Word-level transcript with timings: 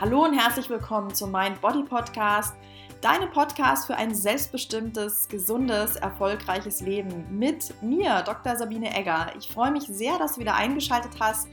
Hallo 0.00 0.24
und 0.24 0.38
herzlich 0.38 0.70
willkommen 0.70 1.12
zum 1.12 1.32
Mind 1.32 1.60
Body 1.60 1.82
Podcast, 1.82 2.54
deinem 3.00 3.32
Podcast 3.32 3.88
für 3.88 3.96
ein 3.96 4.14
selbstbestimmtes, 4.14 5.26
gesundes, 5.26 5.96
erfolgreiches 5.96 6.80
Leben 6.82 7.26
mit 7.36 7.74
mir, 7.82 8.22
Dr. 8.22 8.54
Sabine 8.54 8.96
Egger. 8.96 9.32
Ich 9.36 9.48
freue 9.48 9.72
mich 9.72 9.88
sehr, 9.88 10.16
dass 10.16 10.34
du 10.34 10.40
wieder 10.40 10.54
eingeschaltet 10.54 11.10
hast. 11.18 11.48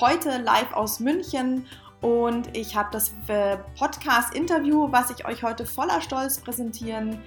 Heute 0.00 0.38
live 0.38 0.72
aus 0.72 0.98
München 0.98 1.66
und 2.00 2.56
ich 2.56 2.74
habe 2.74 2.88
das 2.90 3.12
äh, 3.28 3.58
Podcast-Interview, 3.78 4.90
was 4.90 5.10
ich 5.10 5.26
euch 5.26 5.42
heute 5.42 5.66
voller 5.66 6.00
Stolz 6.00 6.40
präsentieren 6.40 7.20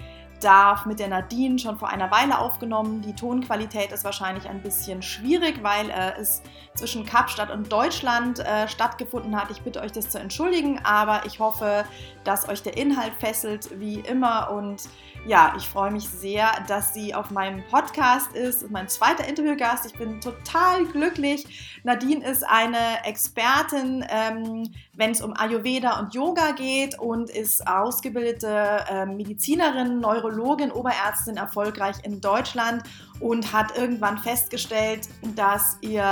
darf, 0.43 0.85
mit 0.85 0.99
der 0.99 1.07
Nadine 1.07 1.57
schon 1.59 1.77
vor 1.77 1.89
einer 1.89 2.11
Weile 2.11 2.39
aufgenommen. 2.39 3.01
Die 3.01 3.13
Tonqualität 3.13 3.91
ist 3.91 4.03
wahrscheinlich 4.03 4.49
ein 4.49 4.61
bisschen 4.61 5.01
schwierig, 5.01 5.63
weil 5.63 5.89
äh, 5.89 6.19
es 6.19 6.41
zwischen 6.75 7.05
Kapstadt 7.05 7.51
und 7.51 7.71
Deutschland 7.71 8.39
äh, 8.39 8.67
stattgefunden 8.67 9.39
hat. 9.39 9.51
Ich 9.51 9.61
bitte 9.61 9.81
euch 9.81 9.91
das 9.91 10.09
zu 10.09 10.19
entschuldigen, 10.19 10.79
aber 10.83 11.25
ich 11.25 11.39
hoffe, 11.39 11.85
dass 12.23 12.49
euch 12.49 12.63
der 12.63 12.77
Inhalt 12.77 13.13
fesselt 13.19 13.79
wie 13.79 13.99
immer 13.99 14.51
und 14.51 14.83
ja, 15.25 15.53
ich 15.57 15.69
freue 15.69 15.91
mich 15.91 16.07
sehr, 16.09 16.51
dass 16.67 16.93
sie 16.93 17.15
auf 17.15 17.31
meinem 17.31 17.63
Podcast 17.67 18.35
ist. 18.35 18.69
Mein 18.71 18.89
zweiter 18.89 19.25
Interviewgast. 19.25 19.85
Ich 19.85 19.93
bin 19.93 20.19
total 20.19 20.85
glücklich. 20.85 21.79
Nadine 21.83 22.25
ist 22.25 22.43
eine 22.43 23.05
Expertin, 23.05 24.05
ähm, 24.09 24.69
wenn 24.93 25.11
es 25.11 25.21
um 25.21 25.33
Ayurveda 25.33 25.99
und 25.99 26.13
Yoga 26.13 26.51
geht 26.51 26.99
und 26.99 27.29
ist 27.29 27.65
ausgebildete 27.65 28.85
äh, 28.89 29.05
Medizinerin, 29.05 30.01
Neurologin, 30.01 30.32
Oberärztin, 30.71 31.37
erfolgreich 31.37 31.97
in 32.03 32.21
Deutschland 32.21 32.83
und 33.19 33.53
hat 33.53 33.77
irgendwann 33.77 34.17
festgestellt, 34.17 35.09
dass 35.35 35.77
ihr 35.81 36.03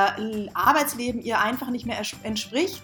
Arbeitsleben 0.53 1.21
ihr 1.21 1.39
einfach 1.39 1.69
nicht 1.69 1.85
mehr 1.85 2.01
entspricht 2.23 2.81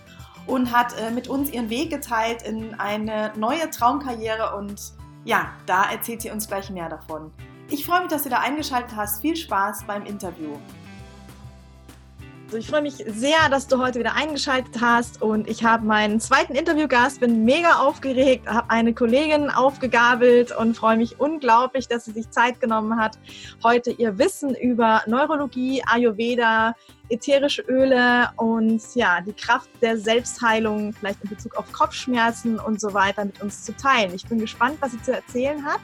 und 0.48 0.72
hat 0.72 0.98
äh, 1.00 1.12
mit 1.12 1.28
uns 1.28 1.50
ihren 1.50 1.70
Weg 1.70 1.90
geteilt 1.90 2.42
in 2.42 2.74
eine 2.80 3.34
neue 3.36 3.70
Traumkarriere 3.70 4.56
und 4.56 4.94
ja, 5.26 5.50
da 5.66 5.92
erzählt 5.92 6.22
sie 6.22 6.32
uns 6.32 6.48
gleich 6.48 6.70
mehr 6.70 6.88
davon. 6.88 7.32
Ich 7.70 7.86
freue 7.86 8.02
mich, 8.02 8.10
dass 8.10 8.24
du 8.24 8.30
da 8.30 8.40
eingeschaltet 8.40 8.96
hast. 8.96 9.22
Viel 9.22 9.36
Spaß 9.36 9.84
beim 9.86 10.06
Interview. 10.06 10.58
Also 12.48 12.60
ich 12.60 12.68
freue 12.68 12.82
mich 12.82 13.04
sehr, 13.06 13.50
dass 13.52 13.68
du 13.68 13.78
heute 13.78 14.00
wieder 14.00 14.16
eingeschaltet 14.16 14.80
hast 14.80 15.22
und 15.22 15.50
ich 15.50 15.66
habe 15.66 15.86
meinen 15.86 16.22
zweiten 16.22 16.56
Interviewgast, 16.56 17.20
bin 17.20 17.44
mega 17.44 17.80
aufgeregt, 17.80 18.48
habe 18.48 18.70
eine 18.70 18.94
Kollegin 18.94 19.50
aufgegabelt 19.50 20.56
und 20.56 20.78
freue 20.78 20.96
mich 20.96 21.20
unglaublich, 21.20 21.90
dass 21.90 22.06
sie 22.06 22.14
sich 22.14 22.30
Zeit 22.30 22.62
genommen 22.62 22.98
hat, 23.02 23.20
heute 23.66 23.92
ihr 23.92 24.18
Wissen 24.18 24.56
über 24.56 25.02
Neurologie, 25.08 25.84
Ayurveda, 25.88 26.74
ätherische 27.10 27.64
Öle 27.64 28.30
und 28.38 28.82
ja, 28.96 29.20
die 29.20 29.34
Kraft 29.34 29.70
der 29.82 29.98
Selbstheilung, 29.98 30.94
vielleicht 30.94 31.22
in 31.26 31.30
Bezug 31.30 31.58
auf 31.58 31.70
Kopfschmerzen 31.74 32.60
und 32.60 32.80
so 32.80 32.94
weiter 32.94 33.26
mit 33.26 33.42
uns 33.42 33.66
zu 33.66 33.76
teilen. 33.76 34.14
Ich 34.14 34.26
bin 34.26 34.40
gespannt, 34.40 34.78
was 34.80 34.94
sie 34.94 35.02
zu 35.02 35.12
erzählen 35.12 35.66
hat. 35.66 35.82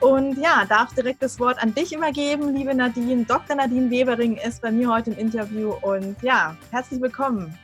Und 0.00 0.38
ja, 0.38 0.64
darf 0.66 0.94
direkt 0.94 1.22
das 1.22 1.38
Wort 1.38 1.62
an 1.62 1.74
dich 1.74 1.94
übergeben, 1.94 2.54
liebe 2.56 2.74
Nadine. 2.74 3.24
Dr. 3.26 3.54
Nadine 3.54 3.90
Webering 3.90 4.36
ist 4.36 4.62
bei 4.62 4.70
mir 4.70 4.90
heute 4.90 5.10
im 5.10 5.18
Interview 5.18 5.74
und 5.82 6.16
ja, 6.22 6.56
herzlich 6.70 7.02
willkommen. 7.02 7.54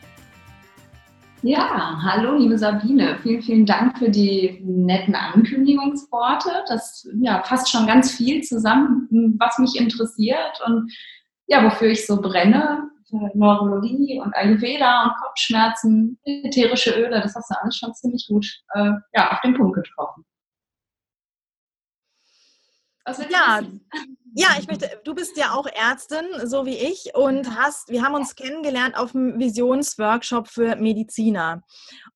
Ja, 1.41 1.99
hallo 2.03 2.37
liebe 2.37 2.59
Sabine, 2.59 3.19
vielen, 3.23 3.41
vielen 3.41 3.67
Dank 3.67 3.99
für 3.99 4.11
die 4.11 4.61
netten 4.65 5.15
Ankündigungsworte. 5.15 6.51
Das 6.69 7.09
ja, 7.21 7.43
fasst 7.43 7.71
schon 7.71 7.87
ganz 7.87 8.13
viel 8.13 8.43
zusammen, 8.43 9.37
was 9.39 9.59
mich 9.59 9.81
interessiert 9.81 10.61
und 10.67 10.93
ja, 11.47 11.65
wofür 11.65 11.89
ich 11.89 12.07
so 12.07 12.21
brenne. 12.21 12.91
Neurologie 13.35 14.21
und 14.21 14.35
Ayurveda 14.35 15.05
und 15.05 15.13
Kopfschmerzen, 15.23 16.19
ätherische 16.25 16.91
Öle, 16.91 17.21
das 17.21 17.35
hast 17.35 17.49
du 17.51 17.55
alles 17.63 17.77
schon 17.77 17.95
ziemlich 17.95 18.27
gut 18.29 18.45
äh, 18.75 18.91
ja, 19.15 19.31
auf 19.31 19.41
den 19.43 19.55
Punkt 19.55 19.77
getroffen. 19.77 20.26
Was 23.07 23.19
ja, 23.31 23.61
ja, 24.35 24.49
ich 24.59 24.67
möchte, 24.67 25.01
du 25.05 25.15
bist 25.15 25.37
ja 25.39 25.53
auch 25.53 25.67
Ärztin, 25.67 26.27
so 26.45 26.67
wie 26.67 26.77
ich, 26.77 27.15
und 27.15 27.57
hast, 27.57 27.89
wir 27.89 28.03
haben 28.03 28.15
uns 28.15 28.35
kennengelernt 28.35 28.95
auf 28.95 29.13
dem 29.13 29.39
Visionsworkshop 29.39 30.49
für 30.49 30.77
Mediziner. 30.77 31.63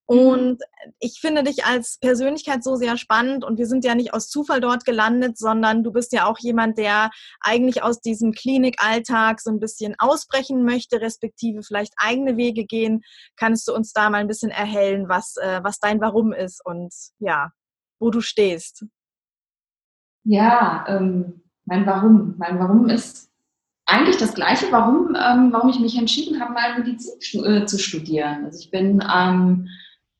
Mhm. 0.06 0.18
Und 0.18 0.62
ich 0.98 1.18
finde 1.20 1.44
dich 1.44 1.64
als 1.64 1.98
Persönlichkeit 1.98 2.62
so 2.62 2.74
sehr 2.74 2.98
spannend 2.98 3.44
und 3.44 3.56
wir 3.56 3.66
sind 3.66 3.86
ja 3.86 3.94
nicht 3.94 4.12
aus 4.12 4.28
Zufall 4.28 4.60
dort 4.60 4.84
gelandet, 4.84 5.38
sondern 5.38 5.84
du 5.84 5.92
bist 5.92 6.12
ja 6.12 6.26
auch 6.26 6.38
jemand, 6.40 6.76
der 6.76 7.10
eigentlich 7.40 7.82
aus 7.82 8.00
diesem 8.00 8.32
Klinikalltag 8.32 9.40
so 9.40 9.50
ein 9.50 9.60
bisschen 9.60 9.94
ausbrechen 9.98 10.64
möchte, 10.64 11.00
respektive 11.00 11.62
vielleicht 11.62 11.94
eigene 11.96 12.36
Wege 12.36 12.66
gehen. 12.66 13.02
Kannst 13.36 13.66
du 13.66 13.74
uns 13.74 13.92
da 13.92 14.10
mal 14.10 14.18
ein 14.18 14.28
bisschen 14.28 14.50
erhellen, 14.50 15.08
was, 15.08 15.36
äh, 15.36 15.60
was 15.62 15.78
dein 15.78 16.00
Warum 16.00 16.32
ist 16.32 16.60
und 16.66 16.92
ja, 17.18 17.50
wo 17.98 18.10
du 18.10 18.20
stehst? 18.20 18.84
Ja, 20.24 20.84
ähm, 20.88 21.42
mein 21.64 21.86
Warum. 21.86 22.34
Mein 22.38 22.58
Warum 22.58 22.88
ist 22.88 23.30
eigentlich 23.86 24.18
das 24.18 24.34
gleiche, 24.34 24.66
warum, 24.70 25.16
ähm, 25.16 25.52
warum 25.52 25.68
ich 25.68 25.80
mich 25.80 25.98
entschieden 25.98 26.40
habe, 26.40 26.52
mal 26.52 26.78
Medizin 26.78 27.44
äh, 27.44 27.66
zu 27.66 27.78
studieren. 27.78 28.44
Also 28.44 28.60
ich 28.60 28.70
bin 28.70 29.04
ähm, 29.12 29.68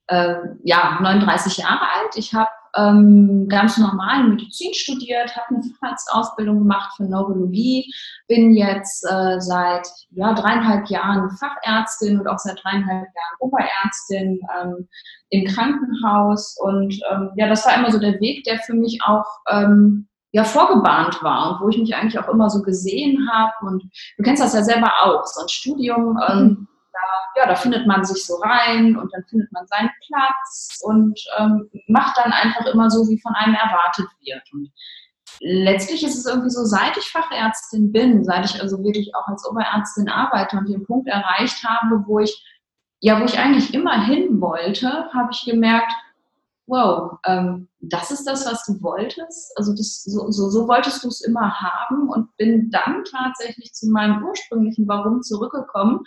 äh, 0.09 0.35
ja, 0.65 0.99
39 1.01 1.59
Jahre 1.59 1.83
alt. 1.83 2.17
Ich 2.17 2.35
habe 2.35 2.51
ähm, 2.77 3.49
ganz 3.49 3.79
normal 3.79 4.25
Medizin 4.25 4.73
studiert, 4.75 5.37
habe 5.37 5.49
eine 5.49 5.63
Facharztausbildung 5.81 6.59
gemacht 6.59 6.93
für 6.97 7.05
Neurologie, 7.05 7.93
bin 8.29 8.53
jetzt 8.53 9.05
äh, 9.11 9.41
seit 9.41 9.87
ja, 10.11 10.33
dreieinhalb 10.35 10.89
Jahren 10.89 11.31
Fachärztin 11.31 12.21
und 12.21 12.29
auch 12.29 12.39
seit 12.39 12.63
dreieinhalb 12.63 13.07
Jahren 13.07 13.37
Oberärztin 13.41 14.41
ähm, 14.61 14.89
im 15.31 15.47
Krankenhaus. 15.47 16.57
Und 16.61 16.99
ähm, 17.11 17.31
ja, 17.37 17.49
das 17.49 17.67
war 17.67 17.77
immer 17.77 17.91
so 17.91 17.99
der 17.99 18.21
Weg, 18.21 18.45
der 18.45 18.59
für 18.59 18.75
mich 18.75 19.01
auch 19.05 19.27
ähm, 19.51 20.09
ja 20.33 20.45
vorgebahnt 20.45 21.23
war 21.23 21.51
und 21.51 21.61
wo 21.61 21.69
ich 21.71 21.79
mich 21.79 21.95
eigentlich 21.95 22.19
auch 22.19 22.29
immer 22.29 22.51
so 22.51 22.63
gesehen 22.63 23.29
habe. 23.33 23.53
Und 23.63 23.83
du 24.17 24.23
kennst 24.23 24.43
das 24.43 24.55
ja 24.55 24.63
selber 24.63 24.93
auch, 25.03 25.25
so 25.27 25.43
ein 25.43 25.49
Studium. 25.49 26.19
Ähm, 26.29 26.69
mhm 26.93 27.21
ja, 27.37 27.47
da 27.47 27.55
findet 27.55 27.87
man 27.87 28.05
sich 28.05 28.27
so 28.27 28.37
rein 28.37 28.97
und 28.97 29.13
dann 29.13 29.25
findet 29.29 29.51
man 29.53 29.67
seinen 29.67 29.91
Platz 30.07 30.79
und 30.83 31.19
ähm, 31.39 31.71
macht 31.89 32.19
dann 32.19 32.33
einfach 32.33 32.67
immer 32.67 32.91
so, 32.91 33.09
wie 33.09 33.21
von 33.21 33.35
einem 33.35 33.55
erwartet 33.55 34.07
wird. 34.21 34.43
Und 34.53 34.71
letztlich 35.41 36.05
ist 36.05 36.17
es 36.17 36.27
irgendwie 36.27 36.51
so, 36.51 36.65
seit 36.65 36.97
ich 36.97 37.11
Fachärztin 37.11 37.93
bin, 37.93 38.25
seit 38.25 38.45
ich 38.45 38.61
also 38.61 38.83
wirklich 38.83 39.15
auch 39.15 39.27
als 39.29 39.49
Oberärztin 39.49 40.09
arbeite 40.09 40.57
und 40.57 40.69
den 40.69 40.85
Punkt 40.85 41.09
erreicht 41.09 41.65
habe, 41.65 42.05
wo 42.07 42.19
ich, 42.19 42.45
ja, 43.01 43.21
wo 43.21 43.25
ich 43.25 43.39
eigentlich 43.39 43.73
immer 43.73 44.05
hin 44.05 44.41
wollte, 44.41 45.09
habe 45.15 45.31
ich 45.33 45.45
gemerkt, 45.45 45.93
wow, 46.67 47.19
ähm, 47.27 47.69
das 47.81 48.11
ist 48.11 48.25
das, 48.25 48.47
was 48.47 48.65
du 48.67 48.81
wolltest. 48.83 49.57
Also 49.57 49.73
das, 49.73 50.05
so, 50.05 50.31
so, 50.31 50.51
so 50.51 50.69
wolltest 50.69 51.03
du 51.03 51.09
es 51.09 51.21
immer 51.23 51.53
haben 51.59 52.09
und 52.11 52.37
bin 52.37 52.71
dann 52.71 53.03
tatsächlich 53.05 53.73
zu 53.73 53.89
meinem 53.91 54.23
ursprünglichen 54.25 54.87
Warum 54.87 55.23
zurückgekommen 55.23 56.05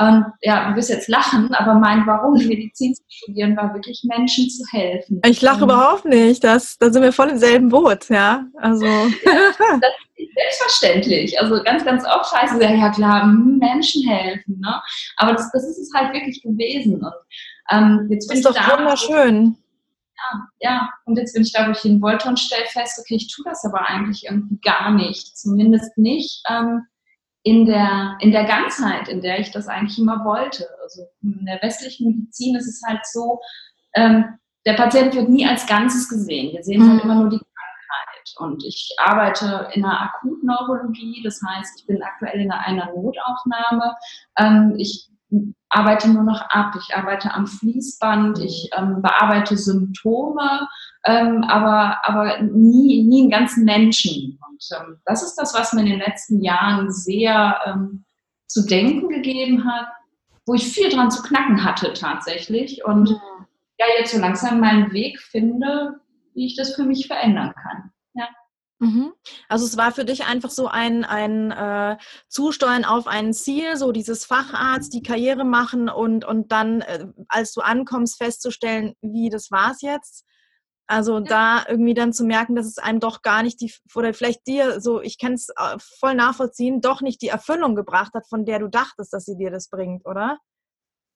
und 0.00 0.24
ja, 0.40 0.70
du 0.70 0.76
wirst 0.76 0.88
jetzt 0.88 1.08
lachen, 1.08 1.52
aber 1.54 1.74
mein 1.74 2.06
Warum, 2.06 2.34
Medizin 2.46 2.94
zu 2.94 3.02
studieren, 3.08 3.56
war 3.56 3.74
wirklich 3.74 4.02
Menschen 4.04 4.48
zu 4.48 4.64
helfen. 4.70 5.20
Ich 5.26 5.42
lache 5.42 5.64
überhaupt 5.64 6.06
nicht. 6.06 6.42
Das, 6.42 6.78
da 6.78 6.90
sind 6.90 7.02
wir 7.02 7.12
voll 7.12 7.28
im 7.28 7.38
selben 7.38 7.68
Boot, 7.68 8.08
ja. 8.08 8.44
Also. 8.56 8.86
Ja, 8.86 9.08
das 9.80 9.92
ist 10.16 10.30
selbstverständlich. 10.34 11.38
Also 11.40 11.62
ganz, 11.62 11.84
ganz 11.84 12.04
oft 12.06 12.32
heißt 12.32 12.54
es 12.54 12.62
ja, 12.62 12.70
ja 12.70 12.90
klar, 12.90 13.26
Menschen 13.26 14.08
helfen. 14.08 14.60
Ne? 14.60 14.80
Aber 15.16 15.32
das, 15.32 15.50
das 15.52 15.64
ist 15.64 15.78
es 15.78 15.90
halt 15.94 16.14
wirklich 16.14 16.42
gewesen. 16.42 16.94
Und 16.94 17.12
ähm, 17.70 18.08
jetzt 18.10 18.28
bin 18.28 18.40
das 18.42 18.52
ist 18.52 18.56
doch 18.56 18.68
da, 18.68 18.78
wunderschön. 18.78 19.56
Ja, 20.16 20.48
ja, 20.60 20.90
und 21.04 21.16
jetzt 21.16 21.34
bin 21.34 21.42
ich 21.42 21.52
da, 21.52 21.66
wo 21.66 21.72
ich 21.72 21.80
hin 21.80 22.00
wollte 22.00 22.28
und 22.28 22.38
stelle 22.38 22.66
fest, 22.66 22.98
okay, 23.00 23.16
ich 23.16 23.34
tue 23.34 23.44
das 23.44 23.64
aber 23.64 23.86
eigentlich 23.86 24.24
irgendwie 24.24 24.58
gar 24.62 24.92
nicht. 24.92 25.36
Zumindest 25.36 25.96
nicht. 25.98 26.42
Ähm, 26.48 26.86
in 27.42 27.64
der, 27.64 28.16
in 28.20 28.32
der 28.32 28.44
Ganzheit, 28.44 29.08
in 29.08 29.22
der 29.22 29.38
ich 29.40 29.50
das 29.50 29.68
eigentlich 29.68 29.98
immer 29.98 30.24
wollte. 30.24 30.66
Also 30.82 31.02
in 31.22 31.46
der 31.46 31.62
westlichen 31.62 32.08
Medizin 32.08 32.56
ist 32.56 32.68
es 32.68 32.82
halt 32.86 33.00
so, 33.06 33.40
ähm, 33.94 34.38
der 34.66 34.74
Patient 34.74 35.14
wird 35.14 35.28
nie 35.28 35.46
als 35.46 35.66
Ganzes 35.66 36.08
gesehen. 36.08 36.52
Wir 36.52 36.62
sehen 36.62 36.82
halt 36.82 36.88
mhm. 36.88 36.94
halt 36.94 37.04
immer 37.04 37.14
nur 37.14 37.30
die 37.30 37.38
Krankheit. 37.38 38.34
Und 38.36 38.64
ich 38.64 38.94
arbeite 38.98 39.68
in 39.72 39.82
der 39.82 40.00
Akutneurologie, 40.02 41.22
das 41.24 41.40
heißt, 41.46 41.80
ich 41.80 41.86
bin 41.86 42.02
aktuell 42.02 42.40
in 42.40 42.52
einer 42.52 42.92
Notaufnahme. 42.94 43.94
Ähm, 44.38 44.74
ich 44.76 45.09
arbeite 45.68 46.08
nur 46.08 46.24
noch 46.24 46.40
ab, 46.50 46.74
ich 46.78 46.94
arbeite 46.94 47.32
am 47.32 47.46
Fließband, 47.46 48.38
ich 48.40 48.70
ähm, 48.76 49.00
bearbeite 49.02 49.56
Symptome, 49.56 50.68
ähm, 51.04 51.44
aber, 51.44 51.98
aber 52.02 52.42
nie, 52.42 53.04
nie 53.04 53.22
einen 53.22 53.30
ganzen 53.30 53.64
Menschen. 53.64 54.38
Und 54.48 54.64
ähm, 54.76 54.98
das 55.06 55.22
ist 55.22 55.36
das, 55.36 55.54
was 55.54 55.72
mir 55.72 55.82
in 55.82 55.86
den 55.86 56.00
letzten 56.00 56.42
Jahren 56.42 56.90
sehr 56.90 57.58
ähm, 57.66 58.04
zu 58.46 58.66
denken 58.66 59.08
gegeben 59.08 59.64
hat, 59.64 59.88
wo 60.46 60.54
ich 60.54 60.66
viel 60.66 60.90
dran 60.90 61.10
zu 61.10 61.22
knacken 61.22 61.64
hatte 61.64 61.92
tatsächlich. 61.92 62.84
Und 62.84 63.10
mhm. 63.10 63.46
ja, 63.78 63.86
jetzt 63.98 64.12
so 64.12 64.20
langsam 64.20 64.60
meinen 64.60 64.92
Weg 64.92 65.20
finde, 65.20 66.00
wie 66.34 66.46
ich 66.46 66.56
das 66.56 66.74
für 66.74 66.84
mich 66.84 67.06
verändern 67.06 67.54
kann. 67.54 67.89
Mhm. 68.80 69.12
Also 69.48 69.66
es 69.66 69.76
war 69.76 69.92
für 69.92 70.06
dich 70.06 70.24
einfach 70.24 70.50
so 70.50 70.66
ein, 70.66 71.04
ein 71.04 71.50
äh, 71.50 71.98
Zusteuern 72.28 72.86
auf 72.86 73.06
ein 73.06 73.34
Ziel, 73.34 73.76
so 73.76 73.92
dieses 73.92 74.24
Facharzt, 74.24 74.94
die 74.94 75.02
Karriere 75.02 75.44
machen 75.44 75.90
und, 75.90 76.24
und 76.24 76.50
dann, 76.50 76.80
äh, 76.80 77.06
als 77.28 77.52
du 77.52 77.60
ankommst, 77.60 78.16
festzustellen, 78.16 78.94
wie 79.02 79.28
das 79.28 79.50
war's 79.50 79.82
jetzt. 79.82 80.24
Also 80.86 81.18
ja. 81.18 81.20
da 81.20 81.64
irgendwie 81.68 81.94
dann 81.94 82.14
zu 82.14 82.24
merken, 82.24 82.56
dass 82.56 82.66
es 82.66 82.78
einem 82.78 83.00
doch 83.00 83.20
gar 83.20 83.42
nicht 83.42 83.60
die, 83.60 83.72
oder 83.94 84.14
vielleicht 84.14 84.46
dir, 84.46 84.80
so, 84.80 85.02
ich 85.02 85.18
kann 85.18 85.34
es 85.34 85.50
äh, 85.50 85.76
voll 86.00 86.14
nachvollziehen, 86.14 86.80
doch 86.80 87.02
nicht 87.02 87.20
die 87.20 87.28
Erfüllung 87.28 87.76
gebracht 87.76 88.14
hat, 88.14 88.26
von 88.28 88.46
der 88.46 88.60
du 88.60 88.68
dachtest, 88.68 89.12
dass 89.12 89.26
sie 89.26 89.36
dir 89.36 89.50
das 89.50 89.68
bringt, 89.68 90.06
oder? 90.06 90.38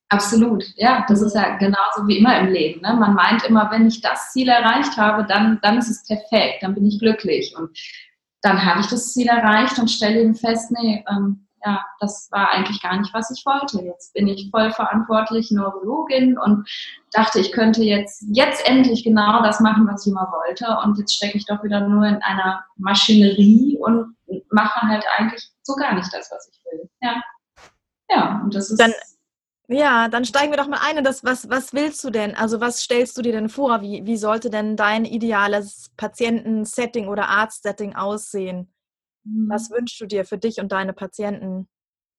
Absolut, 0.09 0.63
ja, 0.75 1.03
das 1.07 1.21
ist 1.21 1.35
ja 1.35 1.57
genauso 1.57 2.07
wie 2.07 2.19
immer 2.19 2.37
im 2.39 2.47
Leben. 2.47 2.81
Ne? 2.81 2.93
Man 2.93 3.15
meint 3.15 3.43
immer, 3.43 3.71
wenn 3.71 3.87
ich 3.87 4.01
das 4.01 4.31
Ziel 4.31 4.47
erreicht 4.49 4.97
habe, 4.97 5.25
dann, 5.25 5.59
dann 5.63 5.79
ist 5.79 5.89
es 5.89 6.05
perfekt, 6.05 6.61
dann 6.61 6.75
bin 6.75 6.85
ich 6.85 6.99
glücklich. 6.99 7.55
Und 7.57 7.75
dann 8.41 8.63
habe 8.63 8.81
ich 8.81 8.87
das 8.87 9.13
Ziel 9.13 9.27
erreicht 9.27 9.79
und 9.79 9.89
stelle 9.89 10.21
eben 10.21 10.35
fest, 10.35 10.71
nee, 10.71 11.03
ähm, 11.09 11.47
ja, 11.65 11.83
das 11.99 12.27
war 12.31 12.51
eigentlich 12.51 12.79
gar 12.81 12.97
nicht, 12.99 13.11
was 13.15 13.31
ich 13.31 13.43
wollte. 13.43 13.81
Jetzt 13.83 14.13
bin 14.13 14.27
ich 14.27 14.49
voll 14.51 14.71
verantwortlich 14.71 15.49
Neurologin 15.49 16.37
und 16.37 16.69
dachte, 17.11 17.39
ich 17.39 17.51
könnte 17.51 17.81
jetzt, 17.81 18.23
jetzt 18.31 18.67
endlich 18.69 19.03
genau 19.03 19.41
das 19.41 19.59
machen, 19.59 19.87
was 19.87 20.05
ich 20.05 20.11
immer 20.11 20.31
wollte. 20.31 20.67
Und 20.83 20.99
jetzt 20.99 21.15
stecke 21.15 21.39
ich 21.39 21.45
doch 21.47 21.63
wieder 21.63 21.87
nur 21.87 22.05
in 22.05 22.21
einer 22.21 22.63
Maschinerie 22.77 23.79
und 23.79 24.15
mache 24.51 24.81
halt 24.81 25.03
eigentlich 25.17 25.49
so 25.63 25.73
gar 25.73 25.95
nicht 25.95 26.13
das, 26.13 26.29
was 26.31 26.47
ich 26.51 26.59
will. 26.65 26.89
Ja. 27.01 27.21
Ja, 28.11 28.41
und 28.43 28.53
das 28.53 28.69
ist. 28.69 28.79
Dann 28.79 28.93
ja, 29.67 30.07
dann 30.07 30.25
steigen 30.25 30.51
wir 30.51 30.57
doch 30.57 30.67
mal 30.67 30.81
ein 30.81 30.97
in 30.97 31.03
das, 31.03 31.23
was, 31.23 31.49
was 31.49 31.73
willst 31.73 32.03
du 32.03 32.09
denn? 32.09 32.35
Also 32.35 32.59
was 32.59 32.81
stellst 32.81 33.17
du 33.17 33.21
dir 33.21 33.31
denn 33.31 33.49
vor? 33.49 33.81
Wie, 33.81 34.05
wie 34.05 34.17
sollte 34.17 34.49
denn 34.49 34.75
dein 34.75 35.05
ideales 35.05 35.91
Patientensetting 35.97 37.07
oder 37.07 37.29
Arztsetting 37.29 37.95
aussehen? 37.95 38.73
Mhm. 39.23 39.49
Was 39.49 39.71
wünschst 39.71 39.99
du 39.99 40.05
dir 40.05 40.25
für 40.25 40.37
dich 40.37 40.59
und 40.59 40.71
deine 40.71 40.93
Patienten? 40.93 41.67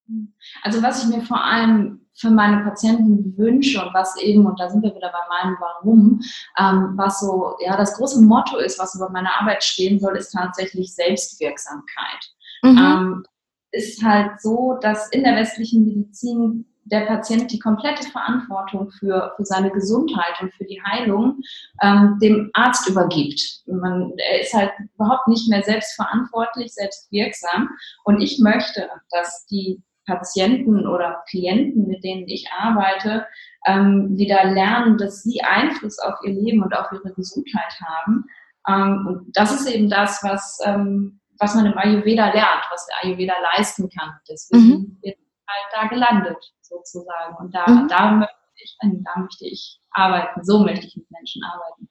Mhm. 0.06 0.34
Also 0.62 0.82
was 0.82 1.04
ich 1.04 1.14
mir 1.14 1.22
vor 1.22 1.42
allem 1.42 2.06
für 2.18 2.30
meine 2.30 2.64
Patienten 2.64 3.36
wünsche 3.36 3.84
und 3.84 3.92
was 3.94 4.16
eben, 4.16 4.46
und 4.46 4.58
da 4.58 4.68
sind 4.68 4.82
wir 4.82 4.94
wieder 4.94 5.12
bei 5.12 5.28
meinem 5.28 5.56
Warum, 5.60 6.20
ähm, 6.58 6.94
was 6.96 7.20
so, 7.20 7.56
ja, 7.60 7.76
das 7.76 7.94
große 7.96 8.22
Motto 8.22 8.56
ist, 8.56 8.78
was 8.78 8.94
über 8.94 9.10
meine 9.10 9.38
Arbeit 9.38 9.62
stehen 9.62 10.00
soll, 10.00 10.16
ist 10.16 10.32
tatsächlich 10.32 10.94
Selbstwirksamkeit. 10.94 12.32
Mhm. 12.62 12.78
Ähm, 12.78 13.24
ist 13.72 14.02
halt 14.02 14.40
so, 14.40 14.78
dass 14.80 15.10
in 15.10 15.24
der 15.24 15.36
westlichen 15.36 15.84
Medizin 15.84 16.64
der 16.86 17.00
Patient 17.00 17.50
die 17.50 17.58
komplette 17.58 18.08
Verantwortung 18.10 18.90
für, 18.90 19.32
für 19.36 19.44
seine 19.44 19.70
Gesundheit 19.70 20.40
und 20.40 20.54
für 20.54 20.64
die 20.64 20.80
Heilung 20.82 21.40
ähm, 21.82 22.18
dem 22.22 22.50
Arzt 22.54 22.88
übergibt. 22.88 23.40
Man, 23.66 24.12
er 24.16 24.40
ist 24.40 24.54
halt 24.54 24.72
überhaupt 24.94 25.28
nicht 25.28 25.48
mehr 25.48 25.62
selbstverantwortlich, 25.62 26.72
selbstwirksam. 26.72 27.70
Und 28.04 28.20
ich 28.20 28.38
möchte, 28.40 28.88
dass 29.10 29.46
die 29.46 29.82
Patienten 30.06 30.86
oder 30.86 31.24
Klienten, 31.28 31.88
mit 31.88 32.04
denen 32.04 32.28
ich 32.28 32.48
arbeite, 32.56 33.26
ähm, 33.66 34.16
wieder 34.16 34.44
lernen, 34.44 34.96
dass 34.96 35.24
sie 35.24 35.42
Einfluss 35.42 35.98
auf 35.98 36.14
ihr 36.22 36.32
Leben 36.32 36.62
und 36.62 36.74
auf 36.74 36.86
ihre 36.92 37.12
Gesundheit 37.14 37.80
haben. 37.84 38.24
Ähm, 38.68 39.06
und 39.08 39.36
das 39.36 39.52
ist 39.52 39.68
eben 39.68 39.90
das, 39.90 40.22
was, 40.22 40.60
ähm, 40.64 41.20
was 41.40 41.56
man 41.56 41.66
im 41.66 41.76
Ayurveda 41.76 42.26
lernt, 42.32 42.64
was 42.70 42.86
der 42.86 42.96
Ayurveda 43.02 43.34
leisten 43.56 43.90
kann. 43.90 44.12
Deswegen 44.30 44.68
mhm. 44.68 44.98
wird 45.02 45.16
halt 45.48 45.66
da 45.72 45.88
gelandet 45.88 46.52
sozusagen. 46.68 47.36
Und 47.38 47.54
da, 47.54 47.66
mhm. 47.66 47.88
da, 47.88 48.10
möchte 48.10 48.34
ich, 48.56 48.76
da 48.80 49.20
möchte 49.20 49.46
ich 49.46 49.80
arbeiten. 49.90 50.44
So 50.44 50.60
möchte 50.60 50.86
ich 50.86 50.96
mit 50.96 51.10
Menschen 51.10 51.42
arbeiten. 51.44 51.88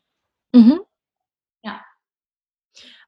Mhm. 0.54 0.80
Ja. 1.64 1.82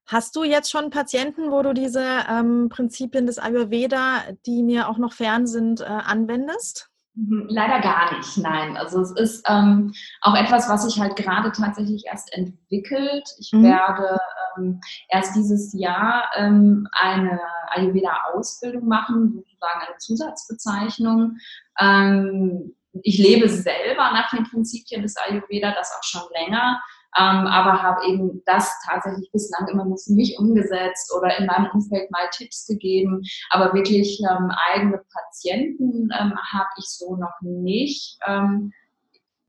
Hast 0.06 0.36
du 0.36 0.44
jetzt 0.44 0.72
schon 0.72 0.90
Patienten, 0.90 1.52
wo 1.52 1.62
du 1.62 1.74
diese 1.74 2.04
ähm, 2.30 2.70
Prinzipien 2.70 3.26
des 3.26 3.40
Ayurveda, 3.40 4.24
die 4.46 4.64
mir 4.64 4.90
auch 4.90 4.98
noch 4.98 5.14
fern 5.14 5.48
sind, 5.48 5.82
äh, 5.82 5.86
anwendest? 5.86 6.90
Mhm, 7.18 7.48
leider 7.50 7.82
gar 7.82 8.16
nicht, 8.16 8.38
nein. 8.38 8.78
Also 8.78 9.02
es 9.02 9.12
ist 9.12 9.46
ähm, 9.50 9.92
auch 10.22 10.36
etwas, 10.36 10.70
was 10.70 10.84
sich 10.84 11.02
halt 11.02 11.16
gerade 11.16 11.52
tatsächlich 11.52 12.06
erst 12.06 12.32
entwickelt. 12.32 13.28
Ich 13.40 13.52
mhm. 13.52 13.64
werde 13.64 14.20
ähm, 14.56 14.80
erst 15.10 15.36
dieses 15.36 15.74
Jahr 15.74 16.26
ähm, 16.36 16.88
eine 16.92 17.40
Ayurveda-Ausbildung 17.70 18.88
machen, 18.88 19.32
sozusagen 19.34 19.82
eine 19.88 19.98
Zusatzbezeichnung. 19.98 21.38
Ähm, 21.80 22.76
ich 23.02 23.18
lebe 23.18 23.50
selber 23.50 24.12
nach 24.12 24.30
den 24.30 24.44
Prinzipien 24.44 25.02
des 25.02 25.18
Ayurveda, 25.18 25.72
das 25.72 25.92
auch 25.98 26.04
schon 26.04 26.30
länger 26.34 26.80
ähm, 27.20 27.48
aber 27.48 27.82
habe 27.82 28.06
eben 28.06 28.42
das 28.46 28.74
tatsächlich 28.86 29.32
bislang 29.32 29.68
immer 29.70 29.86
nur 29.86 29.98
für 29.98 30.14
mich 30.14 30.38
umgesetzt 30.38 31.12
oder 31.18 31.38
in 31.38 31.46
meinem 31.48 31.70
Umfeld 31.74 32.12
mal 32.12 32.30
Tipps 32.32 32.66
gegeben. 32.68 33.24
Aber 33.50 33.74
wirklich 33.74 34.20
ähm, 34.30 34.52
eigene 34.72 35.02
Patienten 35.14 36.10
ähm, 36.18 36.34
habe 36.54 36.70
ich 36.78 36.86
so 36.86 37.16
noch 37.16 37.42
nicht. 37.42 38.20
Ähm, 38.28 38.72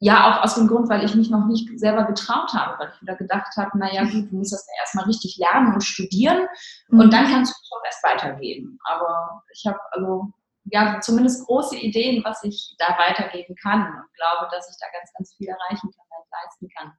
ja, 0.01 0.31
auch 0.31 0.45
aus 0.45 0.55
dem 0.55 0.69
Grund, 0.69 0.89
weil 0.89 1.05
ich 1.05 1.15
mich 1.17 1.29
noch 1.29 1.47
nicht 1.47 1.69
selber 1.79 2.05
getraut 2.05 2.53
habe, 2.55 2.79
weil 2.79 2.93
ich 2.95 3.03
wieder 3.03 3.17
gedacht 3.17 3.57
habe, 3.57 3.77
naja 3.77 4.05
gut, 4.05 4.31
du 4.31 4.37
musst 4.37 4.53
das 4.53 4.65
ja 4.69 4.81
erstmal 4.81 5.07
richtig 5.07 5.37
lernen 5.39 5.75
und 5.75 5.83
studieren 5.83 6.47
mhm. 6.89 7.01
und 7.01 7.13
dann 7.13 7.27
kannst 7.27 7.53
du 7.53 7.57
es 7.61 7.71
auch 7.73 7.85
erst 7.85 8.05
weitergeben. 8.05 8.79
Aber 8.85 9.43
ich 9.53 9.67
habe 9.67 9.79
also 9.91 10.29
ja 10.71 11.01
zumindest 11.01 11.47
große 11.47 11.77
Ideen, 11.77 12.23
was 12.25 12.45
ich 12.45 12.77
da 12.79 12.97
weitergeben 12.97 13.57
kann 13.61 13.81
und 13.81 14.15
glaube, 14.15 14.49
dass 14.53 14.71
ich 14.71 14.77
da 14.79 14.87
ganz, 14.97 15.13
ganz 15.15 15.35
viel 15.37 15.49
erreichen 15.49 15.91
kann, 15.91 16.09
leisten 16.31 16.69
kann 16.77 16.93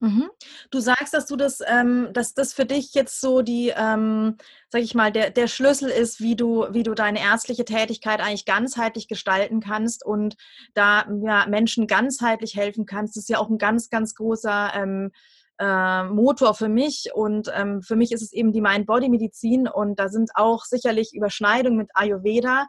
Mhm. 0.00 0.30
Du 0.70 0.78
sagst, 0.78 1.12
dass 1.12 1.26
du 1.26 1.34
das, 1.34 1.60
ähm, 1.66 2.10
dass 2.12 2.32
das 2.32 2.52
für 2.52 2.64
dich 2.64 2.94
jetzt 2.94 3.20
so 3.20 3.42
die, 3.42 3.72
ähm, 3.76 4.36
sag 4.68 4.82
ich 4.82 4.94
mal, 4.94 5.10
der, 5.10 5.30
der 5.30 5.48
Schlüssel 5.48 5.90
ist, 5.90 6.20
wie 6.20 6.36
du, 6.36 6.66
wie 6.70 6.84
du 6.84 6.94
deine 6.94 7.20
ärztliche 7.20 7.64
Tätigkeit 7.64 8.20
eigentlich 8.20 8.44
ganzheitlich 8.44 9.08
gestalten 9.08 9.60
kannst 9.60 10.06
und 10.06 10.36
da 10.74 11.04
ja, 11.22 11.46
Menschen 11.48 11.88
ganzheitlich 11.88 12.54
helfen 12.54 12.86
kannst. 12.86 13.16
Das 13.16 13.24
ist 13.24 13.28
ja 13.28 13.38
auch 13.38 13.48
ein 13.50 13.58
ganz, 13.58 13.90
ganz 13.90 14.14
großer 14.14 14.70
ähm, 14.74 15.10
äh, 15.58 16.04
Motor 16.04 16.54
für 16.54 16.68
mich 16.68 17.10
und 17.12 17.50
ähm, 17.52 17.82
für 17.82 17.96
mich 17.96 18.12
ist 18.12 18.22
es 18.22 18.32
eben 18.32 18.52
die 18.52 18.60
Mind-Body-Medizin 18.60 19.66
und 19.66 19.98
da 19.98 20.08
sind 20.08 20.30
auch 20.34 20.64
sicherlich 20.64 21.12
Überschneidungen 21.14 21.78
mit 21.78 21.90
Ayurveda. 21.94 22.66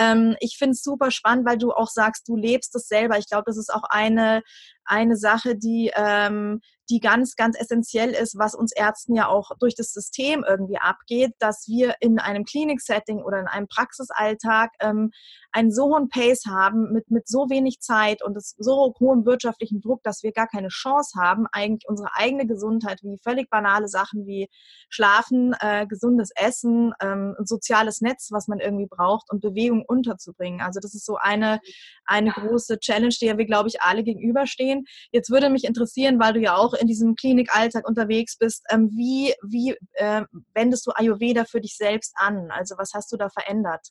Ähm, 0.00 0.34
ich 0.40 0.56
finde 0.58 0.72
es 0.72 0.82
super 0.82 1.10
spannend, 1.10 1.46
weil 1.46 1.58
du 1.58 1.72
auch 1.72 1.88
sagst, 1.88 2.26
du 2.26 2.34
lebst 2.34 2.74
es 2.74 2.88
selber. 2.88 3.18
Ich 3.18 3.28
glaube, 3.28 3.44
das 3.46 3.58
ist 3.58 3.72
auch 3.72 3.84
eine, 3.90 4.42
eine 4.86 5.16
Sache, 5.16 5.56
die, 5.56 5.92
ähm, 5.94 6.60
die 6.88 7.00
ganz, 7.00 7.36
ganz 7.36 7.56
essentiell 7.58 8.10
ist, 8.10 8.36
was 8.36 8.54
uns 8.54 8.72
Ärzten 8.72 9.14
ja 9.14 9.28
auch 9.28 9.52
durch 9.60 9.76
das 9.76 9.92
System 9.92 10.44
irgendwie 10.46 10.78
abgeht, 10.78 11.32
dass 11.38 11.66
wir 11.68 11.94
in 12.00 12.18
einem 12.18 12.44
Klinik-Setting 12.44 13.22
oder 13.22 13.38
in 13.38 13.46
einem 13.46 13.68
Praxisalltag 13.68 14.70
ähm, 14.80 15.12
einen 15.52 15.70
so 15.70 15.94
hohen 15.94 16.08
Pace 16.08 16.46
haben 16.46 16.92
mit, 16.92 17.10
mit 17.10 17.28
so 17.28 17.48
wenig 17.48 17.80
Zeit 17.80 18.24
und 18.24 18.36
so 18.40 18.94
hohem 18.98 19.24
wirtschaftlichen 19.24 19.80
Druck, 19.80 20.02
dass 20.02 20.22
wir 20.22 20.32
gar 20.32 20.48
keine 20.48 20.68
Chance 20.68 21.20
haben, 21.20 21.46
eigentlich 21.52 21.88
unsere 21.88 22.08
eigene 22.14 22.46
Gesundheit 22.46 23.00
wie 23.02 23.18
völlig 23.22 23.48
banale 23.50 23.86
Sachen 23.86 24.26
wie 24.26 24.48
Schlafen, 24.88 25.54
äh, 25.60 25.86
gesundes 25.86 26.30
Essen, 26.34 26.92
ähm, 27.00 27.36
ein 27.38 27.46
soziales 27.46 28.00
Netz, 28.00 28.30
was 28.32 28.48
man 28.48 28.58
irgendwie 28.58 28.88
braucht 28.88 29.30
und 29.30 29.40
Bewegung 29.40 29.84
unterzubringen. 29.90 30.60
Also 30.60 30.80
das 30.80 30.94
ist 30.94 31.04
so 31.04 31.16
eine, 31.16 31.60
eine 32.04 32.30
große 32.30 32.78
Challenge, 32.78 33.14
der 33.20 33.36
wir, 33.36 33.46
glaube 33.46 33.68
ich, 33.68 33.82
alle 33.82 34.02
gegenüberstehen. 34.02 34.84
Jetzt 35.12 35.30
würde 35.30 35.50
mich 35.50 35.64
interessieren, 35.64 36.20
weil 36.20 36.32
du 36.32 36.40
ja 36.40 36.56
auch 36.56 36.74
in 36.74 36.86
diesem 36.86 37.16
Klinikalltag 37.16 37.86
unterwegs 37.86 38.38
bist, 38.38 38.64
ähm, 38.70 38.90
wie, 38.92 39.34
wie 39.42 39.76
äh, 39.94 40.22
wendest 40.54 40.86
du 40.86 40.92
Ayurveda 40.92 41.44
für 41.44 41.60
dich 41.60 41.76
selbst 41.76 42.14
an? 42.16 42.50
Also 42.50 42.76
was 42.78 42.92
hast 42.94 43.12
du 43.12 43.16
da 43.16 43.28
verändert? 43.28 43.88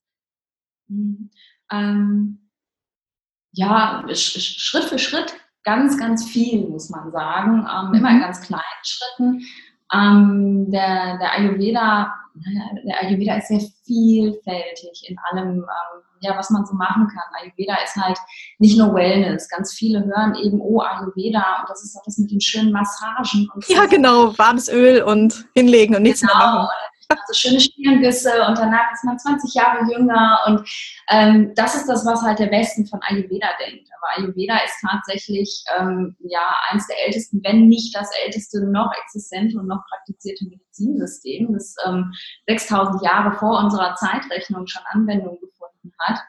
Mhm. 0.88 1.30
Ähm, 1.72 2.50
ja, 3.52 4.06
Schritt 4.14 4.86
für 4.86 5.00
Schritt 5.00 5.34
ganz, 5.64 5.98
ganz 5.98 6.26
viel, 6.26 6.68
muss 6.68 6.90
man 6.90 7.12
sagen. 7.12 7.68
Ähm, 7.70 7.94
immer 7.94 8.10
in 8.10 8.18
mhm. 8.18 8.22
ganz 8.22 8.42
kleinen 8.42 8.84
Schritten. 8.84 9.46
Ähm, 9.94 10.70
der, 10.70 11.18
der 11.18 11.34
Ayurveda, 11.34 12.14
der 12.86 13.02
Ayurveda 13.02 13.36
ist 13.36 13.48
sehr 13.48 13.62
vielfältig 13.86 15.10
in 15.10 15.18
allem, 15.32 15.58
ähm, 15.58 16.02
ja, 16.22 16.38
was 16.38 16.50
man 16.50 16.66
so 16.66 16.76
machen 16.76 17.08
kann. 17.08 17.42
Ayurveda 17.42 17.76
ist 17.84 17.96
halt 17.96 18.18
nicht 18.60 18.78
nur 18.78 18.94
Wellness. 18.94 19.50
Ganz 19.50 19.74
viele 19.74 20.06
hören 20.06 20.36
eben, 20.36 20.60
oh, 20.62 20.82
Ayurveda, 20.82 21.62
und 21.62 21.70
das 21.70 21.84
ist 21.84 21.98
auch 21.98 22.04
das 22.06 22.18
mit 22.18 22.32
den 22.32 22.42
schönen 22.42 22.72
Massagen. 22.72 23.50
Und 23.54 23.68
ja, 23.68 23.84
so. 23.84 23.90
genau, 23.90 24.38
warmes 24.38 24.70
Öl 24.70 25.02
und 25.02 25.46
hinlegen 25.54 25.96
und 25.96 26.04
nichts 26.04 26.22
genau. 26.22 26.38
mehr 26.38 26.46
machen 26.46 26.70
so 27.28 27.34
schöne 27.34 27.60
Stirngüsse 27.60 28.46
und 28.48 28.58
danach 28.58 28.92
ist 28.94 29.04
man 29.04 29.18
20 29.18 29.54
Jahre 29.54 29.92
jünger 29.92 30.40
und 30.46 30.70
ähm, 31.10 31.54
das 31.56 31.76
ist 31.76 31.88
das, 31.88 32.06
was 32.06 32.22
halt 32.22 32.40
der 32.40 32.52
Westen 32.52 32.86
von 32.86 33.00
Ayurveda 33.04 33.48
denkt. 33.60 33.90
Aber 33.98 34.22
Ayurveda 34.22 34.58
ist 34.58 34.80
tatsächlich 34.82 35.64
ähm, 35.78 36.16
ja 36.20 36.56
eines 36.70 36.88
der 36.88 36.98
ältesten, 37.06 37.42
wenn 37.44 37.68
nicht 37.68 37.96
das 37.96 38.10
älteste 38.26 38.64
noch 38.66 38.92
existente 39.04 39.58
und 39.58 39.68
noch 39.68 39.84
praktizierte 39.90 40.46
Medizinsystem, 40.46 41.54
das 41.54 41.76
ähm, 41.86 42.12
6000 42.48 43.04
Jahre 43.04 43.32
vor 43.38 43.60
unserer 43.60 43.96
Zeitrechnung 43.96 44.68
schon 44.68 44.84
Anwendung 44.92 45.40
gefunden 45.40 45.94
hat. 46.00 46.20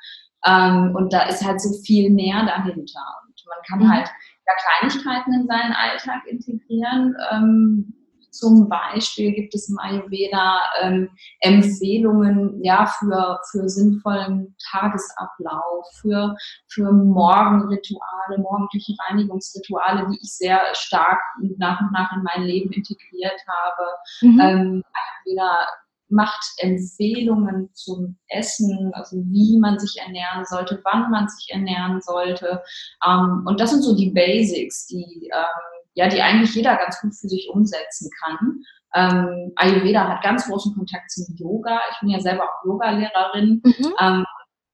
Ähm, 0.47 0.95
und 0.97 1.13
da 1.13 1.23
ist 1.25 1.45
halt 1.45 1.61
so 1.61 1.71
viel 1.83 2.11
mehr 2.11 2.45
dahinter. 2.47 3.05
Und 3.27 3.45
man 3.47 3.59
kann 3.69 3.79
mhm. 3.81 3.93
halt 3.93 4.09
ja 4.47 4.53
Kleinigkeiten 4.81 5.35
in 5.35 5.47
seinen 5.47 5.73
Alltag 5.73 6.27
integrieren, 6.27 7.15
ähm, 7.31 8.00
zum 8.41 8.71
Beispiel 8.71 9.33
gibt 9.33 9.55
es 9.55 9.69
im 9.69 9.79
Ayurveda 9.79 10.61
ähm, 10.81 11.11
Empfehlungen 11.41 12.59
ja, 12.65 12.87
für, 12.87 13.39
für 13.51 13.69
sinnvollen 13.69 14.57
Tagesablauf, 14.71 15.87
für, 16.01 16.35
für 16.69 16.91
Morgenrituale, 16.91 18.39
morgendliche 18.39 18.95
Reinigungsrituale, 19.07 20.09
die 20.11 20.19
ich 20.23 20.35
sehr 20.37 20.61
stark 20.73 21.21
nach 21.59 21.81
und 21.83 21.93
nach 21.93 22.17
in 22.17 22.23
mein 22.23 22.45
Leben 22.45 22.73
integriert 22.73 23.41
habe. 23.47 23.85
Mhm. 24.23 24.41
Ähm, 24.41 24.85
Ayurveda 25.27 25.67
macht 26.09 26.45
Empfehlungen 26.59 27.71
zum 27.75 28.19
Essen, 28.29 28.91
also 28.95 29.17
wie 29.27 29.59
man 29.59 29.79
sich 29.79 30.01
ernähren 30.01 30.45
sollte, 30.45 30.81
wann 30.91 31.11
man 31.11 31.29
sich 31.29 31.51
ernähren 31.51 32.01
sollte. 32.01 32.63
Ähm, 33.07 33.45
und 33.47 33.61
das 33.61 33.71
sind 33.71 33.83
so 33.83 33.95
die 33.95 34.11
Basics, 34.11 34.87
die, 34.87 35.31
ähm, 35.33 35.80
ja, 35.95 36.09
die 36.09 36.23
eigentlich 36.23 36.55
jeder 36.55 36.77
ganz 36.77 37.01
gut 37.01 37.15
für 37.15 37.29
sich 37.29 37.49
umsetzen 37.53 38.11
kann. 38.23 38.63
Ähm, 38.95 39.53
Ayurveda 39.57 40.09
hat 40.09 40.23
ganz 40.23 40.47
großen 40.47 40.75
Kontakt 40.75 41.11
zum 41.11 41.25
Yoga. 41.37 41.81
Ich 41.93 42.01
bin 42.01 42.11
ja 42.11 42.21
selber 42.21 42.45
auch 42.45 42.65
Yoga-Lehrerin. 42.65 43.63
Mhm. 43.65 43.95
Ähm, 44.01 44.27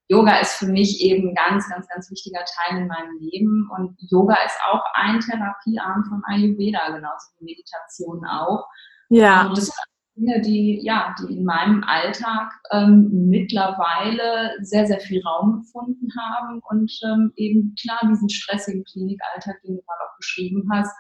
Yoga 0.09 0.39
ist 0.39 0.55
für 0.55 0.67
mich 0.67 1.01
eben 1.01 1.31
ein 1.31 1.35
ganz, 1.35 1.69
ganz, 1.69 1.89
ganz 1.89 2.11
wichtiger 2.11 2.45
Teil 2.45 2.79
in 2.79 2.87
meinem 2.87 3.19
Leben. 3.19 3.69
Und 3.77 3.97
Yoga 3.99 4.37
ist 4.45 4.59
auch 4.71 4.83
ein 4.95 5.21
Therapiearm 5.21 6.05
von 6.09 6.23
Ayurveda, 6.27 6.91
genauso 6.91 7.29
wie 7.39 7.47
Meditation 7.47 8.25
auch. 8.25 8.67
Ja. 9.09 9.47
Und 9.47 9.59
das 9.59 9.71
Dinge, 10.17 10.41
die, 10.41 10.81
ja, 10.83 11.15
die 11.21 11.35
in 11.35 11.45
meinem 11.45 11.85
Alltag 11.85 12.53
ähm, 12.71 13.29
mittlerweile 13.29 14.53
sehr, 14.61 14.87
sehr 14.87 15.01
viel 15.01 15.23
Raum 15.23 15.63
gefunden 15.63 16.09
haben 16.19 16.61
und 16.71 16.93
ähm, 17.05 17.33
eben 17.37 17.75
klar 17.81 18.01
diesen 18.11 18.29
stressigen 18.29 18.85
Klinikalltag, 18.85 19.61
den 19.63 19.77
du 19.77 19.83
gerade 19.83 20.01
auch 20.09 20.17
beschrieben 20.17 20.69
hast, 20.73 20.93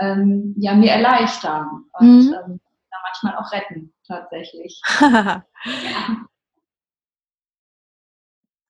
ähm, 0.00 0.54
ja, 0.58 0.74
mir 0.74 0.92
erleichtern 0.92 1.84
und 1.98 2.26
mhm. 2.26 2.34
ähm, 2.34 2.60
manchmal 3.02 3.36
auch 3.36 3.52
retten, 3.52 3.92
tatsächlich. 4.06 4.80
ja. 5.00 5.44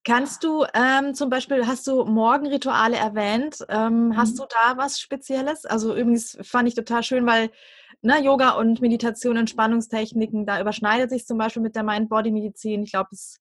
Kannst 0.05 0.43
du 0.43 0.65
ähm, 0.73 1.13
zum 1.13 1.29
Beispiel, 1.29 1.65
hast 1.65 1.87
du 1.87 2.03
Morgenrituale 2.03 2.97
erwähnt? 2.97 3.59
Ähm, 3.69 4.07
mhm. 4.07 4.17
Hast 4.17 4.37
du 4.37 4.43
da 4.49 4.75
was 4.77 4.99
Spezielles? 4.99 5.65
Also 5.65 5.95
übrigens 5.95 6.37
fand 6.41 6.67
ich 6.67 6.75
total 6.75 7.03
schön, 7.03 7.25
weil 7.25 7.51
ne, 8.01 8.23
Yoga 8.23 8.51
und 8.51 8.81
Meditation, 8.81 9.37
Entspannungstechniken, 9.37 10.45
da 10.45 10.59
überschneidet 10.59 11.09
sich 11.09 11.25
zum 11.25 11.37
Beispiel 11.37 11.61
mit 11.61 11.75
der 11.75 11.83
Mind-Body-Medizin. 11.83 12.83
Ich 12.83 12.91
glaube, 12.91 13.09
es 13.11 13.39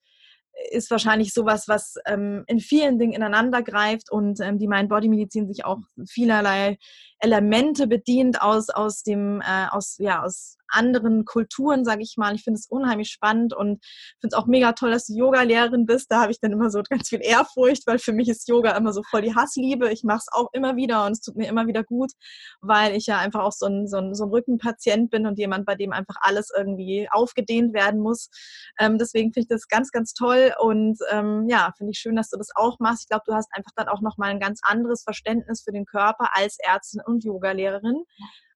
ist 0.71 0.90
wahrscheinlich 0.90 1.32
sowas, 1.32 1.68
was 1.68 1.97
ähm, 2.06 2.44
in 2.47 2.61
vielen 2.61 2.99
Dingen 2.99 3.12
ineinander 3.12 3.62
greift 3.62 4.11
und 4.11 4.40
ähm, 4.40 4.59
die 4.59 4.68
Mind-Body-Medizin 4.68 5.47
sich 5.49 5.64
auch 5.64 5.78
vielerlei 6.06 6.78
Elemente 7.23 7.87
bedient 7.87 8.43
aus, 8.43 8.69
aus 8.69 9.05
dem, 9.05 9.41
äh, 9.41 9.69
aus, 9.71 9.97
ja, 9.99 10.25
aus 10.25 10.57
anderen 10.73 11.25
Kulturen, 11.25 11.85
sage 11.85 12.02
ich 12.02 12.17
mal. 12.17 12.35
Ich 12.35 12.45
finde 12.45 12.59
es 12.59 12.67
unheimlich 12.67 13.11
spannend 13.11 13.55
und 13.55 13.85
finde 14.21 14.35
es 14.35 14.35
auch 14.35 14.47
mega 14.47 14.73
toll, 14.73 14.91
dass 14.91 15.07
du 15.07 15.14
Yoga-Lehrerin 15.14 15.87
bist. 15.87 16.11
Da 16.11 16.23
habe 16.23 16.33
ich 16.33 16.41
dann 16.41 16.52
immer 16.52 16.71
so 16.71 16.83
ganz 16.88 17.09
viel 17.09 17.21
Ehrfurcht, 17.23 17.87
weil 17.87 17.99
für 17.99 18.12
mich 18.12 18.29
ist 18.29 18.49
Yoga 18.49 18.76
immer 18.76 18.93
so 18.93 19.02
voll 19.02 19.23
die 19.23 19.35
Hassliebe. 19.35 19.93
Ich 19.93 20.02
mache 20.02 20.19
es 20.19 20.26
auch 20.33 20.49
immer 20.52 20.76
wieder 20.76 21.07
und 21.07 21.12
es 21.12 21.21
tut 21.21 21.37
mir 21.37 21.49
immer 21.49 21.67
wieder 21.67 21.85
gut, 21.85 22.12
weil 22.61 22.97
ich 22.97 23.07
ja 23.07 23.19
einfach 23.19 23.41
auch 23.41 23.52
so 23.52 23.67
ein, 23.67 23.87
so 23.87 23.99
ein, 23.99 24.14
so 24.14 24.25
ein 24.25 24.31
Rückenpatient 24.31 25.11
bin 25.11 25.26
und 25.26 25.38
jemand, 25.38 25.67
bei 25.67 25.75
dem 25.75 25.93
einfach 25.93 26.17
alles 26.21 26.50
irgendwie 26.57 27.09
aufgedehnt 27.11 27.75
werden 27.75 28.00
muss. 28.00 28.31
Ähm, 28.79 28.99
deswegen 28.99 29.33
finde 29.33 29.45
ich 29.45 29.49
das 29.49 29.69
ganz, 29.69 29.91
ganz 29.91 30.14
toll 30.14 30.55
und 30.59 30.99
ähm, 31.11 31.47
ja, 31.49 31.73
finde 31.76 31.93
ich 31.93 31.99
schön, 31.99 32.17
dass 32.17 32.31
du 32.31 32.38
das 32.38 32.49
auch 32.55 32.79
machst. 32.81 33.02
Ich 33.02 33.09
glaube, 33.09 33.25
du 33.26 33.35
hast 33.35 33.49
einfach 33.52 33.73
dann 33.76 33.88
auch 33.88 34.00
nochmal 34.00 34.31
ein 34.31 34.41
ganz 34.41 34.61
anderes 34.62 35.02
Verständnis 35.02 35.62
für 35.62 35.73
den 35.73 35.85
Körper 35.85 36.31
als 36.33 36.57
Ärztin 36.59 37.02
und 37.12 37.25
Yoga-Lehrerin. 37.25 38.04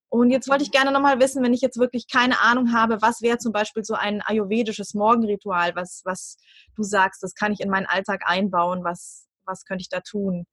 Und 0.09 0.31
jetzt 0.31 0.49
wollte 0.49 0.63
ich 0.63 0.71
gerne 0.71 0.93
nochmal 0.93 1.21
wissen, 1.21 1.43
wenn 1.43 1.53
ich 1.53 1.61
jetzt 1.61 1.79
wirklich 1.79 2.07
keine 2.09 2.41
Ahnung 2.41 2.73
habe, 2.73 3.03
was 3.03 3.23
wäre 3.23 3.39
zum 3.39 3.53
Beispiel 3.53 3.85
so 3.85 3.95
ein 3.95 4.23
ayurvedisches 4.23 4.95
Morgenritual, 4.95 5.75
was, 5.75 6.03
was 6.05 6.39
du 6.77 6.83
sagst, 6.83 7.23
das 7.23 7.35
kann 7.35 7.53
ich 7.53 7.61
in 7.61 7.71
meinen 7.71 7.87
Alltag 7.87 8.23
einbauen, 8.25 8.85
was, 8.85 9.27
was 9.45 9.65
könnte 9.65 9.83
ich 9.83 9.89
da 9.89 10.01
tun? 10.01 10.47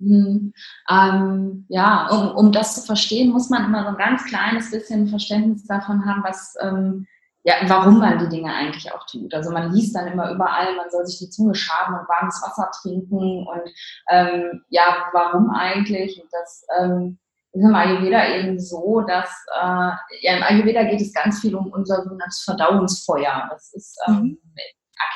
Hm, 0.00 0.52
ähm, 0.90 1.66
ja, 1.68 2.08
um, 2.08 2.36
um 2.36 2.52
das 2.52 2.76
zu 2.76 2.82
verstehen, 2.82 3.30
muss 3.30 3.50
man 3.50 3.64
immer 3.64 3.82
so 3.82 3.88
ein 3.90 3.96
ganz 3.96 4.24
kleines 4.26 4.70
bisschen 4.70 5.08
Verständnis 5.08 5.64
davon 5.64 6.04
haben, 6.04 6.22
was, 6.22 6.54
ähm, 6.60 7.06
ja, 7.44 7.54
warum 7.66 7.98
man 7.98 8.18
die 8.18 8.28
Dinge 8.28 8.52
eigentlich 8.52 8.92
auch 8.92 9.06
tut. 9.06 9.32
Also 9.32 9.50
man 9.50 9.72
liest 9.72 9.96
dann 9.96 10.08
immer 10.08 10.30
überall, 10.30 10.76
man 10.76 10.90
soll 10.90 11.06
sich 11.06 11.18
die 11.18 11.30
Zunge 11.30 11.54
schaben 11.54 11.94
und 11.94 12.08
warmes 12.08 12.40
Wasser 12.42 12.70
trinken 12.82 13.46
und 13.46 13.70
ähm, 14.10 14.62
ja, 14.68 15.08
warum 15.12 15.50
eigentlich? 15.50 16.20
Und 16.20 16.28
das 16.30 16.64
ähm, 16.78 17.18
ist 17.52 17.64
im 17.64 17.74
Ayurveda 17.74 18.36
eben 18.36 18.58
so, 18.60 19.02
dass 19.06 19.28
äh, 19.56 19.92
ja, 20.22 20.36
im 20.36 20.42
Ayurveda 20.42 20.84
geht 20.84 21.00
es 21.00 21.12
ganz 21.12 21.40
viel 21.40 21.54
um 21.54 21.72
unser 21.72 22.02
sogenanntes 22.02 22.42
Verdauungsfeuer. 22.44 23.48
Das 23.50 23.72
ist 23.74 23.98
ähm, 24.06 24.14
mhm. 24.14 24.38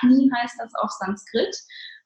Agni 0.03 0.31
heißt 0.35 0.57
das 0.59 0.75
auf 0.77 0.91
Sanskrit. 0.91 1.57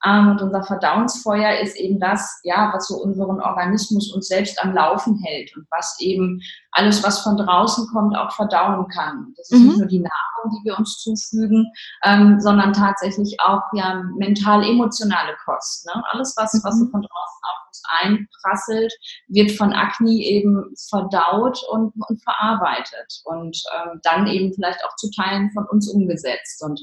Ähm, 0.04 0.28
und 0.30 0.42
unser 0.42 0.62
Verdauungsfeuer 0.62 1.58
ist 1.60 1.76
eben 1.76 1.98
das, 1.98 2.40
ja, 2.44 2.70
was 2.74 2.88
so 2.88 2.96
unseren 2.96 3.40
Organismus 3.40 4.12
uns 4.12 4.28
selbst 4.28 4.62
am 4.62 4.74
Laufen 4.74 5.18
hält 5.24 5.56
und 5.56 5.66
was 5.70 5.96
eben 6.00 6.40
alles, 6.76 7.02
was 7.02 7.20
von 7.20 7.36
draußen 7.36 7.88
kommt, 7.88 8.16
auch 8.16 8.30
verdauen 8.32 8.86
kann. 8.88 9.32
Das 9.36 9.50
ist 9.50 9.58
mhm. 9.58 9.66
nicht 9.66 9.78
nur 9.78 9.86
die 9.86 10.00
Nahrung, 10.00 10.50
die 10.50 10.64
wir 10.64 10.78
uns 10.78 10.98
zufügen, 10.98 11.72
ähm, 12.04 12.38
sondern 12.38 12.74
tatsächlich 12.74 13.36
auch 13.40 13.62
ja 13.72 14.02
mental-emotionale 14.18 15.36
Kost. 15.44 15.86
Ne? 15.86 16.02
Alles, 16.12 16.34
was, 16.36 16.52
was 16.62 16.76
mhm. 16.76 16.90
von 16.90 17.00
draußen 17.00 17.40
auf 17.42 17.66
uns 17.68 17.82
einprasselt, 18.02 18.92
wird 19.28 19.52
von 19.52 19.72
Akne 19.72 20.10
eben 20.10 20.74
verdaut 20.88 21.62
und, 21.70 21.94
und 22.08 22.22
verarbeitet 22.22 23.22
und 23.24 23.56
ähm, 23.74 24.00
dann 24.02 24.26
eben 24.26 24.52
vielleicht 24.52 24.84
auch 24.84 24.94
zu 24.96 25.10
Teilen 25.10 25.50
von 25.52 25.66
uns 25.70 25.88
umgesetzt. 25.88 26.62
Und 26.62 26.80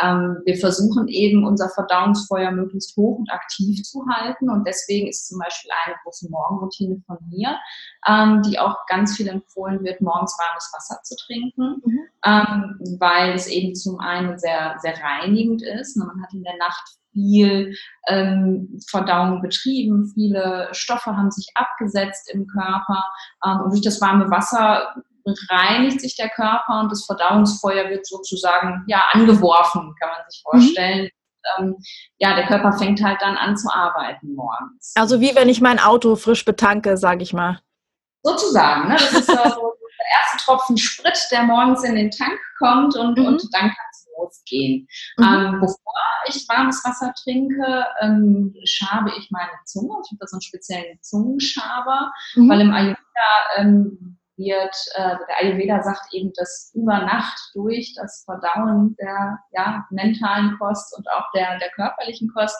ähm, 0.00 0.38
wir 0.46 0.56
versuchen 0.56 1.08
eben 1.08 1.44
unser 1.44 1.68
Verdauungsfeuer 1.68 2.50
möglichst 2.50 2.96
hoch 2.96 3.18
und 3.18 3.30
aktiv 3.30 3.82
zu 3.82 4.04
halten. 4.08 4.48
Und 4.48 4.66
deswegen 4.66 5.08
ist 5.08 5.28
zum 5.28 5.38
Beispiel 5.38 5.70
eine 5.84 5.96
große 6.02 6.30
Morgenroutine 6.30 7.02
von 7.06 7.18
mir, 7.28 7.58
ähm, 8.08 8.42
die 8.42 8.58
auch 8.58 8.86
ganz 8.86 9.16
viel 9.16 9.28
empfohlen 9.28 9.82
wird, 9.84 10.00
morgens 10.00 10.36
warmes 10.38 10.70
Wasser 10.74 11.02
zu 11.02 11.16
trinken, 11.26 11.82
mhm. 11.84 12.00
ähm, 12.24 12.96
weil 12.98 13.34
es 13.34 13.46
eben 13.46 13.74
zum 13.74 13.98
einen 14.00 14.38
sehr, 14.38 14.76
sehr 14.80 14.94
reinigend 15.02 15.62
ist. 15.62 15.96
Man 15.96 16.22
hat 16.22 16.32
in 16.32 16.42
der 16.42 16.56
Nacht 16.56 16.84
viel 17.12 17.74
ähm, 18.08 18.78
Verdauung 18.88 19.40
betrieben, 19.40 20.10
viele 20.14 20.68
Stoffe 20.72 21.16
haben 21.16 21.30
sich 21.30 21.48
abgesetzt 21.54 22.30
im 22.32 22.46
Körper 22.46 23.04
ähm, 23.44 23.60
und 23.62 23.70
durch 23.70 23.82
das 23.82 24.00
warme 24.00 24.30
Wasser 24.30 24.94
reinigt 25.50 26.00
sich 26.00 26.16
der 26.16 26.28
Körper 26.28 26.80
und 26.80 26.92
das 26.92 27.06
Verdauungsfeuer 27.06 27.88
wird 27.88 28.06
sozusagen 28.06 28.84
ja 28.86 29.04
angeworfen, 29.12 29.94
kann 29.98 30.10
man 30.10 30.28
sich 30.28 30.42
mhm. 30.44 30.50
vorstellen. 30.50 31.10
Mhm. 31.58 31.76
Ja, 32.18 32.34
der 32.34 32.46
Körper 32.46 32.72
fängt 32.72 33.02
halt 33.02 33.20
dann 33.20 33.36
an 33.36 33.56
zu 33.56 33.68
arbeiten 33.72 34.34
morgens. 34.34 34.92
Also 34.96 35.20
wie 35.20 35.34
wenn 35.34 35.48
ich 35.48 35.60
mein 35.60 35.78
Auto 35.78 36.16
frisch 36.16 36.44
betanke, 36.44 36.96
sage 36.96 37.22
ich 37.22 37.32
mal. 37.32 37.60
Sozusagen. 38.24 38.88
Ne? 38.88 38.94
Das 38.94 39.12
ist 39.12 39.26
so 39.26 39.34
der 39.34 40.20
erste 40.20 40.44
Tropfen 40.44 40.76
Sprit, 40.76 41.18
der 41.30 41.44
morgens 41.44 41.84
in 41.84 41.94
den 41.94 42.10
Tank 42.10 42.38
kommt 42.58 42.96
und, 42.96 43.18
mhm. 43.18 43.26
und 43.26 43.42
dann 43.52 43.68
kann 43.68 43.86
es 43.92 44.06
losgehen. 44.18 44.88
Mhm. 45.18 45.24
Ähm, 45.24 45.60
bevor 45.60 45.94
ich 46.26 46.48
warmes 46.48 46.82
Wasser 46.84 47.12
trinke, 47.22 47.86
ähm, 48.00 48.54
schabe 48.64 49.12
ich 49.18 49.30
meine 49.30 49.52
Zunge. 49.66 49.94
Ich 50.04 50.10
habe 50.10 50.18
da 50.20 50.26
so 50.26 50.36
einen 50.36 50.42
speziellen 50.42 50.98
Zungenschaber, 51.02 52.12
mhm. 52.34 52.48
weil 52.48 52.60
im 52.62 52.72
Ayurveda 52.72 52.96
ähm, 53.56 54.18
wird, 54.36 54.74
äh, 54.94 55.16
der 55.28 55.38
Ayurveda 55.40 55.82
sagt 55.82 56.12
eben, 56.12 56.32
dass 56.36 56.70
über 56.74 56.98
Nacht 56.98 57.38
durch 57.54 57.94
das 57.96 58.24
Verdauen 58.24 58.96
der 58.98 59.38
ja, 59.52 59.86
mentalen 59.90 60.56
Kost 60.58 60.96
und 60.96 61.08
auch 61.10 61.24
der, 61.34 61.58
der 61.58 61.70
körperlichen 61.70 62.28
Kost 62.34 62.56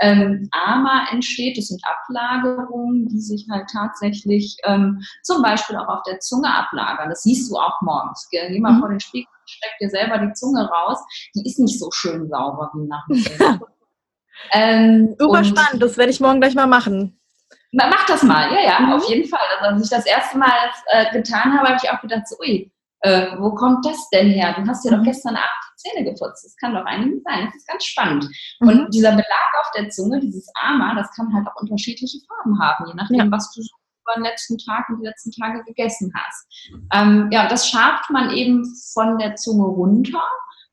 ähm, 0.00 0.48
Ama 0.52 1.06
entsteht. 1.10 1.58
Das 1.58 1.68
sind 1.68 1.82
Ablagerungen, 1.84 3.08
die 3.08 3.20
sich 3.20 3.46
halt 3.50 3.68
tatsächlich 3.72 4.56
ähm, 4.64 5.02
zum 5.22 5.42
Beispiel 5.42 5.76
auch 5.76 5.88
auf 5.88 6.02
der 6.04 6.20
Zunge 6.20 6.52
ablagern. 6.52 7.08
Das 7.08 7.22
siehst 7.22 7.50
du 7.50 7.56
auch 7.56 7.80
morgens. 7.82 8.28
Geh 8.30 8.58
mal 8.60 8.72
mhm. 8.72 8.80
vor 8.80 8.88
den 8.88 9.00
Spiegel, 9.00 9.28
streck 9.46 9.78
dir 9.80 9.90
selber 9.90 10.18
die 10.18 10.32
Zunge 10.32 10.68
raus. 10.68 10.98
Die 11.34 11.46
ist 11.46 11.58
nicht 11.58 11.78
so 11.78 11.90
schön 11.90 12.28
sauber 12.28 12.70
wie 12.74 12.86
nach 12.86 13.06
dem 13.08 13.60
ähm, 14.52 15.16
Super 15.18 15.44
spannend, 15.44 15.82
das 15.82 15.96
werde 15.96 16.10
ich 16.10 16.20
morgen 16.20 16.40
gleich 16.40 16.54
mal 16.54 16.66
machen. 16.66 17.18
Mach 17.72 18.06
das 18.06 18.22
mal, 18.22 18.52
ja, 18.52 18.60
ja, 18.60 18.80
mhm. 18.80 18.92
auf 18.92 19.08
jeden 19.08 19.28
Fall. 19.28 19.40
Also, 19.58 19.74
als 19.74 19.84
ich 19.84 19.90
das 19.90 20.06
erste 20.06 20.38
Mal 20.38 20.50
äh, 20.86 21.12
getan 21.12 21.56
habe, 21.56 21.68
habe 21.68 21.78
ich 21.82 21.90
auch 21.90 22.00
gedacht, 22.00 22.26
so, 22.28 22.36
ui, 22.40 22.72
äh, 23.00 23.26
wo 23.38 23.54
kommt 23.54 23.84
das 23.84 24.08
denn 24.10 24.30
her? 24.30 24.54
Du 24.58 24.66
hast 24.66 24.84
ja 24.84 24.92
mhm. 24.92 24.96
doch 24.98 25.04
gestern 25.04 25.36
Abend 25.36 25.48
die 25.70 25.90
Zähne 25.90 26.04
geputzt. 26.04 26.44
Das 26.44 26.56
kann 26.56 26.74
doch 26.74 26.84
einiges 26.84 27.22
sein. 27.24 27.46
Das 27.46 27.54
ist 27.54 27.68
ganz 27.68 27.84
spannend. 27.84 28.28
Mhm. 28.60 28.68
Und 28.68 28.94
dieser 28.94 29.10
Belag 29.10 29.52
auf 29.60 29.70
der 29.76 29.88
Zunge, 29.90 30.20
dieses 30.20 30.50
Ama, 30.54 30.94
das 30.94 31.10
kann 31.12 31.32
halt 31.34 31.46
auch 31.46 31.60
unterschiedliche 31.60 32.18
Farben 32.26 32.58
haben, 32.60 32.86
je 32.86 32.94
nachdem, 32.94 33.18
ja. 33.18 33.30
was 33.30 33.52
du 33.52 33.62
so 33.62 33.74
über 34.06 34.14
den 34.14 34.24
letzten 34.24 34.56
Tag 34.58 34.88
und 34.88 35.00
die 35.00 35.06
letzten 35.06 35.32
Tage 35.32 35.64
gegessen 35.64 36.12
hast. 36.14 36.46
Ähm, 36.92 37.28
ja, 37.32 37.48
das 37.48 37.68
schabt 37.68 38.08
man 38.10 38.30
eben 38.30 38.64
von 38.92 39.18
der 39.18 39.34
Zunge 39.34 39.66
runter. 39.66 40.22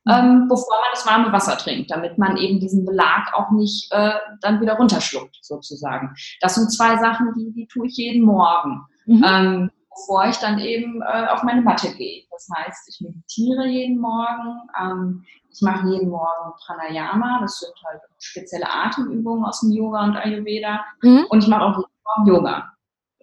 Ähm, 0.09 0.47
bevor 0.49 0.75
man 0.81 0.89
das 0.93 1.07
warme 1.07 1.31
Wasser 1.31 1.57
trinkt, 1.57 1.91
damit 1.91 2.17
man 2.17 2.37
eben 2.37 2.59
diesen 2.59 2.85
Belag 2.85 3.33
auch 3.33 3.51
nicht 3.51 3.91
äh, 3.91 4.13
dann 4.41 4.59
wieder 4.59 4.75
runterschluckt, 4.75 5.37
sozusagen. 5.41 6.13
Das 6.41 6.55
sind 6.55 6.71
zwei 6.71 6.97
Sachen, 6.97 7.33
die, 7.37 7.53
die 7.53 7.67
tue 7.67 7.87
ich 7.87 7.97
jeden 7.97 8.23
Morgen. 8.23 8.85
Mhm. 9.05 9.25
Ähm, 9.25 9.71
bevor 9.95 10.25
ich 10.25 10.37
dann 10.37 10.59
eben 10.59 11.01
äh, 11.01 11.27
auf 11.27 11.43
meine 11.43 11.61
Matte 11.61 11.93
gehe. 11.93 12.23
Das 12.31 12.47
heißt, 12.55 12.89
ich 12.89 13.01
meditiere 13.01 13.65
jeden 13.65 13.99
Morgen, 13.99 14.59
ähm, 14.79 15.25
ich 15.49 15.61
mache 15.61 15.87
jeden 15.87 16.09
Morgen 16.09 16.53
Pranayama, 16.65 17.39
das 17.41 17.59
sind 17.59 17.73
halt 17.87 18.01
spezielle 18.19 18.69
Atemübungen 18.69 19.45
aus 19.45 19.61
dem 19.61 19.71
Yoga 19.71 20.03
und 20.03 20.17
Ayurveda 20.17 20.83
mhm. 21.01 21.25
und 21.29 21.43
ich 21.43 21.49
mache 21.49 21.63
auch 21.63 21.77
jeden 21.77 21.91
Morgen 22.03 22.27
Yoga. 22.27 22.73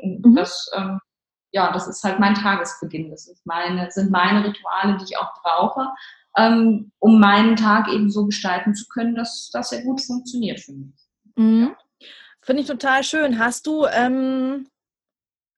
Mhm. 0.01 0.35
Das, 0.37 0.71
ähm, 0.77 1.01
ja, 1.53 1.73
das 1.73 1.89
ist 1.89 2.05
halt 2.05 2.21
mein 2.21 2.35
Tagesbeginn, 2.35 3.11
das 3.11 3.29
meine, 3.45 3.91
sind 3.91 4.11
meine 4.11 4.45
Rituale, 4.45 4.97
die 4.99 5.05
ich 5.05 5.19
auch 5.19 5.33
brauche, 5.43 5.89
ähm, 6.37 6.93
um 6.99 7.21
meinen 7.21 7.57
Tag 7.57 7.89
eben 7.89 8.11
so 8.11 8.27
gestalten 8.27 8.75
zu 8.75 8.87
können, 8.89 9.15
dass, 9.15 9.51
dass 9.53 9.73
er 9.73 9.83
gut 9.83 10.01
funktioniert 10.01 10.61
für 10.61 10.73
mich. 10.73 10.95
Mhm. 11.37 11.75
Finde 12.43 12.63
ich 12.63 12.69
total 12.69 13.05
schön. 13.05 13.39
Hast 13.39 13.67
du, 13.67 13.87
ähm, 13.87 14.69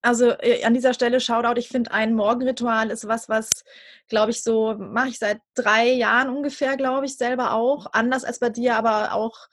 also 0.01 0.31
äh, 0.39 0.63
an 0.65 0.73
dieser 0.73 0.93
Stelle 0.93 1.19
Shoutout, 1.19 1.59
ich 1.59 1.69
finde 1.69 1.91
ein 1.91 2.13
Morgenritual 2.13 2.89
ist 2.89 3.07
was, 3.07 3.29
was, 3.29 3.63
glaube 4.09 4.31
ich, 4.31 4.43
so 4.43 4.75
mache 4.77 5.09
ich 5.09 5.19
seit 5.19 5.39
drei 5.55 5.91
Jahren 5.91 6.29
ungefähr, 6.29 6.75
glaube 6.75 7.05
ich, 7.05 7.15
selber 7.17 7.53
auch. 7.53 7.87
Anders 7.93 8.25
als 8.25 8.39
bei 8.39 8.49
dir, 8.49 8.75
aber 8.75 9.13
auch 9.13 9.47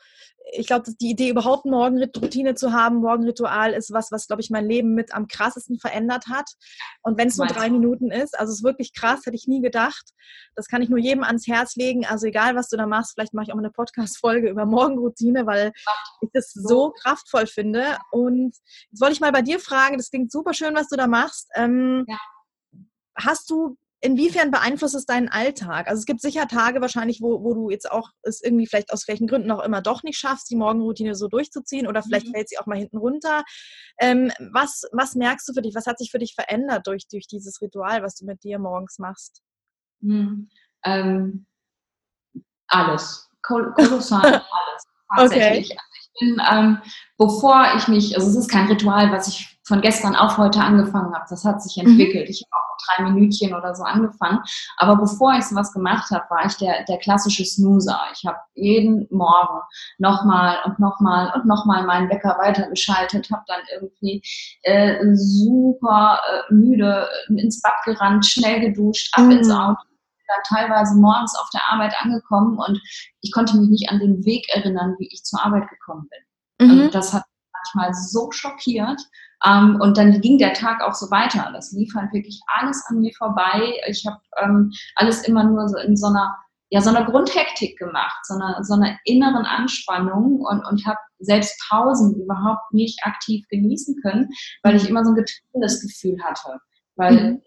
ich 0.52 0.66
glaube, 0.66 0.90
die 1.00 1.10
Idee, 1.10 1.28
überhaupt 1.30 1.64
Morgenroutine 1.64 2.54
zu 2.54 2.72
haben, 2.72 2.96
Morgenritual 2.96 3.72
ist 3.72 3.92
was, 3.92 4.10
was, 4.10 4.26
glaube 4.26 4.42
ich, 4.42 4.50
mein 4.50 4.66
Leben 4.66 4.94
mit 4.94 5.14
am 5.14 5.26
krassesten 5.28 5.78
verändert 5.78 6.26
hat. 6.28 6.50
Und 7.02 7.18
wenn 7.18 7.28
es 7.28 7.36
nur 7.36 7.46
drei 7.46 7.70
Minuten 7.70 8.10
ist, 8.10 8.38
also 8.38 8.52
es 8.52 8.58
ist 8.58 8.64
wirklich 8.64 8.92
krass, 8.92 9.26
hätte 9.26 9.36
ich 9.36 9.46
nie 9.46 9.60
gedacht. 9.60 10.10
Das 10.54 10.66
kann 10.66 10.82
ich 10.82 10.88
nur 10.88 10.98
jedem 10.98 11.24
ans 11.24 11.46
Herz 11.46 11.76
legen. 11.76 12.06
Also 12.06 12.26
egal, 12.26 12.56
was 12.56 12.68
du 12.68 12.76
da 12.76 12.86
machst, 12.86 13.12
vielleicht 13.14 13.34
mache 13.34 13.46
ich 13.48 13.52
auch 13.52 13.58
eine 13.58 13.70
Podcast-Folge 13.70 14.48
über 14.48 14.66
Morgenroutine, 14.66 15.46
weil 15.46 15.72
ich 16.20 16.30
das 16.32 16.52
so 16.52 16.92
kraftvoll 17.02 17.46
finde. 17.46 17.98
Und 18.10 18.54
jetzt 18.90 19.00
wollte 19.00 19.14
ich 19.14 19.20
mal 19.20 19.32
bei 19.32 19.42
dir 19.42 19.60
fragen, 19.60 19.96
das 19.96 20.10
klingt 20.10 20.32
super 20.32 20.54
schön, 20.54 20.74
was 20.74 20.88
du 20.88 20.96
da 20.96 21.06
machst. 21.06 21.48
Ähm, 21.54 22.04
ja. 22.08 22.18
Hast 23.16 23.50
du 23.50 23.76
inwiefern 24.00 24.50
beeinflusst 24.50 24.94
es 24.94 25.06
deinen 25.06 25.28
Alltag? 25.28 25.88
Also 25.88 26.00
es 26.00 26.06
gibt 26.06 26.20
sicher 26.20 26.48
Tage 26.48 26.80
wahrscheinlich, 26.80 27.20
wo, 27.20 27.42
wo 27.42 27.54
du 27.54 27.70
jetzt 27.70 27.90
auch 27.90 28.10
es 28.22 28.42
irgendwie 28.42 28.66
vielleicht 28.66 28.92
aus 28.92 29.06
welchen 29.08 29.26
Gründen 29.26 29.50
auch 29.50 29.62
immer 29.62 29.82
doch 29.82 30.02
nicht 30.02 30.18
schaffst, 30.18 30.50
die 30.50 30.56
Morgenroutine 30.56 31.14
so 31.14 31.28
durchzuziehen 31.28 31.86
oder 31.86 32.02
vielleicht 32.02 32.28
mhm. 32.28 32.32
fällt 32.32 32.48
sie 32.48 32.58
auch 32.58 32.66
mal 32.66 32.78
hinten 32.78 32.98
runter. 32.98 33.44
Ähm, 33.98 34.32
was, 34.52 34.84
was 34.92 35.14
merkst 35.14 35.48
du 35.48 35.52
für 35.52 35.62
dich? 35.62 35.74
Was 35.74 35.86
hat 35.86 35.98
sich 35.98 36.10
für 36.10 36.18
dich 36.18 36.34
verändert 36.34 36.86
durch, 36.86 37.08
durch 37.08 37.26
dieses 37.26 37.60
Ritual, 37.60 38.02
was 38.02 38.16
du 38.16 38.24
mit 38.24 38.42
dir 38.42 38.58
morgens 38.58 38.98
machst? 38.98 39.42
Mhm. 40.00 40.48
Ähm, 40.84 41.46
alles. 42.68 43.28
Kol 43.42 43.72
kolossal 43.74 44.24
alles. 44.34 44.86
Tatsächlich. 45.16 45.70
Okay. 45.70 45.78
Also 45.78 45.90
ich 46.00 46.20
bin, 46.20 46.42
ähm, 46.50 46.78
bevor 47.18 47.66
ich 47.76 47.88
mich, 47.88 48.16
also 48.16 48.28
es 48.28 48.36
ist 48.36 48.50
kein 48.50 48.66
Ritual, 48.66 49.10
was 49.10 49.28
ich 49.28 49.58
von 49.64 49.80
gestern 49.80 50.16
auf 50.16 50.38
heute 50.38 50.60
angefangen 50.60 51.14
habe. 51.14 51.26
Das 51.28 51.44
hat 51.44 51.62
sich 51.62 51.82
mhm. 51.82 51.90
entwickelt. 51.90 52.28
Mhm. 52.28 52.30
Ich 52.30 52.44
habe 52.52 52.59
drei 52.86 53.04
Minütchen 53.04 53.54
oder 53.54 53.74
so 53.74 53.82
angefangen. 53.82 54.40
Aber 54.76 54.96
bevor 54.96 55.34
ich 55.34 55.44
sowas 55.44 55.72
gemacht 55.72 56.10
habe, 56.10 56.24
war 56.30 56.46
ich 56.46 56.56
der, 56.56 56.84
der 56.84 56.98
klassische 56.98 57.44
Snoozer. 57.44 57.98
Ich 58.14 58.24
habe 58.26 58.38
jeden 58.54 59.06
Morgen 59.10 59.60
nochmal 59.98 60.58
und 60.64 60.78
nochmal 60.78 61.32
und 61.34 61.46
nochmal 61.46 61.84
meinen 61.84 62.08
Wecker 62.10 62.36
weitergeschaltet, 62.38 63.30
habe 63.30 63.44
dann 63.46 63.60
irgendwie 63.74 64.22
äh, 64.62 64.98
super 65.14 66.20
äh, 66.28 66.54
müde 66.54 67.08
ins 67.28 67.60
Bad 67.62 67.74
gerannt, 67.84 68.26
schnell 68.26 68.60
geduscht, 68.60 69.10
ab 69.16 69.24
mhm. 69.24 69.32
ins 69.32 69.50
Auto 69.50 69.80
dann 70.30 70.58
teilweise 70.58 70.94
morgens 70.96 71.36
auf 71.36 71.48
der 71.50 71.62
Arbeit 71.70 71.94
angekommen 72.00 72.58
und 72.58 72.80
ich 73.20 73.32
konnte 73.32 73.56
mich 73.56 73.68
nicht 73.68 73.90
an 73.90 73.98
den 73.98 74.24
Weg 74.24 74.48
erinnern, 74.54 74.94
wie 74.98 75.08
ich 75.10 75.24
zur 75.24 75.44
Arbeit 75.44 75.68
gekommen 75.68 76.08
bin. 76.08 76.68
Mhm. 76.68 76.80
Also 76.80 76.90
das 76.90 77.12
hat 77.14 77.24
manchmal 77.74 77.94
so 77.94 78.30
schockiert. 78.30 79.00
Ähm, 79.46 79.80
und 79.80 79.96
dann 79.96 80.20
ging 80.20 80.38
der 80.38 80.52
Tag 80.52 80.82
auch 80.82 80.94
so 80.94 81.10
weiter. 81.10 81.50
Das 81.52 81.72
lief 81.72 81.94
halt 81.94 82.12
wirklich 82.12 82.40
alles 82.58 82.84
an 82.88 83.00
mir 83.00 83.12
vorbei. 83.16 83.74
Ich 83.88 84.04
habe 84.06 84.20
ähm, 84.42 84.72
alles 84.96 85.26
immer 85.26 85.44
nur 85.44 85.68
so 85.68 85.78
in 85.78 85.96
so 85.96 86.08
einer, 86.08 86.36
ja, 86.68 86.80
so 86.80 86.90
einer 86.90 87.04
Grundhektik 87.04 87.78
gemacht, 87.78 88.18
so 88.24 88.34
einer, 88.34 88.62
so 88.62 88.74
einer 88.74 88.98
inneren 89.04 89.46
Anspannung 89.46 90.40
und, 90.40 90.64
und 90.66 90.86
habe 90.86 90.98
selbst 91.18 91.60
Pausen 91.68 92.14
überhaupt 92.20 92.72
nicht 92.72 92.98
aktiv 93.04 93.44
genießen 93.48 93.96
können, 94.02 94.28
weil 94.62 94.76
ich 94.76 94.88
immer 94.88 95.04
so 95.04 95.10
ein 95.10 95.16
getriebenes 95.16 95.80
Gefühl 95.80 96.22
hatte. 96.22 96.58
Weil 96.96 97.32
mhm. 97.32 97.42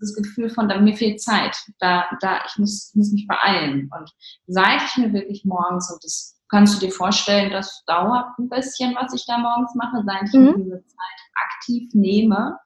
das 0.00 0.14
Gefühl 0.14 0.50
von, 0.50 0.68
da, 0.68 0.78
mir 0.78 0.96
fehlt 0.96 1.22
Zeit, 1.22 1.56
da, 1.78 2.04
da, 2.20 2.40
ich 2.46 2.58
muss, 2.58 2.92
muss 2.94 3.10
mich 3.10 3.26
beeilen. 3.26 3.90
Und 3.96 4.10
seit 4.46 4.82
ich 4.82 4.96
mir 4.98 5.12
wirklich 5.14 5.44
morgens, 5.46 5.90
und 5.90 6.04
das 6.04 6.38
kannst 6.52 6.76
du 6.76 6.86
dir 6.86 6.92
vorstellen, 6.92 7.50
das 7.50 7.82
dauert 7.86 8.38
ein 8.38 8.48
bisschen, 8.48 8.94
was 8.94 9.14
ich 9.14 9.24
da 9.26 9.38
morgens 9.38 9.74
mache, 9.74 10.02
seit 10.04 10.24
ich 10.24 10.34
mhm. 10.34 10.54
diese 10.62 10.86
Zeit 10.86 11.20
aktiv 11.34 11.88
nehme, 11.94 12.58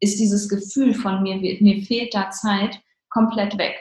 ist 0.00 0.18
dieses 0.18 0.48
Gefühl 0.48 0.94
von 0.94 1.22
mir, 1.22 1.36
mir 1.36 1.82
fehlt 1.82 2.14
da 2.14 2.30
Zeit, 2.30 2.80
komplett 3.10 3.58
weg. 3.58 3.76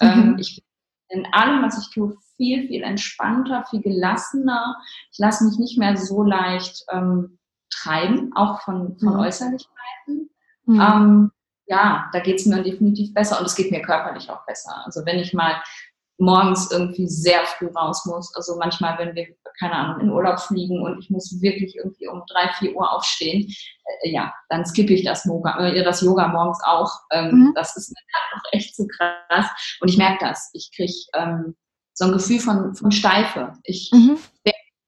Mhm. 0.00 0.08
Ähm, 0.08 0.36
ich 0.38 0.62
bin 1.08 1.20
in 1.22 1.32
allem, 1.32 1.62
was 1.62 1.78
ich 1.78 1.92
tue, 1.92 2.16
viel, 2.36 2.68
viel 2.68 2.82
entspannter, 2.82 3.64
viel 3.68 3.82
gelassener. 3.82 4.80
Ich 5.12 5.18
lasse 5.18 5.44
mich 5.44 5.58
nicht 5.58 5.76
mehr 5.76 5.96
so 5.96 6.22
leicht 6.22 6.84
ähm, 6.92 7.38
treiben, 7.68 8.30
auch 8.36 8.62
von, 8.62 8.96
von 8.98 9.14
mhm. 9.14 9.20
Äußerlichkeiten. 9.20 10.30
Mhm. 10.66 10.80
Ähm, 10.80 11.30
ja, 11.66 12.08
da 12.12 12.20
geht 12.20 12.36
es 12.36 12.46
mir 12.46 12.62
definitiv 12.62 13.12
besser 13.12 13.40
und 13.40 13.46
es 13.46 13.56
geht 13.56 13.72
mir 13.72 13.82
körperlich 13.82 14.30
auch 14.30 14.44
besser. 14.46 14.82
Also 14.84 15.04
wenn 15.04 15.18
ich 15.18 15.34
mal 15.34 15.60
morgens 16.20 16.70
irgendwie 16.70 17.08
sehr 17.08 17.44
früh 17.46 17.66
raus 17.68 18.04
muss. 18.06 18.34
Also 18.36 18.56
manchmal, 18.56 18.98
wenn 18.98 19.14
wir, 19.14 19.26
keine 19.58 19.74
Ahnung, 19.74 20.00
in 20.00 20.10
Urlaub 20.10 20.38
fliegen 20.38 20.82
und 20.82 20.98
ich 20.98 21.10
muss 21.10 21.40
wirklich 21.40 21.76
irgendwie 21.76 22.08
um 22.08 22.22
drei, 22.30 22.48
vier 22.58 22.76
Uhr 22.76 22.92
aufstehen, 22.92 23.52
äh, 24.02 24.10
ja, 24.10 24.32
dann 24.48 24.64
skippe 24.64 24.92
ich 24.92 25.04
das 25.04 25.24
Yoga, 25.24 25.58
äh, 25.66 25.82
das 25.82 26.02
Yoga 26.02 26.28
morgens 26.28 26.60
auch. 26.64 26.92
Ähm, 27.10 27.30
mhm. 27.30 27.52
Das 27.54 27.76
ist 27.76 27.94
auch 28.34 28.52
echt 28.52 28.76
zu 28.76 28.86
krass. 28.86 29.46
Und 29.80 29.88
ich 29.88 29.96
merke 29.96 30.24
das. 30.24 30.50
Ich 30.52 30.70
kriege 30.74 30.92
ähm, 31.14 31.56
so 31.94 32.04
ein 32.04 32.12
Gefühl 32.12 32.40
von, 32.40 32.74
von 32.74 32.92
Steife. 32.92 33.54
Ich 33.64 33.90
mhm. 33.92 34.18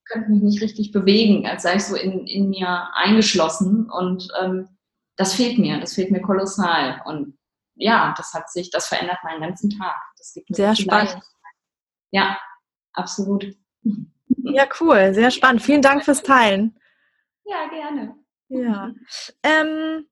könnte 0.05 0.29
mich 0.29 0.43
nicht 0.43 0.61
richtig 0.61 0.91
bewegen, 0.91 1.47
als 1.47 1.63
sei 1.63 1.75
ich 1.75 1.85
so 1.85 1.95
in, 1.95 2.27
in 2.27 2.49
mir 2.49 2.89
eingeschlossen. 2.93 3.89
Und 3.89 4.27
ähm, 4.41 4.69
das 5.17 5.33
fehlt 5.33 5.57
mir. 5.57 5.79
Das 5.79 5.93
fehlt 5.93 6.11
mir 6.11 6.21
kolossal. 6.21 7.01
Und 7.05 7.37
ja, 7.75 8.13
das 8.17 8.33
hat 8.33 8.49
sich, 8.51 8.69
das 8.69 8.87
verändert 8.87 9.19
meinen 9.23 9.41
ganzen 9.41 9.69
Tag. 9.69 9.95
Das 10.17 10.33
gibt 10.33 10.55
sehr 10.55 10.75
spannend. 10.75 11.21
Ja, 12.11 12.37
absolut. 12.93 13.55
Ja, 14.27 14.67
cool, 14.79 15.13
sehr 15.13 15.31
spannend. 15.31 15.61
Vielen 15.61 15.81
Dank 15.81 16.03
fürs 16.05 16.21
Teilen. 16.21 16.79
Ja, 17.45 17.67
gerne. 17.67 18.15
Ja. 18.49 18.91
Ähm, 19.41 20.07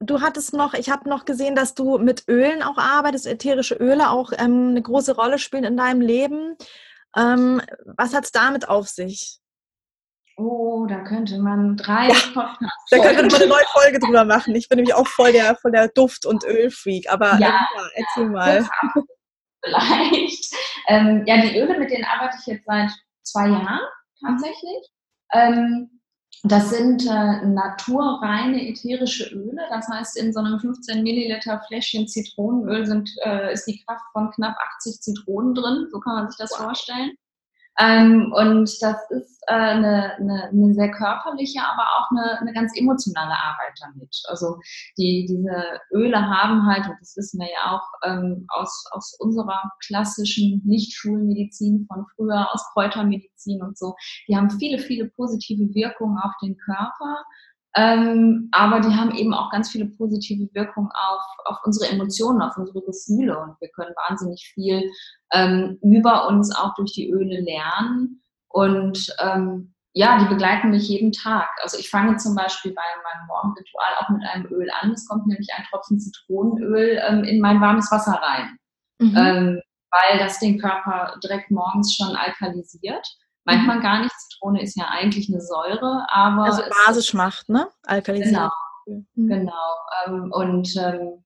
du 0.00 0.20
hattest 0.20 0.52
noch, 0.52 0.74
ich 0.74 0.90
habe 0.90 1.08
noch 1.08 1.24
gesehen, 1.24 1.54
dass 1.54 1.74
du 1.74 1.98
mit 1.98 2.26
Ölen 2.28 2.62
auch 2.62 2.78
arbeitest, 2.78 3.26
ätherische 3.26 3.76
Öle 3.76 4.10
auch 4.10 4.32
ähm, 4.36 4.70
eine 4.70 4.82
große 4.82 5.14
Rolle 5.14 5.38
spielen 5.38 5.64
in 5.64 5.76
deinem 5.76 6.00
Leben. 6.00 6.56
Ähm, 7.16 7.60
was 7.84 8.14
hat 8.14 8.24
es 8.24 8.32
damit 8.32 8.68
auf 8.68 8.88
sich? 8.88 9.39
Oh, 10.40 10.86
da 10.86 11.00
könnte 11.00 11.38
man 11.38 11.76
drei 11.76 12.08
ja, 12.08 12.14
Podcasts. 12.32 12.90
Da 12.90 12.98
könnte 12.98 13.26
man 13.26 13.34
eine 13.34 13.46
neue 13.46 13.64
Folge 13.72 13.98
drüber 13.98 14.24
machen. 14.24 14.54
Ich 14.54 14.70
bin 14.70 14.76
nämlich 14.76 14.94
auch 14.94 15.06
voll 15.06 15.32
der, 15.32 15.54
voll 15.56 15.72
der 15.72 15.88
Duft- 15.88 16.24
und 16.24 16.44
Ölfreak. 16.44 17.12
Aber 17.12 17.32
ja, 17.38 17.40
ja 17.40 17.68
erzähl 17.94 18.30
mal. 18.30 18.66
Vielleicht. 19.62 20.54
Ähm, 20.88 21.24
ja, 21.26 21.42
die 21.42 21.58
Öle, 21.58 21.78
mit 21.78 21.90
denen 21.90 22.06
arbeite 22.06 22.38
ich 22.40 22.46
jetzt 22.46 22.64
seit 22.64 22.90
zwei 23.22 23.48
Jahren 23.48 23.80
tatsächlich. 24.24 24.88
Ähm, 25.34 26.00
das 26.44 26.70
sind 26.70 27.04
äh, 27.04 27.44
naturreine 27.44 28.66
ätherische 28.66 29.28
Öle. 29.34 29.62
Das 29.68 29.88
heißt, 29.88 30.16
in 30.16 30.32
so 30.32 30.40
einem 30.40 30.58
15 30.58 31.02
Milliliter 31.02 31.62
Fläschchen 31.68 32.08
Zitronenöl 32.08 32.86
sind, 32.86 33.10
äh, 33.26 33.52
ist 33.52 33.66
die 33.66 33.78
Kraft 33.84 34.04
von 34.14 34.30
knapp 34.30 34.56
80 34.78 35.02
Zitronen 35.02 35.54
drin. 35.54 35.88
So 35.92 36.00
kann 36.00 36.14
man 36.14 36.30
sich 36.30 36.38
das 36.38 36.52
wow. 36.52 36.64
vorstellen. 36.64 37.12
Ähm, 37.80 38.30
und 38.32 38.70
das 38.82 39.10
ist 39.10 39.42
äh, 39.46 39.54
eine, 39.54 40.14
eine, 40.16 40.48
eine, 40.52 40.74
sehr 40.74 40.90
körperliche, 40.90 41.60
aber 41.62 41.82
auch 41.82 42.10
eine, 42.10 42.38
eine 42.40 42.52
ganz 42.52 42.72
emotionale 42.76 43.32
Arbeit 43.32 43.72
damit. 43.80 44.20
Also 44.28 44.58
die, 44.98 45.26
diese 45.26 45.80
Öle 45.92 46.20
haben 46.20 46.66
halt, 46.66 46.86
und 46.86 46.96
das 47.00 47.16
wissen 47.16 47.40
wir 47.40 47.48
ja 47.48 47.72
auch 47.72 47.88
ähm, 48.04 48.44
aus, 48.48 48.84
aus 48.90 49.16
unserer 49.18 49.62
klassischen 49.86 50.60
Nicht-Schulmedizin 50.66 51.86
von 51.90 52.04
früher, 52.14 52.52
aus 52.52 52.62
Kräutermedizin 52.74 53.62
und 53.62 53.78
so, 53.78 53.94
die 54.28 54.36
haben 54.36 54.50
viele, 54.50 54.78
viele 54.78 55.08
positive 55.08 55.72
Wirkungen 55.74 56.18
auf 56.18 56.32
den 56.42 56.58
Körper. 56.58 57.24
Ähm, 57.76 58.48
aber 58.50 58.80
die 58.80 58.94
haben 58.94 59.14
eben 59.14 59.32
auch 59.32 59.50
ganz 59.50 59.70
viele 59.70 59.86
positive 59.86 60.48
Wirkungen 60.54 60.90
auf, 60.92 61.22
auf 61.44 61.58
unsere 61.64 61.92
Emotionen, 61.92 62.42
auf 62.42 62.56
unsere 62.56 62.82
Gefühle 62.82 63.38
und 63.38 63.60
wir 63.60 63.68
können 63.68 63.94
wahnsinnig 64.08 64.50
viel 64.54 64.90
ähm, 65.32 65.78
über 65.82 66.26
uns 66.26 66.54
auch 66.54 66.74
durch 66.74 66.92
die 66.92 67.08
Öle 67.10 67.40
lernen 67.40 68.22
und 68.48 69.14
ähm, 69.20 69.72
ja, 69.92 70.18
die 70.18 70.26
begleiten 70.26 70.70
mich 70.70 70.88
jeden 70.88 71.12
Tag. 71.12 71.48
Also 71.62 71.78
ich 71.78 71.90
fange 71.90 72.16
zum 72.16 72.34
Beispiel 72.34 72.72
bei 72.72 72.82
meinem 73.02 73.26
Morgenritual 73.26 73.92
auch 73.98 74.08
mit 74.10 74.22
einem 74.24 74.46
Öl 74.46 74.68
an. 74.80 74.92
Es 74.92 75.06
kommt 75.06 75.26
nämlich 75.26 75.48
ein 75.56 75.64
Tropfen 75.64 75.98
Zitronenöl 75.98 77.00
ähm, 77.08 77.24
in 77.24 77.40
mein 77.40 77.60
warmes 77.60 77.90
Wasser 77.90 78.20
rein, 78.22 78.56
mhm. 78.98 79.16
ähm, 79.16 79.62
weil 79.90 80.18
das 80.18 80.38
den 80.38 80.60
Körper 80.60 81.18
direkt 81.22 81.50
morgens 81.50 81.94
schon 81.94 82.14
alkalisiert. 82.14 83.06
Manchmal 83.50 83.78
mhm. 83.78 83.82
gar 83.82 84.00
nicht. 84.00 84.12
Zitrone 84.12 84.62
ist 84.62 84.76
ja 84.76 84.86
eigentlich 84.88 85.28
eine 85.28 85.40
Säure, 85.40 86.06
aber. 86.08 86.44
Also 86.44 86.62
basisch 86.86 87.14
macht, 87.14 87.48
ne? 87.48 87.68
Alkalisiert. 87.84 88.50
Genau. 88.86 89.02
Mhm. 89.14 89.28
Genau. 89.28 89.74
Ähm, 90.06 90.32
und 90.32 90.76
ähm, 90.76 91.24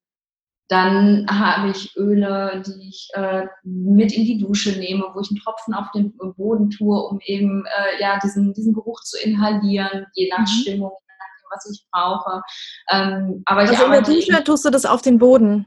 dann 0.69 1.27
habe 1.29 1.71
ich 1.71 1.95
Öle, 1.97 2.63
die 2.67 2.89
ich 2.89 3.09
äh, 3.13 3.47
mit 3.65 4.13
in 4.13 4.25
die 4.25 4.39
Dusche 4.39 4.79
nehme, 4.79 5.11
wo 5.13 5.21
ich 5.21 5.31
einen 5.31 5.41
Tropfen 5.41 5.75
auf 5.75 5.91
den 5.93 6.17
Boden 6.37 6.71
tue, 6.71 6.99
um 6.99 7.21
eben 7.27 7.65
äh, 7.67 8.01
ja 8.01 8.19
diesen, 8.19 8.55
diesen 8.55 8.73
Geruch 8.73 9.01
zu 9.03 9.19
inhalieren, 9.19 10.07
je 10.15 10.31
nach 10.31 10.41
mhm. 10.41 10.47
Stimmung, 10.47 10.93
je 10.93 11.15
nachdem, 11.19 11.51
was 11.51 11.71
ich 11.71 11.87
brauche. 11.93 12.43
Ähm, 12.91 13.43
aber 13.45 13.65
ich 13.65 13.71
also 13.71 13.85
in 13.85 13.93
der 13.93 14.03
Dusche 14.03 14.45
tust 14.45 14.65
du 14.65 14.71
das 14.71 14.87
auf 14.87 15.03
den 15.03 15.19
Boden? 15.19 15.67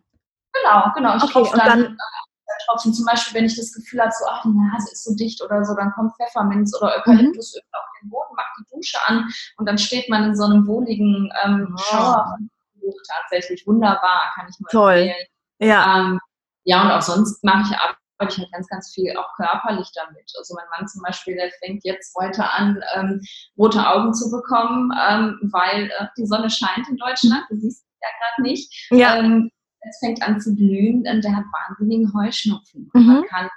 Genau, 0.53 0.91
genau. 0.95 1.17
Ich 1.17 1.23
okay, 1.23 1.39
und 1.39 1.57
dann, 1.57 1.83
dann 1.83 1.97
äh, 2.59 2.65
Tropfen, 2.65 2.93
zum 2.93 3.05
Beispiel, 3.05 3.35
wenn 3.35 3.45
ich 3.45 3.55
das 3.55 3.73
Gefühl 3.73 4.01
habe, 4.01 4.11
so, 4.11 4.25
ach, 4.29 4.41
die 4.43 4.49
Nase 4.49 4.91
ist 4.91 5.03
so 5.03 5.15
dicht 5.15 5.41
oder 5.41 5.63
so, 5.63 5.75
dann 5.75 5.91
kommt 5.91 6.13
Pfefferminz 6.15 6.75
oder 6.79 6.95
Eukalyptusöl 6.97 7.61
mhm. 7.61 7.77
auf 7.77 7.85
den 8.01 8.09
Boden, 8.09 8.35
macht 8.35 8.53
die 8.59 8.75
Dusche 8.75 8.97
an 9.05 9.29
und 9.57 9.67
dann 9.67 9.77
steht 9.77 10.09
man 10.09 10.23
in 10.23 10.35
so 10.35 10.45
einem 10.45 10.65
wohligen 10.67 11.31
ähm, 11.43 11.73
oh. 11.73 11.81
Schauer 11.83 12.37
tatsächlich 13.21 13.65
wunderbar, 13.67 14.31
kann 14.35 14.47
ich 14.49 14.59
nur 14.59 14.69
Toll. 14.69 14.93
empfehlen. 14.93 15.27
Ja. 15.59 15.99
Ähm, 15.99 16.19
ja, 16.63 16.83
und 16.83 16.91
auch 16.91 17.01
sonst 17.01 17.43
mache 17.43 17.63
ich 17.63 17.77
arbeite 17.77 18.33
ich 18.33 18.37
halt 18.39 18.51
ganz, 18.51 18.67
ganz 18.67 18.93
viel 18.93 19.15
auch 19.17 19.33
körperlich 19.35 19.89
damit. 19.93 20.31
Also 20.37 20.55
mein 20.55 20.65
Mann 20.77 20.87
zum 20.87 21.01
Beispiel, 21.01 21.35
der 21.35 21.51
fängt 21.63 21.83
jetzt 21.83 22.15
heute 22.15 22.49
an, 22.49 22.81
ähm, 22.95 23.21
rote 23.57 23.85
Augen 23.85 24.13
zu 24.13 24.29
bekommen, 24.31 24.91
ähm, 25.07 25.39
weil 25.51 25.85
äh, 25.85 26.07
die 26.17 26.25
Sonne 26.25 26.49
scheint 26.49 26.87
in 26.89 26.97
Deutschland. 26.97 27.43
Du 27.49 27.57
siehst 27.57 27.83
es 27.83 27.99
ja 28.01 28.07
gerade 28.19 28.41
nicht. 28.41 28.87
Ja. 28.91 29.15
Ähm, 29.17 29.51
es 29.81 29.99
fängt 29.99 30.21
an 30.21 30.39
zu 30.39 30.55
blühen 30.55 31.05
und 31.07 31.23
der 31.23 31.35
hat 31.35 31.45
wahnsinnigen 31.45 32.13
Heuschnupfen. 32.13 32.89
Mhm. 32.93 33.07
Man 33.07 33.23
kann 33.25 33.49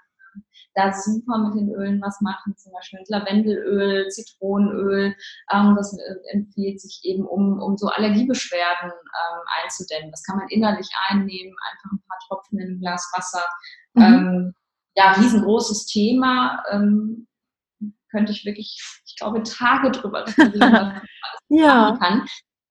da 0.75 0.93
super 0.93 1.39
mit 1.39 1.55
den 1.55 1.75
Ölen 1.75 2.01
was 2.01 2.21
machen, 2.21 2.57
zum 2.57 2.73
Beispiel 2.73 3.01
mit 3.01 3.09
Lavendelöl, 3.09 4.09
Zitronenöl. 4.09 5.15
Ähm, 5.53 5.75
das 5.77 5.97
äh, 5.99 6.33
empfiehlt 6.33 6.81
sich 6.81 7.01
eben, 7.03 7.27
um, 7.27 7.61
um 7.61 7.77
so 7.77 7.89
Allergiebeschwerden 7.89 8.91
ähm, 8.91 9.41
einzudämmen. 9.63 10.11
Das 10.11 10.23
kann 10.23 10.39
man 10.39 10.49
innerlich 10.49 10.89
einnehmen, 11.09 11.55
einfach 11.71 11.93
ein 11.93 12.03
paar 12.09 12.19
Tropfen 12.29 12.59
in 12.61 12.75
ein 12.75 12.81
Glas 12.81 13.11
Wasser. 13.15 13.45
Mhm. 13.95 14.03
Ähm, 14.03 14.55
ja, 14.97 15.13
riesengroßes 15.13 15.87
Thema. 15.87 16.63
Ähm, 16.71 17.27
könnte 18.11 18.33
ich 18.33 18.45
wirklich, 18.45 18.81
ich 19.07 19.17
glaube, 19.17 19.43
Tage 19.43 19.91
drüber 19.91 20.27
reden, 20.27 20.61
was 20.61 20.71
man 20.71 21.03
ja. 21.49 21.97
kann. 22.01 22.27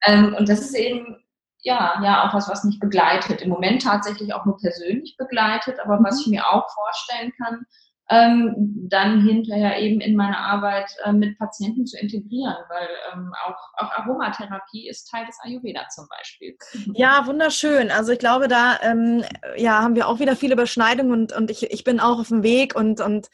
Ähm, 0.05 0.35
und 0.37 0.49
das 0.49 0.59
ist 0.61 0.75
eben 0.75 1.17
ja, 1.61 2.01
ja, 2.03 2.27
auch 2.27 2.33
was, 2.33 2.49
was 2.49 2.63
mich 2.63 2.79
begleitet. 2.79 3.41
Im 3.41 3.49
Moment 3.49 3.81
tatsächlich 3.81 4.33
auch 4.33 4.45
nur 4.45 4.57
persönlich 4.57 5.15
begleitet, 5.17 5.79
aber 5.83 5.99
mhm. 5.99 6.05
was 6.05 6.21
ich 6.21 6.27
mir 6.27 6.47
auch 6.47 6.65
vorstellen 6.69 7.33
kann, 7.41 7.65
ähm, 8.11 8.55
dann 8.89 9.21
hinterher 9.21 9.77
eben 9.79 10.01
in 10.01 10.15
meine 10.15 10.37
Arbeit 10.37 10.89
äh, 11.03 11.11
mit 11.11 11.37
Patienten 11.37 11.85
zu 11.85 11.95
integrieren, 11.99 12.55
weil 12.67 12.87
ähm, 13.13 13.31
auch, 13.45 13.57
auch 13.77 13.91
Aromatherapie 13.99 14.89
ist 14.89 15.11
Teil 15.11 15.27
des 15.27 15.37
Ayurveda 15.43 15.87
zum 15.89 16.07
Beispiel. 16.09 16.57
Ja, 16.95 17.27
wunderschön. 17.27 17.91
Also 17.91 18.11
ich 18.11 18.19
glaube, 18.19 18.47
da 18.47 18.79
ähm, 18.81 19.23
ja, 19.57 19.83
haben 19.83 19.95
wir 19.95 20.07
auch 20.07 20.19
wieder 20.19 20.35
viele 20.35 20.53
Überschneidungen 20.53 21.11
und, 21.11 21.33
und 21.33 21.51
ich, 21.51 21.71
ich 21.71 21.83
bin 21.83 21.99
auch 21.99 22.19
auf 22.19 22.29
dem 22.29 22.41
Weg 22.41 22.75
und, 22.75 22.99
und 22.99 23.29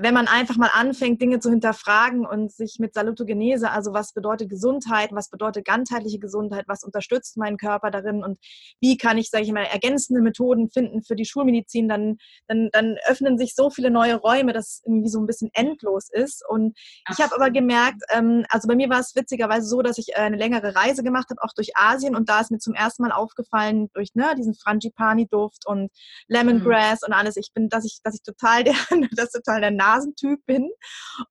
wenn 0.00 0.14
man 0.14 0.28
einfach 0.28 0.56
mal 0.56 0.70
anfängt, 0.72 1.20
Dinge 1.20 1.40
zu 1.40 1.50
hinterfragen 1.50 2.24
und 2.24 2.52
sich 2.52 2.76
mit 2.78 2.94
Salutogenese, 2.94 3.70
also 3.70 3.92
was 3.92 4.12
bedeutet 4.12 4.48
Gesundheit, 4.48 5.10
was 5.12 5.28
bedeutet 5.28 5.64
ganzheitliche 5.64 6.18
Gesundheit, 6.18 6.64
was 6.68 6.84
unterstützt 6.84 7.36
meinen 7.36 7.56
Körper 7.56 7.90
darin 7.90 8.22
und 8.22 8.38
wie 8.80 8.96
kann 8.96 9.18
ich, 9.18 9.30
sage 9.30 9.44
ich 9.44 9.52
mal, 9.52 9.64
ergänzende 9.64 10.22
Methoden 10.22 10.70
finden 10.70 11.02
für 11.02 11.16
die 11.16 11.24
Schulmedizin, 11.24 11.88
dann, 11.88 12.16
dann, 12.46 12.68
dann 12.72 12.96
öffnen 13.06 13.38
sich 13.38 13.54
so 13.54 13.70
viele 13.70 13.90
neue 13.90 14.16
Räume, 14.16 14.52
dass 14.52 14.68
es 14.68 14.82
irgendwie 14.86 15.08
so 15.08 15.20
ein 15.20 15.26
bisschen 15.26 15.50
endlos 15.52 16.08
ist. 16.10 16.44
Und 16.48 16.76
ich 17.10 17.20
habe 17.20 17.34
aber 17.34 17.50
gemerkt, 17.50 18.02
ähm, 18.10 18.44
also 18.50 18.68
bei 18.68 18.76
mir 18.76 18.88
war 18.88 19.00
es 19.00 19.14
witzigerweise 19.14 19.66
so, 19.66 19.82
dass 19.82 19.98
ich 19.98 20.10
äh, 20.10 20.20
eine 20.20 20.36
längere 20.36 20.74
Reise 20.74 21.02
gemacht 21.02 21.28
habe, 21.30 21.42
auch 21.42 21.54
durch 21.54 21.76
Asien 21.76 22.14
und 22.16 22.28
da 22.28 22.40
ist 22.40 22.50
mir 22.50 22.58
zum 22.58 22.74
ersten 22.74 23.02
Mal 23.02 23.12
aufgefallen, 23.12 23.88
durch 23.94 24.14
ne, 24.14 24.34
diesen 24.36 24.54
Frangipani-Duft 24.54 25.66
und 25.66 25.90
Lemongrass 26.28 27.02
mhm. 27.02 27.08
und 27.08 27.12
alles, 27.14 27.36
ich 27.36 27.50
bin, 27.52 27.68
dass 27.68 27.84
ich, 27.84 27.98
dass 28.04 28.14
ich 28.14 28.22
total 28.22 28.64
der, 28.64 28.74
das 29.16 29.30
total 29.30 29.60
der 29.60 29.71
Nasentyp 29.76 30.44
bin. 30.46 30.70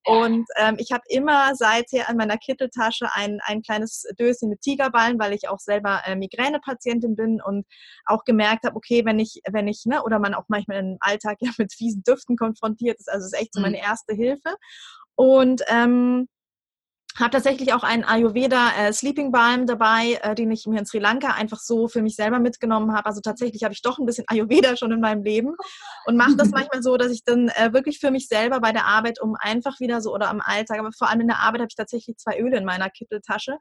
Und 0.06 0.46
ähm, 0.58 0.76
ich 0.78 0.92
habe 0.92 1.04
immer 1.10 1.56
seither 1.56 2.10
an 2.10 2.18
meiner 2.18 2.38
Kitteltasche 2.38 3.08
ein, 3.14 3.40
ein 3.44 3.62
kleines 3.62 4.04
Döschen 4.20 4.50
mit 4.50 4.62
Tigerballen, 4.62 5.20
weil 5.20 5.34
ich 5.34 5.48
auch 5.48 5.60
selber 5.60 6.02
äh, 6.06 6.16
Migränepatientin 6.16 7.16
bin 7.16 7.42
und 7.42 7.66
auch 8.06 8.24
gemerkt 8.24 8.66
habe, 8.66 8.76
okay, 8.76 9.06
wenn 9.06 9.20
ich, 9.20 9.42
wenn 9.52 9.68
ich, 9.68 9.86
ne, 9.86 10.04
oder 10.04 10.20
man 10.20 10.34
auch 10.34 10.46
manchmal 10.48 10.78
im 10.78 10.98
Alltag 11.00 11.38
ja 11.42 11.52
mit 11.58 11.74
fiesen 11.74 12.04
Düften 12.04 12.38
konfrontiert 12.38 13.00
ist, 13.00 13.10
also 13.10 13.26
ist 13.26 13.40
echt 13.40 13.54
so 13.54 13.62
meine 13.62 13.78
mhm. 13.78 13.84
erste 13.84 14.14
Hilfe. 14.14 14.56
Und 15.16 15.62
ähm, 15.68 16.28
habe 17.18 17.32
tatsächlich 17.32 17.74
auch 17.74 17.84
einen 17.84 18.04
Ayurveda 18.04 18.72
äh, 18.78 18.94
Sleeping 18.94 19.32
Balm 19.32 19.66
dabei, 19.66 20.20
äh, 20.22 20.36
den 20.36 20.52
ich 20.52 20.66
mir 20.66 20.80
in 20.80 20.86
Sri 20.86 21.00
Lanka 21.00 21.34
einfach 21.34 21.60
so 21.60 21.88
für 21.88 22.02
mich 22.02 22.16
selber 22.16 22.40
mitgenommen 22.40 22.94
habe. 22.94 23.06
Also 23.06 23.22
tatsächlich 23.22 23.64
habe 23.64 23.74
ich 23.74 23.82
doch 23.82 24.00
ein 24.00 24.06
bisschen 24.06 24.26
Ayurveda 24.30 24.78
schon 24.78 24.92
in 24.92 25.02
meinem 25.02 25.24
Leben 25.24 25.56
und 26.06 26.18
mache 26.18 26.36
das 26.36 26.50
manchmal 26.52 26.82
so, 26.82 26.98
dass 26.98 27.12
ich 27.12 27.24
dann 27.24 27.50
äh, 27.50 27.74
wirklich 27.74 28.00
für 28.00 28.12
mich 28.12 28.28
selber 28.28 28.60
bei 28.60 28.72
der 28.72 28.86
Arbeit, 28.86 29.22
um 29.22 29.36
einfach 29.40 29.80
wieder 29.80 30.02
so 30.02 30.14
oder 30.14 30.30
am 30.30 30.42
Alltag, 30.42 30.80
aber 30.80 30.92
vor 30.98 31.10
allem 31.10 31.22
in 31.22 31.28
der 31.28 31.40
Arbeit 31.40 31.62
habe 31.62 31.70
ich 31.70 31.76
tatsächlich 31.76 32.18
zwei 32.18 32.40
Öle 32.40 32.58
in 32.58 32.66
meiner 32.66 32.90
Kitteltasche, 32.90 33.58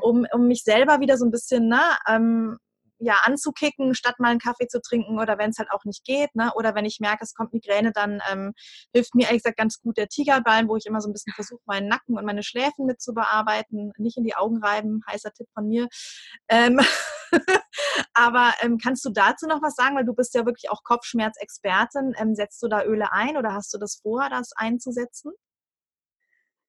um, 0.00 0.26
um 0.32 0.46
mich 0.46 0.62
selber 0.62 1.00
wieder 1.00 1.16
so 1.16 1.24
ein 1.24 1.30
bisschen 1.30 1.68
na, 1.68 1.76
ne, 1.76 2.16
ähm, 2.16 2.58
ja, 2.98 3.20
anzukicken, 3.24 3.94
statt 3.94 4.18
mal 4.18 4.30
einen 4.30 4.40
Kaffee 4.40 4.66
zu 4.68 4.80
trinken 4.80 5.18
oder 5.18 5.38
wenn 5.38 5.50
es 5.50 5.58
halt 5.58 5.70
auch 5.70 5.84
nicht 5.84 6.04
geht. 6.04 6.34
Ne? 6.34 6.52
Oder 6.54 6.74
wenn 6.74 6.84
ich 6.84 7.00
merke, 7.00 7.24
es 7.24 7.34
kommt 7.34 7.52
Migräne, 7.52 7.92
dann 7.92 8.20
ähm, 8.30 8.52
hilft 8.92 9.14
mir 9.14 9.26
ehrlich 9.26 9.42
gesagt 9.42 9.58
ganz 9.58 9.80
gut 9.80 9.96
der 9.96 10.08
Tigerballen, 10.08 10.68
wo 10.68 10.76
ich 10.76 10.86
immer 10.86 11.00
so 11.00 11.08
ein 11.08 11.12
bisschen 11.12 11.32
versuche, 11.32 11.62
meinen 11.66 11.88
Nacken 11.88 12.16
und 12.16 12.24
meine 12.24 12.42
Schläfen 12.42 12.86
mit 12.86 13.00
zu 13.00 13.12
bearbeiten. 13.14 13.92
Nicht 13.98 14.16
in 14.16 14.24
die 14.24 14.36
Augen 14.36 14.62
reiben, 14.62 15.02
heißer 15.08 15.32
Tipp 15.32 15.48
von 15.54 15.68
mir. 15.68 15.88
Ähm 16.48 16.80
Aber 18.14 18.52
ähm, 18.60 18.78
kannst 18.78 19.04
du 19.04 19.10
dazu 19.10 19.46
noch 19.46 19.62
was 19.62 19.74
sagen? 19.74 19.96
Weil 19.96 20.04
du 20.04 20.14
bist 20.14 20.34
ja 20.34 20.46
wirklich 20.46 20.70
auch 20.70 20.82
Kopfschmerzexpertin. 20.84 22.14
Ähm, 22.16 22.34
setzt 22.34 22.62
du 22.62 22.68
da 22.68 22.84
Öle 22.84 23.12
ein 23.12 23.36
oder 23.36 23.52
hast 23.52 23.72
du 23.74 23.78
das 23.78 23.96
vor, 24.02 24.28
das 24.30 24.52
einzusetzen? 24.56 25.32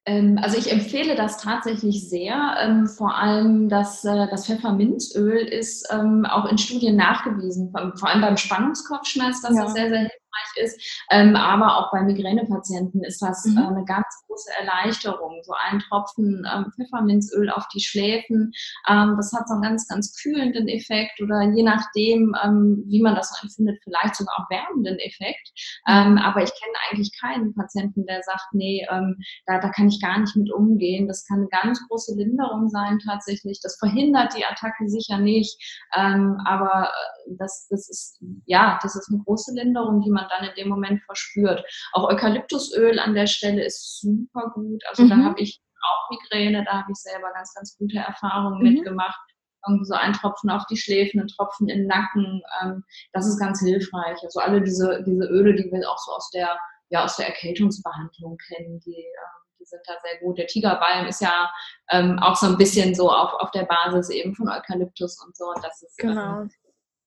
Ähm, 0.05 0.39
also 0.41 0.57
ich 0.57 0.71
empfehle 0.71 1.15
das 1.15 1.37
tatsächlich 1.37 2.09
sehr. 2.09 2.55
Ähm, 2.59 2.87
vor 2.87 3.15
allem 3.15 3.69
das, 3.69 4.03
äh, 4.05 4.27
das 4.29 4.45
Pfefferminzöl 4.45 5.47
ist 5.47 5.87
ähm, 5.91 6.25
auch 6.25 6.45
in 6.45 6.57
Studien 6.57 6.95
nachgewiesen, 6.95 7.71
vor 7.71 8.09
allem 8.09 8.21
beim 8.21 8.37
Spannungskopfschmerz, 8.37 9.41
dass 9.41 9.55
ja. 9.55 9.63
das 9.63 9.73
sehr, 9.73 9.89
sehr 9.89 9.99
hilfreich 9.99 10.24
ist. 10.55 11.05
Ähm, 11.11 11.35
aber 11.35 11.77
auch 11.77 11.91
bei 11.91 12.01
Migränepatienten 12.03 13.03
ist 13.03 13.21
das 13.21 13.45
mhm. 13.45 13.57
äh, 13.57 13.67
eine 13.67 13.85
ganz 13.85 14.05
große 14.27 14.51
Erleichterung. 14.59 15.41
So 15.43 15.53
ein 15.53 15.79
Tropfen 15.79 16.45
ähm, 16.51 16.71
Pfefferminzöl 16.75 17.49
auf 17.49 17.67
die 17.73 17.81
Schläfen, 17.81 18.51
ähm, 18.87 19.15
das 19.17 19.31
hat 19.33 19.47
so 19.47 19.53
einen 19.53 19.63
ganz, 19.63 19.87
ganz 19.87 20.15
kühlenden 20.21 20.67
Effekt 20.67 21.21
oder 21.21 21.41
je 21.41 21.63
nachdem, 21.63 22.35
ähm, 22.43 22.83
wie 22.87 23.01
man 23.01 23.15
das 23.15 23.29
so 23.29 23.43
empfindet, 23.43 23.79
vielleicht 23.83 24.15
sogar 24.15 24.35
auch 24.37 24.49
wärmenden 24.49 24.97
Effekt. 24.99 25.51
Ähm, 25.87 26.17
aber 26.17 26.43
ich 26.43 26.51
kenne 26.51 26.75
eigentlich 26.89 27.11
keinen 27.19 27.53
Patienten, 27.53 28.05
der 28.05 28.21
sagt, 28.23 28.47
nee, 28.53 28.85
ähm, 28.91 29.17
da, 29.45 29.59
da 29.59 29.69
kann 29.69 29.87
ich 29.87 30.01
gar 30.01 30.19
nicht 30.19 30.35
mit 30.35 30.51
umgehen. 30.51 31.07
Das 31.07 31.25
kann 31.27 31.39
eine 31.39 31.47
ganz 31.49 31.81
große 31.87 32.15
Linderung 32.15 32.69
sein 32.69 32.99
tatsächlich. 32.99 33.59
Das 33.61 33.77
verhindert 33.77 34.35
die 34.37 34.45
Attacke 34.45 34.87
sicher 34.87 35.17
nicht. 35.17 35.55
aber 35.91 36.89
äh, 36.89 37.35
das, 37.37 37.67
das 37.69 37.89
ist, 37.89 38.19
ja, 38.45 38.79
das 38.81 38.95
ist 38.95 39.09
eine 39.09 39.21
große 39.23 39.53
Linderung, 39.53 40.01
die 40.01 40.11
man 40.11 40.24
man 40.25 40.39
dann 40.39 40.49
in 40.49 40.55
dem 40.55 40.69
Moment 40.69 41.01
verspürt. 41.03 41.63
Auch 41.93 42.09
Eukalyptusöl 42.09 42.99
an 42.99 43.13
der 43.13 43.27
Stelle 43.27 43.63
ist 43.63 44.01
super 44.01 44.51
gut. 44.53 44.83
Also 44.87 45.03
mhm. 45.03 45.09
da 45.09 45.17
habe 45.17 45.41
ich 45.41 45.61
auch 45.81 46.09
Migräne, 46.09 46.63
da 46.65 46.79
habe 46.79 46.91
ich 46.91 46.97
selber 46.97 47.31
ganz, 47.33 47.53
ganz 47.53 47.77
gute 47.77 47.97
Erfahrungen 47.97 48.59
mhm. 48.59 48.73
mitgemacht. 48.73 49.19
Irgendwie 49.67 49.85
so 49.85 49.95
ein 49.95 50.13
Tropfen 50.13 50.49
auf 50.51 50.65
die 50.67 50.77
Schläfen, 50.77 51.21
ein 51.21 51.27
Tropfen 51.27 51.69
in 51.69 51.79
den 51.79 51.87
Nacken. 51.87 52.41
Ähm, 52.61 52.83
das 53.13 53.27
ist 53.27 53.39
ganz 53.39 53.61
hilfreich. 53.61 54.17
Also 54.23 54.39
alle 54.39 54.61
diese, 54.61 55.03
diese 55.03 55.25
Öle, 55.25 55.55
die 55.55 55.71
wir 55.71 55.89
auch 55.89 55.97
so 55.97 56.11
aus 56.11 56.29
der, 56.31 56.57
ja, 56.89 57.03
aus 57.03 57.17
der 57.17 57.27
Erkältungsbehandlung 57.27 58.37
kennen, 58.47 58.79
die, 58.81 58.99
ähm, 58.99 59.57
die 59.59 59.65
sind 59.65 59.81
da 59.87 59.93
sehr 60.03 60.19
gut. 60.19 60.37
Der 60.37 60.45
Tigerbalm 60.45 61.07
ist 61.07 61.19
ja 61.19 61.51
ähm, 61.89 62.19
auch 62.19 62.35
so 62.35 62.45
ein 62.45 62.57
bisschen 62.57 62.93
so 62.93 63.11
auf, 63.11 63.33
auf 63.41 63.49
der 63.51 63.65
Basis 63.65 64.09
eben 64.09 64.35
von 64.35 64.49
Eukalyptus 64.49 65.19
und 65.25 65.35
so. 65.35 65.45
Und 65.45 65.63
das 65.63 65.81
ist 65.81 65.97
genau. 65.97 66.41
ähm, 66.41 66.51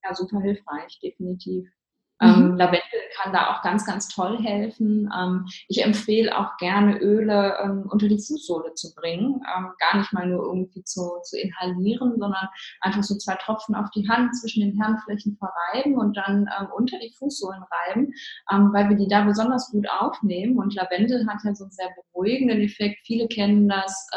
ja, 0.03 0.15
super 0.15 0.41
hilfreich, 0.41 0.99
definitiv. 1.01 1.69
Ähm, 2.21 2.53
mhm. 2.53 2.57
Lavendel 2.57 2.99
kann 3.15 3.33
da 3.33 3.53
auch 3.53 3.63
ganz, 3.63 3.85
ganz 3.87 4.09
toll 4.09 4.39
helfen. 4.39 5.11
Ähm, 5.17 5.47
ich 5.69 5.85
empfehle 5.85 6.37
auch 6.37 6.57
gerne 6.59 6.99
Öle 6.99 7.57
ähm, 7.63 7.89
unter 7.89 8.09
die 8.09 8.19
Fußsohle 8.19 8.75
zu 8.75 8.95
bringen. 8.95 9.41
Ähm, 9.57 9.71
gar 9.79 9.99
nicht 9.99 10.13
mal 10.13 10.27
nur 10.27 10.45
irgendwie 10.47 10.83
zu, 10.85 11.21
zu 11.23 11.39
inhalieren, 11.39 12.19
sondern 12.19 12.49
einfach 12.81 13.03
so 13.03 13.17
zwei 13.17 13.35
Tropfen 13.37 13.75
auf 13.75 13.91
die 13.91 14.09
Hand 14.09 14.37
zwischen 14.37 14.61
den 14.63 14.83
Handflächen 14.83 15.39
verreiben 15.39 15.97
und 15.99 16.17
dann 16.17 16.49
ähm, 16.59 16.69
unter 16.75 16.99
die 16.99 17.13
Fußsohlen 17.19 17.63
reiben, 17.89 18.13
weil 18.73 18.89
wir 18.89 18.97
die 18.97 19.09
da 19.09 19.25
besonders 19.25 19.71
gut 19.71 19.87
aufnehmen. 19.89 20.59
Und 20.59 20.75
Lavendel 20.75 21.27
hat 21.27 21.39
ja 21.45 21.55
so 21.55 21.65
einen 21.65 21.71
sehr 21.71 21.89
beruhigenden 22.13 22.61
Effekt. 22.61 22.99
Viele 23.05 23.29
kennen 23.29 23.69
das 23.69 24.09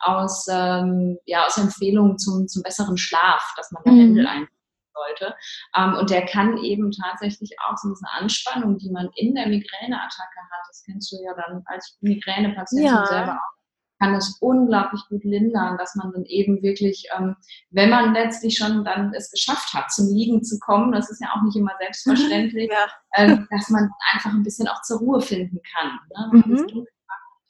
aus, 0.00 0.46
ja, 0.46 1.46
aus 1.46 1.56
Empfehlungen 1.56 2.18
zum, 2.18 2.48
zum 2.48 2.62
besseren 2.62 2.96
Schlaf, 2.96 3.52
dass 3.56 3.70
man 3.72 3.82
Lavendel 3.84 4.22
mhm. 4.22 4.28
einbringt 4.28 4.59
sollte. 5.00 5.34
Ähm, 5.76 5.94
und 5.94 6.10
der 6.10 6.26
kann 6.26 6.58
eben 6.58 6.90
tatsächlich 6.90 7.50
auch 7.66 7.76
so 7.76 7.88
diese 7.90 8.06
Anspannung, 8.18 8.78
die 8.78 8.90
man 8.90 9.08
in 9.16 9.34
der 9.34 9.46
Migräneattacke 9.46 10.40
hat, 10.50 10.64
das 10.68 10.82
kennst 10.84 11.12
du 11.12 11.16
ja 11.24 11.34
dann 11.34 11.62
als 11.66 11.96
Migränepatientin 12.00 12.86
ja. 12.86 13.06
selber 13.06 13.34
auch, 13.34 13.60
kann 14.00 14.14
das 14.14 14.38
unglaublich 14.40 15.02
gut 15.08 15.24
lindern, 15.24 15.76
dass 15.76 15.94
man 15.94 16.10
dann 16.12 16.24
eben 16.24 16.62
wirklich, 16.62 17.06
ähm, 17.16 17.36
wenn 17.70 17.90
man 17.90 18.14
letztlich 18.14 18.56
schon 18.56 18.82
dann 18.84 19.12
es 19.12 19.30
geschafft 19.30 19.74
hat, 19.74 19.90
zum 19.92 20.08
Liegen 20.08 20.42
zu 20.42 20.58
kommen, 20.58 20.90
das 20.90 21.10
ist 21.10 21.20
ja 21.20 21.28
auch 21.34 21.42
nicht 21.42 21.56
immer 21.56 21.72
selbstverständlich, 21.80 22.70
ja. 22.72 22.88
ähm, 23.16 23.46
dass 23.50 23.68
man 23.68 23.90
einfach 24.12 24.30
ein 24.30 24.42
bisschen 24.42 24.68
auch 24.68 24.80
zur 24.82 25.00
Ruhe 25.00 25.20
finden 25.20 25.58
kann. 25.74 25.98
Ne? 26.32 26.42
Mhm. 26.46 26.86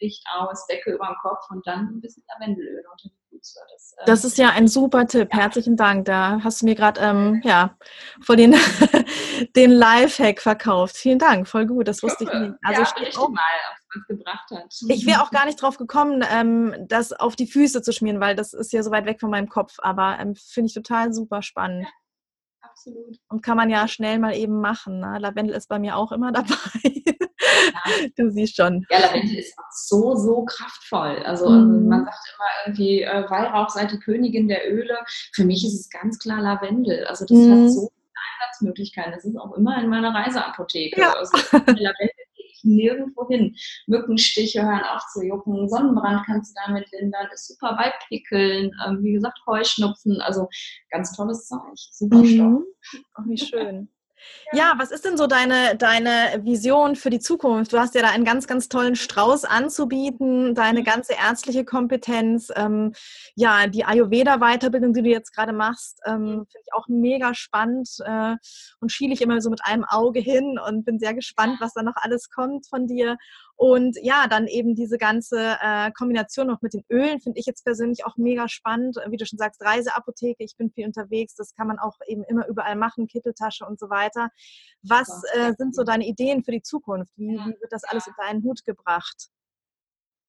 Licht 0.01 0.25
aus, 0.35 0.67
Decke 0.67 0.93
über 0.93 1.07
dem 1.07 1.17
Kopf 1.23 1.45
und 1.51 1.67
dann 1.67 1.89
ein 1.89 2.01
bisschen 2.01 2.25
Lavendelöl 2.29 2.83
unter 2.91 3.09
die 3.09 3.37
Füße. 3.37 3.61
Das, 3.71 3.95
äh, 3.99 4.05
das 4.07 4.25
ist 4.25 4.39
ja 4.39 4.51
ein 4.51 4.69
super 4.69 5.07
Tipp. 5.07 5.29
Ja. 5.33 5.41
Herzlichen 5.41 5.77
Dank. 5.77 6.07
Da 6.07 6.41
hast 6.43 6.63
du 6.63 6.67
mir 6.67 6.75
gerade 6.75 7.01
ähm, 7.01 7.41
ja, 7.45 7.77
vor 8.23 8.37
den, 8.37 8.55
den 9.57 9.71
Lifehack 9.71 10.41
verkauft. 10.41 10.97
Vielen 10.97 11.19
Dank, 11.19 11.49
voll 11.49 11.67
gut. 11.67 11.89
Das 11.89 12.03
wusste 12.03 12.25
ich, 12.25 12.31
ich 12.31 12.41
nicht. 12.41 12.55
Also 12.63 12.83
ja, 12.83 13.09
ich 13.09 13.19
auch, 13.19 13.29
mal, 13.29 13.43
was 13.95 14.07
gebracht 14.07 14.51
hat. 14.51 14.75
Ich 14.89 15.07
wäre 15.07 15.23
auch 15.23 15.31
gar 15.31 15.47
nicht 15.47 15.61
drauf 15.61 15.77
gekommen, 15.79 16.25
ähm, 16.31 16.75
das 16.89 17.13
auf 17.13 17.37
die 17.37 17.47
Füße 17.47 17.83
zu 17.83 17.93
schmieren, 17.93 18.21
weil 18.21 18.37
das 18.37 18.53
ist 18.53 18.73
ja 18.73 18.83
so 18.83 18.91
weit 18.91 19.07
weg 19.07 19.21
von 19.21 19.31
meinem 19.31 19.49
Kopf. 19.49 19.77
Aber 19.79 20.19
ähm, 20.19 20.35
finde 20.35 20.69
ich 20.69 20.75
total 20.75 21.13
super 21.13 21.43
spannend. 21.43 21.85
Ja 21.85 21.91
absolut. 22.81 23.17
Und 23.29 23.43
kann 23.43 23.57
man 23.57 23.71
ja 23.71 23.87
schnell 23.89 24.19
mal 24.19 24.35
eben 24.35 24.61
machen. 24.61 25.01
Ne? 25.01 25.19
Lavendel 25.19 25.55
ist 25.55 25.69
bei 25.69 25.79
mir 25.79 25.97
auch 25.97 26.13
immer 26.13 26.33
dabei. 26.33 27.03
du 28.17 28.31
siehst 28.31 28.57
schon. 28.57 28.87
Ja, 28.91 29.01
Lavendel 29.01 29.39
ist 29.39 29.59
auch 29.59 29.73
so, 29.73 30.15
so 30.15 30.45
kraftvoll. 30.45 31.23
Also 31.25 31.49
mhm. 31.49 31.89
man 31.89 32.05
sagt 32.05 32.35
immer 32.35 32.67
irgendwie, 32.67 33.03
äh, 33.03 33.31
Weihrauch 33.31 33.71
sei 33.71 33.87
die 33.87 33.99
Königin 33.99 34.49
der 34.49 34.73
Öle. 34.73 34.99
Für 35.33 35.45
mich 35.45 35.65
ist 35.65 35.75
es 35.75 35.91
ganz 35.91 36.19
klar 36.19 36.41
Lavendel. 36.41 37.05
Also 37.07 37.25
das 37.25 37.37
mhm. 37.37 37.51
hat 37.51 37.71
so 37.71 37.91
viele 37.91 38.15
Einsatzmöglichkeiten. 38.43 39.13
Das 39.13 39.25
ist 39.25 39.37
auch 39.37 39.57
immer 39.57 39.83
in 39.83 39.89
meiner 39.89 40.15
Reiseapotheke. 40.15 41.01
Ja. 41.01 41.13
Also 41.13 41.37
Lavendel 41.53 42.11
nirgendwo 42.65 43.27
hin. 43.29 43.57
Mückenstiche 43.87 44.63
hören 44.63 44.83
auf 44.85 45.03
zu 45.13 45.23
jucken, 45.23 45.69
Sonnenbrand 45.69 46.27
kannst 46.27 46.57
du 46.57 46.61
damit 46.67 46.91
lindern, 46.93 47.27
ist 47.33 47.49
super 47.49 47.77
bei 47.77 47.93
Pickeln, 48.09 48.71
ähm, 48.87 49.03
wie 49.03 49.13
gesagt, 49.13 49.39
Heuschnupfen, 49.47 50.21
also 50.21 50.49
ganz 50.91 51.13
tolles 51.17 51.47
Zeug, 51.47 51.61
super 51.75 52.19
mhm. 52.19 52.27
Stoff. 52.27 53.03
Ach, 53.15 53.25
wie 53.27 53.39
schön. 53.39 53.89
Ja, 54.53 54.75
was 54.79 54.91
ist 54.91 55.05
denn 55.05 55.17
so 55.17 55.27
deine, 55.27 55.77
deine 55.77 56.43
Vision 56.45 56.97
für 56.97 57.11
die 57.11 57.21
Zukunft? 57.21 57.73
Du 57.73 57.79
hast 57.79 57.95
ja 57.95 58.03
da 58.03 58.11
einen 58.11 58.25
ganz, 58.25 58.47
ganz 58.47 58.69
tollen 58.69 58.97
Strauß 58.97 59.45
anzubieten, 59.45 60.55
deine 60.55 60.81
mhm. 60.81 60.85
ganze 60.85 61.13
ärztliche 61.15 61.65
Kompetenz, 61.65 62.53
ähm, 62.57 62.93
ja, 63.35 63.67
die 63.69 63.85
Ayurveda-Weiterbildung, 63.85 64.93
die 64.93 65.03
du 65.03 65.09
jetzt 65.09 65.35
gerade 65.35 65.53
machst, 65.53 66.01
ähm, 66.05 66.21
mhm. 66.21 66.29
finde 66.47 66.65
ich 66.65 66.75
auch 66.75 66.89
mega 66.89 67.35
spannend 67.35 67.89
äh, 68.05 68.37
und 68.81 68.91
schiele 68.91 69.13
ich 69.13 69.23
immer 69.23 69.41
so 69.41 69.51
mit 69.51 69.65
einem 69.65 69.85
Auge 69.85 70.21
hin 70.21 70.59
und 70.59 70.85
bin 70.85 70.99
sehr 70.99 71.15
gespannt, 71.15 71.59
was 71.61 71.75
da 71.75 71.83
noch 71.83 71.97
alles 71.97 72.29
kommt 72.31 72.67
von 72.69 72.87
dir. 72.87 73.17
Und 73.61 73.99
ja, 74.01 74.27
dann 74.27 74.47
eben 74.47 74.75
diese 74.75 74.97
ganze 74.97 75.59
äh, 75.61 75.91
Kombination 75.93 76.47
noch 76.47 76.63
mit 76.63 76.73
den 76.73 76.83
Ölen 76.89 77.21
finde 77.21 77.39
ich 77.39 77.45
jetzt 77.45 77.63
persönlich 77.63 78.07
auch 78.07 78.17
mega 78.17 78.49
spannend. 78.49 78.97
Wie 79.11 79.19
du 79.19 79.27
schon 79.27 79.37
sagst, 79.37 79.61
Reiseapotheke, 79.61 80.43
ich 80.43 80.57
bin 80.57 80.71
viel 80.71 80.87
unterwegs, 80.87 81.35
das 81.35 81.55
kann 81.55 81.67
man 81.67 81.79
auch 81.79 81.99
eben 82.07 82.25
immer 82.25 82.49
überall 82.49 82.75
machen, 82.75 83.07
Kitteltasche 83.07 83.67
und 83.67 83.79
so 83.79 83.91
weiter. 83.91 84.31
Was 84.83 85.11
äh, 85.35 85.53
sind 85.59 85.75
so 85.75 85.85
deine 85.85 86.07
Ideen 86.07 86.43
für 86.43 86.53
die 86.53 86.63
Zukunft? 86.63 87.13
Wie, 87.19 87.37
wie 87.37 87.61
wird 87.61 87.71
das 87.71 87.85
alles 87.85 88.07
unter 88.07 88.23
einen 88.23 88.43
Hut 88.45 88.65
gebracht? 88.65 89.29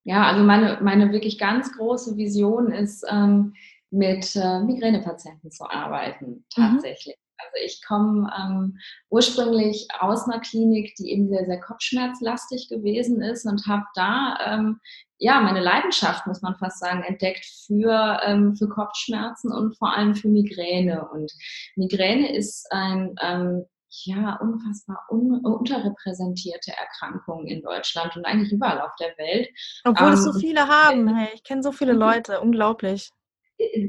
Ja, 0.03 0.27
also 0.27 0.43
meine, 0.43 0.79
meine 0.81 1.13
wirklich 1.13 1.39
ganz 1.39 1.71
große 1.71 2.17
Vision 2.17 2.69
ist, 2.73 3.05
ähm, 3.09 3.53
mit 3.91 4.35
äh, 4.35 4.59
Migränepatienten 4.59 5.51
zu 5.51 5.69
arbeiten, 5.69 6.25
mhm. 6.25 6.45
tatsächlich. 6.53 7.15
Also 7.43 7.65
ich 7.65 7.83
komme 7.85 8.29
ähm, 8.37 8.77
ursprünglich 9.09 9.87
aus 9.99 10.27
einer 10.27 10.39
Klinik, 10.39 10.95
die 10.95 11.11
eben 11.11 11.29
sehr, 11.29 11.45
sehr 11.45 11.59
kopfschmerzlastig 11.59 12.69
gewesen 12.69 13.21
ist 13.21 13.45
und 13.45 13.65
habe 13.67 13.85
da 13.95 14.37
ähm, 14.45 14.79
ja 15.17 15.39
meine 15.41 15.61
Leidenschaft, 15.61 16.25
muss 16.27 16.41
man 16.41 16.55
fast 16.55 16.79
sagen, 16.79 17.03
entdeckt 17.03 17.45
für, 17.65 18.19
ähm, 18.23 18.55
für 18.55 18.67
Kopfschmerzen 18.69 19.51
und 19.51 19.77
vor 19.77 19.95
allem 19.95 20.15
für 20.15 20.29
Migräne. 20.29 21.07
Und 21.09 21.31
Migräne 21.75 22.35
ist 22.35 22.71
ein 22.71 23.15
ähm, 23.21 23.65
ja, 24.05 24.37
unfassbar 24.37 25.05
un 25.09 25.43
unterrepräsentierte 25.43 26.71
Erkrankung 26.71 27.45
in 27.45 27.61
Deutschland 27.61 28.15
und 28.15 28.25
eigentlich 28.25 28.51
überall 28.51 28.81
auf 28.81 28.95
der 28.99 29.17
Welt. 29.17 29.49
Obwohl 29.83 30.13
es 30.13 30.23
so 30.23 30.31
ähm, 30.31 30.39
viele 30.39 30.67
haben. 30.67 31.13
Hey, 31.13 31.29
ich 31.33 31.43
kenne 31.43 31.61
so 31.61 31.71
viele 31.71 31.93
mhm. 31.93 31.99
Leute, 31.99 32.41
unglaublich. 32.41 33.11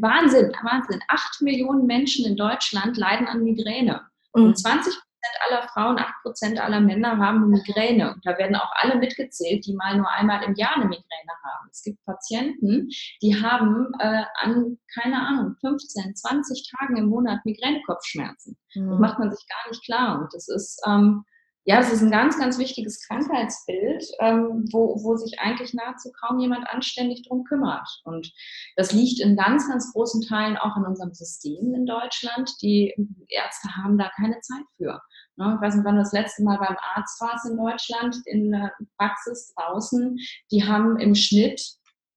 Wahnsinn, 0.00 0.52
Wahnsinn. 0.62 1.00
Acht 1.08 1.40
Millionen 1.40 1.86
Menschen 1.86 2.26
in 2.26 2.36
Deutschland 2.36 2.96
leiden 2.96 3.26
an 3.26 3.42
Migräne. 3.42 4.02
Mhm. 4.34 4.44
Und 4.44 4.58
20 4.58 4.94
Prozent 4.94 5.36
aller 5.48 5.68
Frauen, 5.68 5.98
8 5.98 6.14
Prozent 6.22 6.60
aller 6.60 6.80
Männer 6.80 7.18
haben 7.18 7.48
Migräne. 7.48 8.14
Und 8.14 8.26
da 8.26 8.36
werden 8.38 8.56
auch 8.56 8.72
alle 8.80 8.96
mitgezählt, 8.96 9.64
die 9.66 9.74
mal 9.74 9.96
nur 9.96 10.10
einmal 10.10 10.42
im 10.42 10.54
Jahr 10.54 10.74
eine 10.74 10.86
Migräne 10.86 11.32
haben. 11.44 11.68
Es 11.70 11.82
gibt 11.82 12.04
Patienten, 12.04 12.88
die 13.22 13.40
haben 13.40 13.92
äh, 14.00 14.24
an, 14.40 14.78
keine 14.94 15.26
Ahnung, 15.26 15.56
15, 15.60 16.16
20 16.16 16.70
Tagen 16.76 16.96
im 16.96 17.06
Monat 17.06 17.44
Migränekopfschmerzen. 17.44 18.56
Mhm. 18.74 18.90
Das 18.90 18.98
macht 18.98 19.18
man 19.18 19.30
sich 19.30 19.46
gar 19.48 19.70
nicht 19.70 19.84
klar. 19.84 20.20
Und 20.20 20.34
das 20.34 20.48
ist, 20.48 20.80
ähm, 20.86 21.24
ja, 21.64 21.78
es 21.78 21.92
ist 21.92 22.02
ein 22.02 22.10
ganz, 22.10 22.38
ganz 22.38 22.58
wichtiges 22.58 23.06
Krankheitsbild, 23.06 24.04
ähm, 24.20 24.64
wo, 24.72 24.96
wo 25.04 25.16
sich 25.16 25.38
eigentlich 25.38 25.74
nahezu 25.74 26.10
kaum 26.12 26.40
jemand 26.40 26.68
anständig 26.68 27.22
drum 27.26 27.44
kümmert. 27.44 27.88
Und 28.04 28.32
das 28.76 28.92
liegt 28.92 29.20
in 29.20 29.36
ganz, 29.36 29.68
ganz 29.68 29.92
großen 29.92 30.22
Teilen 30.22 30.56
auch 30.56 30.76
in 30.76 30.84
unserem 30.84 31.14
System 31.14 31.72
in 31.74 31.86
Deutschland. 31.86 32.50
Die 32.62 32.92
Ärzte 33.28 33.68
haben 33.76 33.96
da 33.96 34.10
keine 34.16 34.40
Zeit 34.40 34.64
für. 34.76 35.00
Ne? 35.36 35.54
Ich 35.54 35.62
weiß 35.62 35.76
nicht, 35.76 35.84
wann 35.84 35.96
du 35.96 36.02
das 36.02 36.12
letzte 36.12 36.42
Mal 36.42 36.58
beim 36.58 36.76
Arzt 36.96 37.20
warst 37.20 37.48
in 37.48 37.56
Deutschland, 37.56 38.16
in 38.26 38.50
der 38.50 38.72
Praxis 38.98 39.54
draußen. 39.54 40.16
Die 40.50 40.64
haben 40.64 40.98
im 40.98 41.14
Schnitt, 41.14 41.62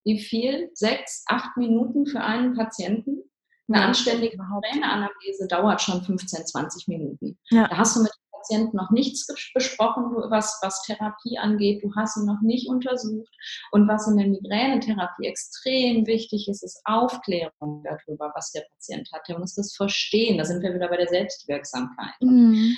wie 0.06 0.20
viel? 0.20 0.72
Sechs, 0.74 1.24
acht 1.28 1.56
Minuten 1.56 2.08
für 2.08 2.22
einen 2.22 2.56
Patienten. 2.56 3.22
Eine 3.68 3.84
anständige 3.84 4.38
Migräneanalyse 4.38 5.48
dauert 5.48 5.82
schon 5.82 6.04
15, 6.04 6.46
20 6.46 6.88
Minuten. 6.88 7.40
Ja. 7.50 7.68
Da 7.68 7.78
hast 7.78 7.96
du 7.96 8.04
mit 8.04 8.12
Patienten 8.46 8.78
noch 8.78 8.92
nichts 8.92 9.28
besprochen, 9.54 10.04
was, 10.30 10.60
was 10.62 10.82
Therapie 10.84 11.38
angeht. 11.38 11.84
Du 11.84 11.92
hast 11.96 12.18
ihn 12.18 12.26
noch 12.26 12.42
nicht 12.42 12.70
untersucht. 12.70 13.34
Und 13.72 13.88
was 13.88 14.08
in 14.08 14.18
der 14.18 14.28
Migränetherapie 14.28 15.28
extrem 15.28 16.06
wichtig 16.06 16.48
ist, 16.48 16.64
ist 16.64 16.82
Aufklärung 16.86 17.84
darüber, 17.84 18.32
was 18.36 18.52
der 18.52 18.64
Patient 18.72 19.10
hat. 19.14 19.28
Der 19.28 19.40
muss 19.40 19.56
das 19.56 19.76
verstehen. 19.76 20.38
Da 20.38 20.46
sind 20.46 20.62
wir 20.62 20.74
wieder 20.74 20.88
bei 20.88 20.98
der 20.98 21.08
Selbstwirksamkeit. 21.08 22.16
Mhm. 22.22 22.76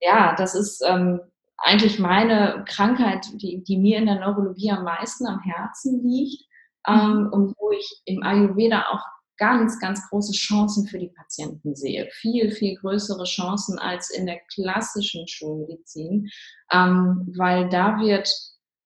Ja, 0.00 0.34
das 0.36 0.54
ist 0.54 0.82
ähm, 0.84 1.20
eigentlich 1.58 1.98
meine 1.98 2.64
Krankheit, 2.68 3.26
die, 3.34 3.62
die 3.62 3.78
mir 3.78 3.98
in 3.98 4.06
der 4.06 4.20
Neurologie 4.20 4.70
am 4.70 4.84
meisten 4.84 5.26
am 5.26 5.40
Herzen 5.40 6.02
liegt. 6.02 6.44
Ähm, 6.86 7.30
und 7.32 7.54
wo 7.58 7.70
ich 7.70 8.02
im 8.04 8.22
Ayurveda 8.22 8.86
auch 8.90 9.04
ganz, 9.36 9.78
ganz 9.80 10.08
große 10.08 10.32
Chancen 10.32 10.86
für 10.86 10.98
die 10.98 11.12
Patienten 11.14 11.74
sehe. 11.74 12.08
Viel, 12.12 12.50
viel 12.50 12.76
größere 12.76 13.24
Chancen 13.24 13.78
als 13.78 14.10
in 14.10 14.26
der 14.26 14.40
klassischen 14.52 15.26
Schulmedizin, 15.28 16.30
ähm, 16.72 17.32
weil 17.36 17.68
da 17.68 17.98
wird 17.98 18.32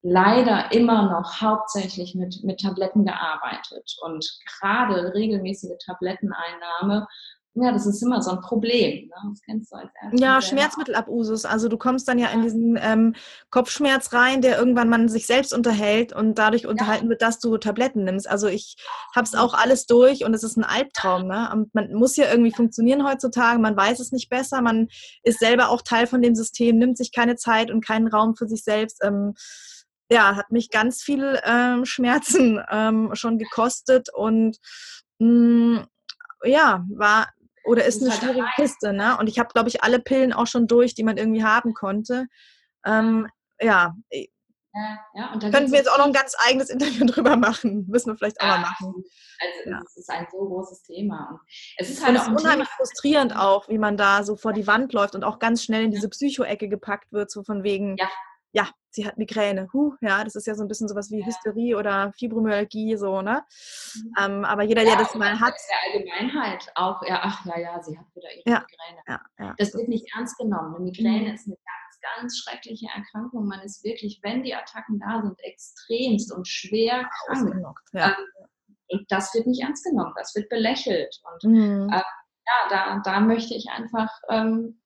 leider 0.01 0.71
immer 0.71 1.09
noch 1.09 1.41
hauptsächlich 1.41 2.15
mit, 2.15 2.43
mit 2.43 2.61
Tabletten 2.61 3.05
gearbeitet. 3.05 3.95
Und 4.03 4.25
gerade 4.59 5.13
regelmäßige 5.13 5.77
Tabletteneinnahme 5.85 7.07
ja, 7.55 7.71
das 7.71 7.87
ist 7.87 8.01
immer 8.03 8.21
so 8.21 8.31
ein 8.31 8.41
Problem. 8.41 9.07
Ne? 9.07 9.29
Das 9.29 9.41
kennst 9.41 9.71
du 9.71 9.77
als. 9.77 9.89
Ja, 10.13 10.41
Schmerzmittelabusus. 10.41 11.45
Also 11.45 11.67
du 11.67 11.77
kommst 11.77 12.07
dann 12.07 12.19
ja 12.19 12.27
in 12.29 12.43
diesen 12.43 12.77
ähm, 12.81 13.15
Kopfschmerz 13.49 14.13
rein, 14.13 14.41
der 14.41 14.57
irgendwann 14.57 14.87
man 14.87 15.09
sich 15.09 15.25
selbst 15.25 15.53
unterhält 15.53 16.13
und 16.13 16.37
dadurch 16.37 16.63
ja. 16.63 16.69
unterhalten 16.69 17.09
wird, 17.09 17.21
dass 17.21 17.39
du 17.39 17.57
Tabletten 17.57 18.03
nimmst. 18.03 18.29
Also 18.29 18.47
ich 18.47 18.77
habe 19.15 19.25
es 19.25 19.33
auch 19.33 19.55
alles 19.55 19.87
durch 19.87 20.23
und 20.23 20.33
es 20.35 20.43
ist 20.43 20.57
ein 20.57 20.63
Albtraum. 20.63 21.27
Ne? 21.27 21.67
Man 21.73 21.93
muss 21.93 22.15
ja 22.15 22.29
irgendwie 22.29 22.53
funktionieren 22.53 23.05
heutzutage, 23.05 23.59
man 23.59 23.75
weiß 23.75 23.99
es 23.99 24.11
nicht 24.11 24.29
besser, 24.29 24.61
man 24.61 24.87
ist 25.23 25.39
selber 25.39 25.69
auch 25.69 25.81
Teil 25.81 26.05
von 26.05 26.21
dem 26.21 26.35
System, 26.35 26.77
nimmt 26.77 26.97
sich 26.97 27.11
keine 27.11 27.35
Zeit 27.35 27.71
und 27.71 27.85
keinen 27.85 28.07
Raum 28.07 28.35
für 28.35 28.47
sich 28.47 28.63
selbst. 28.63 29.03
Ähm, 29.03 29.33
ja, 30.11 30.35
hat 30.35 30.51
mich 30.51 30.69
ganz 30.69 31.01
viel 31.01 31.39
ähm, 31.43 31.85
Schmerzen 31.85 32.59
ähm, 32.71 33.09
schon 33.13 33.37
gekostet 33.37 34.09
und 34.13 34.57
mh, 35.19 35.27
mm, 35.27 35.87
ja, 36.43 36.85
war 36.89 37.27
oder 37.69 37.85
ist, 37.85 37.97
ist 37.97 38.01
eine 38.01 38.11
halt 38.11 38.21
schwierige. 38.21 38.47
Kiste, 38.55 38.93
ne? 38.93 39.17
Und 39.17 39.27
ich 39.27 39.39
habe, 39.39 39.49
glaube 39.53 39.69
ich, 39.69 39.83
alle 39.83 39.99
Pillen 39.99 40.33
auch 40.33 40.47
schon 40.47 40.67
durch, 40.67 40.95
die 40.95 41.03
man 41.03 41.17
irgendwie 41.17 41.43
haben 41.43 41.73
konnte. 41.73 42.25
Ähm, 42.85 43.27
ja. 43.61 43.95
Ja, 44.71 44.99
ja, 45.15 45.33
und 45.33 45.41
Könnten 45.41 45.71
wir 45.71 45.79
jetzt 45.79 45.91
auch 45.91 45.97
noch 45.97 46.05
ein 46.05 46.13
ganz 46.13 46.35
eigenes 46.47 46.69
Interview 46.69 47.05
drüber 47.07 47.35
machen. 47.35 47.85
Müssen 47.87 48.11
wir 48.11 48.17
vielleicht 48.17 48.39
auch 48.39 48.45
ja, 48.45 48.57
mal 48.57 48.61
machen. 48.61 48.93
Also 49.41 49.69
ja. 49.69 49.81
es 49.85 49.97
ist 49.97 50.09
ein 50.09 50.27
so 50.31 50.37
großes 50.37 50.83
Thema. 50.83 51.29
Und 51.31 51.41
es 51.77 51.89
ist 51.89 52.05
halt 52.05 52.19
auch 52.19 52.27
unheimlich 52.27 52.67
Thema. 52.67 52.77
frustrierend 52.77 53.35
auch, 53.35 53.67
wie 53.67 53.79
man 53.79 53.97
da 53.97 54.23
so 54.23 54.35
vor 54.35 54.53
die 54.53 54.67
Wand 54.67 54.93
läuft 54.93 55.15
und 55.15 55.23
auch 55.23 55.39
ganz 55.39 55.63
schnell 55.63 55.83
in 55.83 55.91
diese 55.91 56.09
Psycho-Ecke 56.09 56.69
gepackt 56.69 57.11
wird, 57.11 57.31
so 57.31 57.43
von 57.43 57.63
wegen, 57.63 57.97
ja 57.97 58.09
ja, 58.51 58.69
sie 58.91 59.05
hat 59.05 59.17
Migräne. 59.17 59.67
Huh, 59.73 59.93
ja, 60.01 60.23
das 60.23 60.35
ist 60.35 60.47
ja 60.47 60.55
so 60.55 60.63
ein 60.63 60.67
bisschen 60.67 60.87
sowas 60.87 61.11
wie 61.11 61.25
Hysterie 61.25 61.75
oder 61.75 62.11
Fibromyalgie, 62.17 62.95
so, 62.97 63.21
ne? 63.21 63.43
Mhm. 63.95 64.13
Ähm, 64.19 64.45
aber 64.45 64.63
jeder, 64.63 64.83
ja, 64.83 64.95
der 64.95 64.99
das 64.99 65.15
mal 65.15 65.39
hat. 65.39 65.53
In 65.93 66.05
der 66.05 66.19
Allgemeinheit 66.19 66.71
auch, 66.75 67.01
ja, 67.07 67.19
ach 67.23 67.45
ja, 67.45 67.59
ja, 67.59 67.81
sie 67.81 67.97
hat 67.97 68.05
wieder 68.15 68.29
ihre 68.33 68.49
ja, 68.49 68.59
Migräne. 68.59 69.03
Ja, 69.07 69.21
ja. 69.39 69.55
Das 69.57 69.73
wird 69.73 69.87
nicht 69.87 70.05
ernst 70.15 70.37
genommen. 70.37 70.75
Eine 70.75 70.83
Migräne 70.85 71.29
mhm. 71.29 71.35
ist 71.35 71.47
eine 71.47 71.55
ganz, 71.55 72.17
ganz 72.17 72.37
schreckliche 72.37 72.87
Erkrankung. 72.95 73.45
Man 73.45 73.61
ist 73.61 73.83
wirklich, 73.83 74.19
wenn 74.23 74.43
die 74.43 74.55
Attacken 74.55 74.99
da 74.99 75.21
sind, 75.21 75.39
extremst 75.43 76.33
und 76.33 76.47
schwer 76.47 77.09
krank. 77.27 77.79
Ja. 77.93 78.07
Ähm, 78.07 78.47
und 78.91 79.05
das 79.09 79.33
wird 79.35 79.45
nicht 79.45 79.61
ernst 79.61 79.85
genommen, 79.85 80.13
das 80.17 80.33
wird 80.35 80.49
belächelt. 80.49 81.15
Und 81.23 81.51
mhm. 81.51 81.89
äh, 81.91 81.97
ja, 81.97 82.69
da, 82.69 83.01
da 83.03 83.19
möchte 83.19 83.53
ich 83.53 83.69
einfach 83.69 84.09
ähm, 84.29 84.81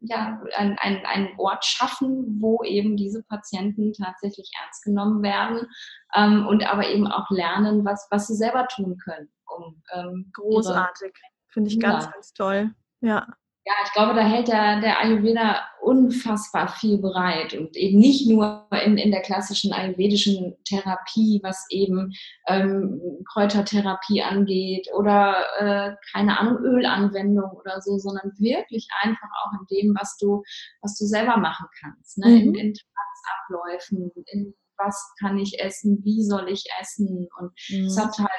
ja, 0.00 0.40
ein, 0.56 0.76
ein, 0.80 1.04
einen 1.06 1.28
Ort 1.38 1.64
schaffen, 1.64 2.40
wo 2.40 2.62
eben 2.64 2.96
diese 2.96 3.22
Patienten 3.24 3.92
tatsächlich 3.92 4.50
ernst 4.62 4.84
genommen 4.84 5.22
werden 5.22 5.66
ähm, 6.14 6.46
und 6.46 6.66
aber 6.66 6.88
eben 6.88 7.06
auch 7.06 7.30
lernen, 7.30 7.84
was, 7.84 8.06
was 8.10 8.26
sie 8.26 8.34
selber 8.34 8.66
tun 8.68 8.98
können. 8.98 9.30
Um, 9.46 9.82
ähm, 9.92 10.30
Großartig. 10.34 11.12
Finde 11.48 11.70
ich 11.70 11.78
ganz, 11.78 12.10
ganz 12.10 12.32
toll. 12.32 12.74
Ja 13.00 13.26
ja, 13.66 13.72
ich 13.82 13.92
glaube, 13.94 14.12
da 14.14 14.20
hält 14.20 14.48
der, 14.48 14.80
der 14.80 15.00
Ayurveda 15.00 15.62
unfassbar 15.80 16.68
viel 16.68 16.98
bereit 16.98 17.54
und 17.54 17.76
eben 17.76 17.98
nicht 17.98 18.28
nur 18.28 18.66
in, 18.84 18.98
in 18.98 19.10
der 19.10 19.22
klassischen 19.22 19.72
ayurvedischen 19.72 20.54
Therapie, 20.64 21.40
was 21.42 21.64
eben 21.70 22.12
ähm, 22.46 23.00
Kräutertherapie 23.32 24.22
angeht 24.22 24.88
oder 24.94 25.36
äh, 25.58 25.96
keine 26.12 26.38
Ahnung, 26.38 26.58
Ölanwendung 26.62 27.52
oder 27.52 27.80
so, 27.80 27.96
sondern 27.96 28.32
wirklich 28.38 28.86
einfach 29.00 29.28
auch 29.42 29.52
in 29.58 29.66
dem, 29.76 29.94
was 29.98 30.18
du, 30.18 30.42
was 30.82 30.98
du 30.98 31.06
selber 31.06 31.38
machen 31.38 31.66
kannst, 31.80 32.18
ne? 32.18 32.28
Mhm. 32.28 32.36
in, 32.36 32.54
in 32.54 32.74
Tagesabläufen, 32.74 34.10
in 34.26 34.54
was 34.78 35.12
kann 35.20 35.38
ich 35.38 35.60
essen, 35.60 36.00
wie 36.04 36.24
soll 36.24 36.48
ich 36.48 36.64
essen. 36.80 37.28
Und 37.38 37.52
mhm. 37.68 37.86
es 37.86 37.98
hat 37.98 38.16
halt, 38.18 38.30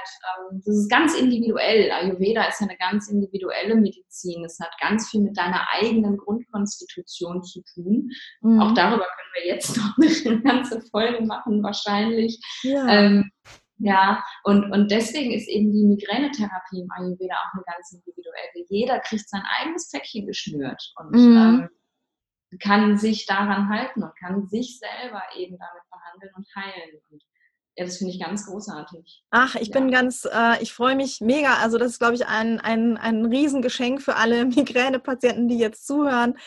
ähm, 0.52 0.62
das 0.66 0.76
ist 0.76 0.90
ganz 0.90 1.16
individuell. 1.16 1.92
Ayurveda 1.92 2.44
ist 2.46 2.62
ja 2.62 2.68
eine 2.68 2.78
ganz 2.78 3.10
individuelle 3.10 3.76
Medizin. 3.76 4.44
Es 4.46 4.60
hat 4.60 4.72
ganz 4.80 5.10
viel 5.10 5.22
mit 5.22 5.38
deiner 5.38 5.66
eigenen 5.72 6.18
Grundkonstitution 6.18 7.44
zu 7.44 7.62
tun. 7.74 8.10
Mhm. 8.42 8.60
Auch 8.60 8.74
darüber 8.74 9.06
können 9.06 9.34
wir 9.36 9.48
jetzt 9.48 9.78
noch 9.78 9.98
eine 9.98 10.42
ganze 10.42 10.82
Folge 10.92 11.24
machen, 11.26 11.64
wahrscheinlich. 11.64 12.40
Ja. 12.64 12.88
Ähm, 12.88 13.32
ja, 13.78 14.24
und, 14.44 14.72
und 14.72 14.90
deswegen 14.90 15.32
ist 15.32 15.50
eben 15.50 15.72
die 15.74 15.86
Migränetherapie 15.86 16.80
im 16.80 16.92
Ayurveda 16.92 17.36
auch 17.36 17.54
eine 17.54 17.64
ganz 17.66 17.92
individuelle. 17.92 18.66
Jeder 18.70 19.00
kriegt 19.00 19.28
sein 19.30 19.44
eigenes 19.60 19.92
Päckchen 19.92 20.26
geschnürt. 20.26 20.94
Und 20.98 21.12
mhm. 21.12 21.38
ähm, 21.38 21.70
kann 22.60 22.98
sich 22.98 23.26
daran 23.26 23.70
halten 23.70 24.04
und 24.04 24.16
kann 24.18 24.48
sich 24.48 24.80
selber 24.80 25.22
eben 25.36 25.58
damit 25.58 25.84
behandeln 25.90 26.34
und 26.36 26.48
heilen. 26.56 27.02
Und 27.10 27.24
ja, 27.78 27.84
das 27.84 27.98
finde 27.98 28.14
ich 28.14 28.22
ganz 28.22 28.46
großartig. 28.46 29.24
Ach, 29.32 29.56
ich 29.56 29.68
ja. 29.68 29.74
bin 29.74 29.92
ganz, 29.92 30.26
äh, 30.32 30.62
ich 30.64 30.72
freue 30.72 30.96
mich 30.96 31.20
mega. 31.20 31.56
Also 31.56 31.78
das 31.78 31.92
ist, 31.92 32.00
glaube 32.00 32.16
ich, 32.16 32.26
ein, 32.26 32.62
ein, 32.62 32.96
ein 32.96 33.26
Riesengeschenk 33.26 34.02
für 34.02 34.16
alle 34.16 34.46
Migränepatienten, 34.46 35.50
die 35.50 35.58
jetzt 35.58 35.86
zuhören. 35.86 36.38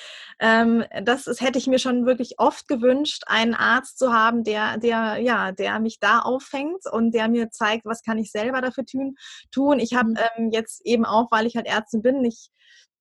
Ähm, 0.40 0.84
das 1.02 1.26
ist, 1.26 1.42
hätte 1.42 1.58
ich 1.58 1.66
mir 1.66 1.78
schon 1.78 2.06
wirklich 2.06 2.38
oft 2.38 2.66
gewünscht, 2.66 3.24
einen 3.26 3.52
Arzt 3.52 3.98
zu 3.98 4.14
haben, 4.14 4.42
der, 4.42 4.78
der, 4.78 5.18
ja, 5.18 5.52
der 5.52 5.80
mich 5.80 6.00
da 6.00 6.20
auffängt 6.20 6.84
und 6.90 7.12
der 7.12 7.28
mir 7.28 7.50
zeigt, 7.50 7.84
was 7.84 8.02
kann 8.02 8.16
ich 8.16 8.30
selber 8.30 8.62
dafür 8.62 8.86
tun. 8.86 9.16
tun. 9.50 9.80
Ich 9.80 9.94
habe 9.94 10.10
mhm. 10.10 10.16
ähm, 10.36 10.50
jetzt 10.50 10.80
eben 10.86 11.04
auch, 11.04 11.30
weil 11.30 11.46
ich 11.46 11.56
halt 11.56 11.66
Ärztin 11.66 12.00
bin, 12.00 12.24
ich 12.24 12.48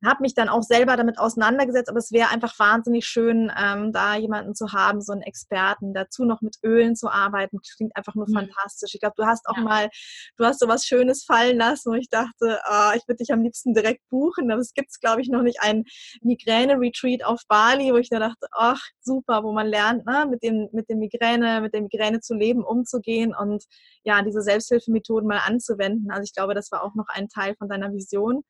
habe 0.05 0.21
mich 0.21 0.35
dann 0.35 0.49
auch 0.49 0.63
selber 0.63 0.95
damit 0.95 1.17
auseinandergesetzt, 1.17 1.89
aber 1.89 1.99
es 1.99 2.11
wäre 2.11 2.29
einfach 2.29 2.57
wahnsinnig 2.59 3.05
schön, 3.05 3.51
ähm, 3.57 3.91
da 3.91 4.15
jemanden 4.15 4.53
zu 4.53 4.73
haben, 4.73 5.01
so 5.01 5.11
einen 5.11 5.23
Experten, 5.23 5.93
dazu 5.93 6.25
noch 6.25 6.41
mit 6.41 6.57
Ölen 6.63 6.95
zu 6.95 7.09
arbeiten, 7.09 7.59
klingt 7.75 7.95
einfach 7.95 8.15
nur 8.15 8.27
mhm. 8.27 8.33
fantastisch. 8.33 8.93
Ich 8.93 8.99
glaube, 8.99 9.15
du 9.17 9.25
hast 9.25 9.47
auch 9.47 9.57
ja. 9.57 9.63
mal, 9.63 9.89
du 10.37 10.45
hast 10.45 10.59
so 10.59 10.67
was 10.67 10.85
Schönes 10.85 11.23
fallen 11.23 11.57
lassen, 11.57 11.91
wo 11.91 11.95
ich 11.95 12.09
dachte, 12.09 12.59
oh, 12.69 12.91
ich 12.95 13.07
würde 13.07 13.17
dich 13.17 13.31
am 13.31 13.41
liebsten 13.41 13.73
direkt 13.73 14.01
buchen, 14.09 14.51
aber 14.51 14.61
es 14.61 14.73
gibt, 14.73 14.89
glaube 15.01 15.21
ich, 15.21 15.29
noch 15.29 15.41
nicht 15.41 15.61
einen 15.61 15.85
Migräne-Retreat 16.21 17.25
auf 17.25 17.41
Bali, 17.47 17.91
wo 17.91 17.97
ich 17.97 18.09
da 18.09 18.19
dachte, 18.19 18.47
ach, 18.51 18.81
super, 19.01 19.43
wo 19.43 19.51
man 19.51 19.67
lernt, 19.67 20.05
ne, 20.05 20.27
mit 20.29 20.43
dem, 20.43 20.69
mit 20.73 20.89
dem 20.89 20.99
Migräne, 20.99 21.61
mit 21.61 21.73
der 21.73 21.81
Migräne 21.81 22.19
zu 22.19 22.35
leben, 22.35 22.63
umzugehen 22.63 23.33
und 23.35 23.63
ja, 24.03 24.21
diese 24.21 24.41
Selbsthilfemethoden 24.41 25.27
mal 25.27 25.41
anzuwenden. 25.45 26.11
Also 26.11 26.23
ich 26.23 26.33
glaube, 26.33 26.53
das 26.53 26.71
war 26.71 26.83
auch 26.83 26.95
noch 26.95 27.07
ein 27.09 27.29
Teil 27.29 27.55
von 27.57 27.67
deiner 27.67 27.91
Vision. 27.91 28.43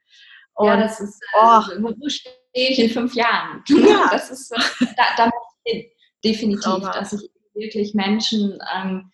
Und, 0.58 0.68
ja, 0.68 0.78
das 0.78 1.00
ist, 1.00 1.22
äh, 1.34 1.38
oh. 1.40 1.62
wo 2.00 2.10
stehe 2.10 2.36
ich 2.54 2.80
in 2.80 2.90
fünf 2.90 3.14
Jahren? 3.14 3.64
Ja. 3.70 4.10
Das 4.12 4.32
ist, 4.32 4.52
äh, 4.52 4.86
da, 4.98 5.04
da 5.16 5.32
definitiv, 6.24 6.64
Trauma. 6.64 6.92
dass 6.92 7.14
ich 7.14 7.30
wirklich 7.54 7.94
Menschen 7.94 8.60
ähm, 8.76 9.12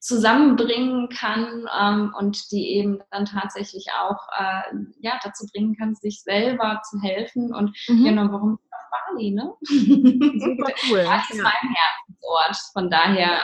zusammenbringen 0.00 1.08
kann 1.08 1.68
ähm, 1.80 2.12
und 2.18 2.50
die 2.50 2.74
eben 2.74 3.00
dann 3.10 3.24
tatsächlich 3.24 3.86
auch 3.98 4.18
äh, 4.36 4.74
ja, 5.00 5.18
dazu 5.22 5.46
bringen 5.52 5.76
kann, 5.76 5.94
sich 5.94 6.22
selber 6.22 6.82
zu 6.90 7.00
helfen. 7.00 7.54
Und 7.54 7.76
mhm. 7.88 8.04
genau, 8.04 8.32
warum 8.32 8.54
auf 8.54 9.14
Bali, 9.14 9.30
ne? 9.30 9.54
Super 9.60 10.72
cool. 10.88 11.04
Das 11.04 11.30
ist 11.30 11.38
ja. 11.38 11.44
mein 11.44 11.74
Herzensort. 11.74 12.56
Von 12.72 12.90
daher, 12.90 13.42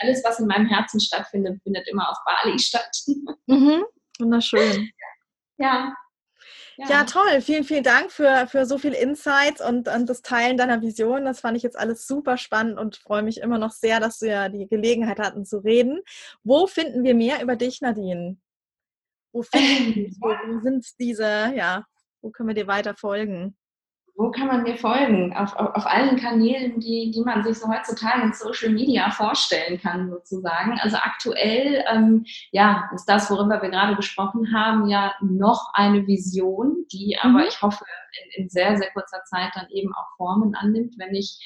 alles, 0.00 0.22
was 0.24 0.38
in 0.38 0.46
meinem 0.46 0.66
Herzen 0.66 1.00
stattfindet, 1.00 1.60
findet 1.62 1.88
immer 1.88 2.08
auf 2.08 2.18
Bali 2.24 2.58
statt. 2.58 2.96
Mhm. 3.46 3.84
Wunderschön. 4.20 4.90
Ja, 5.58 5.92
ja. 6.78 6.88
ja, 6.88 7.04
toll. 7.04 7.40
Vielen, 7.40 7.64
vielen 7.64 7.82
Dank 7.82 8.12
für, 8.12 8.46
für 8.48 8.64
so 8.64 8.78
viel 8.78 8.92
Insights 8.92 9.60
und, 9.60 9.88
und 9.88 10.08
das 10.08 10.22
Teilen 10.22 10.56
deiner 10.56 10.80
Vision. 10.80 11.24
Das 11.24 11.40
fand 11.40 11.56
ich 11.56 11.64
jetzt 11.64 11.76
alles 11.78 12.06
super 12.06 12.36
spannend 12.36 12.78
und 12.78 12.96
freue 12.96 13.22
mich 13.22 13.40
immer 13.40 13.58
noch 13.58 13.72
sehr, 13.72 13.98
dass 13.98 14.20
wir 14.20 14.28
ja 14.28 14.48
die 14.48 14.68
Gelegenheit 14.68 15.18
hatten 15.18 15.44
zu 15.44 15.58
reden. 15.58 16.00
Wo 16.44 16.68
finden 16.68 17.02
wir 17.02 17.16
mehr 17.16 17.42
über 17.42 17.56
dich, 17.56 17.80
Nadine? 17.80 18.38
Wo, 19.32 19.42
finden, 19.42 20.16
wo, 20.20 20.28
wo 20.28 20.60
sind 20.62 20.86
diese, 21.00 21.52
ja, 21.54 21.84
wo 22.22 22.30
können 22.30 22.48
wir 22.48 22.54
dir 22.54 22.68
weiter 22.68 22.94
folgen? 22.94 23.56
Wo 24.18 24.32
kann 24.32 24.48
man 24.48 24.64
mir 24.64 24.76
folgen? 24.76 25.32
Auf, 25.36 25.54
auf, 25.54 25.76
auf, 25.76 25.86
allen 25.86 26.16
Kanälen, 26.16 26.80
die, 26.80 27.12
die 27.12 27.20
man 27.20 27.44
sich 27.44 27.56
so 27.56 27.68
heutzutage 27.68 28.22
in 28.22 28.32
Social 28.32 28.70
Media 28.70 29.10
vorstellen 29.12 29.80
kann, 29.80 30.10
sozusagen. 30.10 30.76
Also 30.80 30.96
aktuell, 30.96 31.84
ähm, 31.88 32.26
ja, 32.50 32.90
ist 32.92 33.04
das, 33.04 33.30
worüber 33.30 33.62
wir 33.62 33.70
gerade 33.70 33.94
gesprochen 33.94 34.52
haben, 34.52 34.88
ja 34.88 35.14
noch 35.20 35.70
eine 35.72 36.04
Vision, 36.08 36.84
die 36.92 37.16
mhm. 37.22 37.30
aber 37.30 37.46
ich 37.46 37.62
hoffe 37.62 37.84
in, 38.34 38.42
in, 38.42 38.50
sehr, 38.50 38.76
sehr 38.76 38.90
kurzer 38.90 39.22
Zeit 39.24 39.52
dann 39.54 39.68
eben 39.70 39.94
auch 39.94 40.16
Formen 40.16 40.52
annimmt, 40.56 40.94
wenn 40.98 41.14
ich 41.14 41.38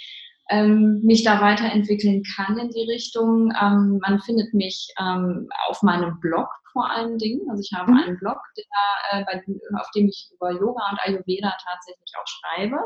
ähm, 0.48 1.02
mich 1.04 1.24
da 1.24 1.42
weiterentwickeln 1.42 2.22
kann 2.35 2.56
in 2.56 2.70
die 2.70 2.90
Richtung. 2.90 3.52
Ähm, 3.61 3.98
man 4.00 4.18
findet 4.20 4.54
mich 4.54 4.88
ähm, 4.98 5.46
auf 5.68 5.82
meinem 5.82 6.18
Blog 6.20 6.48
vor 6.72 6.90
allen 6.90 7.18
Dingen. 7.18 7.40
Also 7.50 7.62
ich 7.62 7.72
habe 7.76 7.90
mhm. 7.92 7.98
einen 7.98 8.18
Blog, 8.18 8.38
der, 8.56 9.20
äh, 9.20 9.24
bei, 9.24 9.44
auf 9.78 9.90
dem 9.94 10.08
ich 10.08 10.30
über 10.35 10.50
Yoga 10.52 10.90
und 10.90 11.00
Ayurveda 11.00 11.54
tatsächlich 11.64 12.12
auch 12.18 12.26
schreibe. 12.26 12.76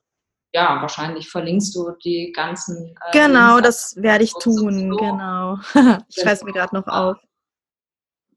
ja, 0.54 0.82
wahrscheinlich 0.82 1.30
verlinkst 1.30 1.76
du 1.76 1.92
die 2.04 2.32
ganzen. 2.36 2.96
Äh, 3.08 3.12
genau, 3.12 3.60
das 3.60 3.96
werde 3.98 4.24
ich 4.24 4.34
tun, 4.34 4.90
so. 4.92 4.98
genau. 4.98 5.58
ich 6.08 6.16
schreibe 6.16 6.32
es 6.32 6.44
mir 6.44 6.54
gerade 6.54 6.76
noch 6.76 6.88
auf. 6.88 7.18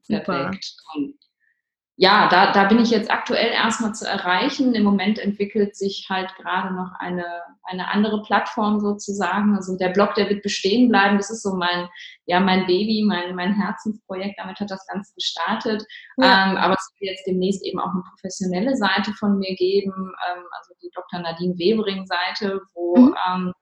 Super. 0.01 0.23
Perfekt. 0.23 0.75
Und 0.95 1.15
ja, 1.95 2.27
da, 2.27 2.51
da 2.51 2.63
bin 2.65 2.79
ich 2.79 2.89
jetzt 2.89 3.11
aktuell 3.11 3.51
erstmal 3.51 3.93
zu 3.93 4.07
erreichen. 4.07 4.73
Im 4.73 4.83
Moment 4.83 5.19
entwickelt 5.19 5.75
sich 5.75 6.07
halt 6.09 6.33
gerade 6.35 6.73
noch 6.73 6.91
eine, 6.97 7.23
eine 7.63 7.87
andere 7.89 8.23
Plattform 8.23 8.79
sozusagen. 8.79 9.55
Also 9.55 9.77
der 9.77 9.89
Blog, 9.89 10.15
der 10.15 10.27
wird 10.27 10.41
bestehen 10.41 10.89
bleiben. 10.89 11.17
Das 11.17 11.29
ist 11.29 11.43
so 11.43 11.55
mein, 11.55 11.87
ja, 12.25 12.39
mein 12.39 12.65
Baby, 12.65 13.05
mein, 13.07 13.35
mein 13.35 13.53
Herzensprojekt. 13.53 14.39
Damit 14.39 14.59
hat 14.59 14.71
das 14.71 14.85
Ganze 14.87 15.13
gestartet. 15.13 15.85
Ja. 16.17 16.49
Ähm, 16.49 16.57
aber 16.57 16.73
es 16.73 16.91
wird 16.99 17.11
jetzt 17.11 17.27
demnächst 17.27 17.63
eben 17.63 17.79
auch 17.79 17.91
eine 17.91 18.03
professionelle 18.09 18.75
Seite 18.75 19.13
von 19.19 19.37
mir 19.37 19.55
geben. 19.55 19.93
Ähm, 19.93 20.43
also 20.57 20.73
die 20.81 20.89
Dr. 20.95 21.19
Nadine 21.19 21.53
Webering 21.59 22.07
Seite, 22.07 22.59
wo 22.73 22.97
mhm. 22.97 23.15
ähm, 23.29 23.53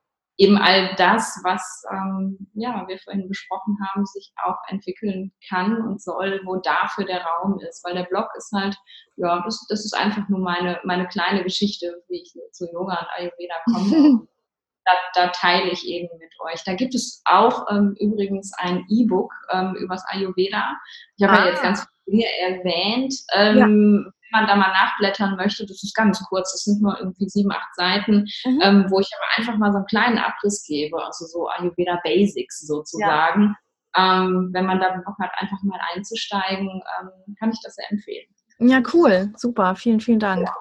eben 0.41 0.57
all 0.57 0.95
das, 0.95 1.39
was 1.43 1.83
ähm, 1.91 2.47
ja, 2.55 2.83
wir 2.87 2.97
vorhin 2.97 3.27
besprochen 3.27 3.77
haben, 3.85 4.05
sich 4.07 4.33
auch 4.43 4.57
entwickeln 4.69 5.31
kann 5.47 5.79
und 5.83 6.01
soll, 6.01 6.41
wo 6.45 6.55
dafür 6.55 7.05
der 7.05 7.23
Raum 7.23 7.59
ist. 7.59 7.85
Weil 7.85 7.93
der 7.93 8.05
Blog 8.05 8.27
ist 8.35 8.51
halt, 8.51 8.75
ja, 9.17 9.41
das, 9.45 9.67
das 9.69 9.85
ist 9.85 9.95
einfach 9.95 10.27
nur 10.29 10.39
meine, 10.39 10.79
meine 10.83 11.07
kleine 11.07 11.43
Geschichte, 11.43 12.03
wie 12.09 12.23
ich 12.23 12.33
zu 12.53 12.65
Yoga 12.73 12.99
und 12.99 13.07
Ayurveda 13.17 13.53
komme. 13.65 14.27
da, 14.85 14.91
da, 15.13 15.27
teile 15.27 15.69
ich 15.69 15.85
eben 15.87 16.09
mit 16.17 16.33
euch. 16.39 16.63
Da 16.63 16.73
gibt 16.73 16.95
es 16.95 17.21
auch 17.25 17.67
ähm, 17.69 17.95
übrigens 17.99 18.51
ein 18.57 18.83
E-Book 18.89 19.31
ähm, 19.51 19.75
übers 19.75 20.03
Ayurveda. 20.07 20.75
Ich 21.17 21.27
habe 21.27 21.37
ah. 21.37 21.45
ja 21.45 21.51
jetzt 21.51 21.61
ganz 21.61 21.87
Studie 22.01 22.25
erwähnt. 22.41 23.13
Ähm, 23.35 24.05
ja. 24.05 24.11
Wenn 24.31 24.41
man 24.41 24.47
da 24.47 24.55
mal 24.55 24.71
nachblättern 24.71 25.35
möchte, 25.35 25.65
das 25.65 25.83
ist 25.83 25.95
ganz 25.95 26.23
kurz, 26.27 26.53
das 26.53 26.63
sind 26.63 26.81
nur 26.81 26.97
irgendwie 26.99 27.27
sieben, 27.27 27.51
acht 27.51 27.75
Seiten, 27.75 28.27
mhm. 28.45 28.61
ähm, 28.61 28.85
wo 28.89 28.99
ich 28.99 29.09
aber 29.17 29.37
einfach 29.37 29.57
mal 29.57 29.71
so 29.71 29.77
einen 29.77 29.87
kleinen 29.87 30.17
Abriss 30.17 30.63
gebe, 30.65 31.03
also 31.03 31.25
so 31.25 31.49
Ayurveda 31.49 31.99
Basics 32.03 32.61
sozusagen. 32.61 33.55
Ja. 33.95 34.23
Ähm, 34.23 34.51
wenn 34.53 34.65
man 34.65 34.79
da 34.79 35.01
Bock 35.05 35.17
hat, 35.19 35.31
einfach 35.35 35.61
mal 35.63 35.79
einzusteigen, 35.93 36.81
ähm, 36.99 37.35
kann 37.37 37.51
ich 37.51 37.59
das 37.61 37.75
sehr 37.75 37.91
empfehlen. 37.91 38.27
Ja, 38.59 38.81
cool, 38.93 39.33
super, 39.35 39.75
vielen, 39.75 39.99
vielen 39.99 40.19
Dank. 40.19 40.47
Ja, 40.47 40.55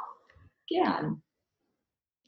gern. 0.66 1.22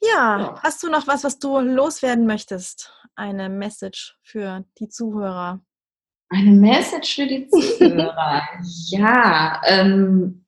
Ja, 0.01 0.39
ja, 0.39 0.59
hast 0.61 0.83
du 0.83 0.89
noch 0.89 1.07
was, 1.07 1.23
was 1.23 1.39
du 1.39 1.59
loswerden 1.59 2.25
möchtest? 2.25 2.93
Eine 3.15 3.49
Message 3.49 4.17
für 4.21 4.65
die 4.79 4.89
Zuhörer? 4.89 5.61
Eine 6.29 6.51
Message 6.51 7.15
für 7.15 7.27
die 7.27 7.47
Zuhörer. 7.47 8.41
ja, 8.89 9.61
ähm, 9.65 10.42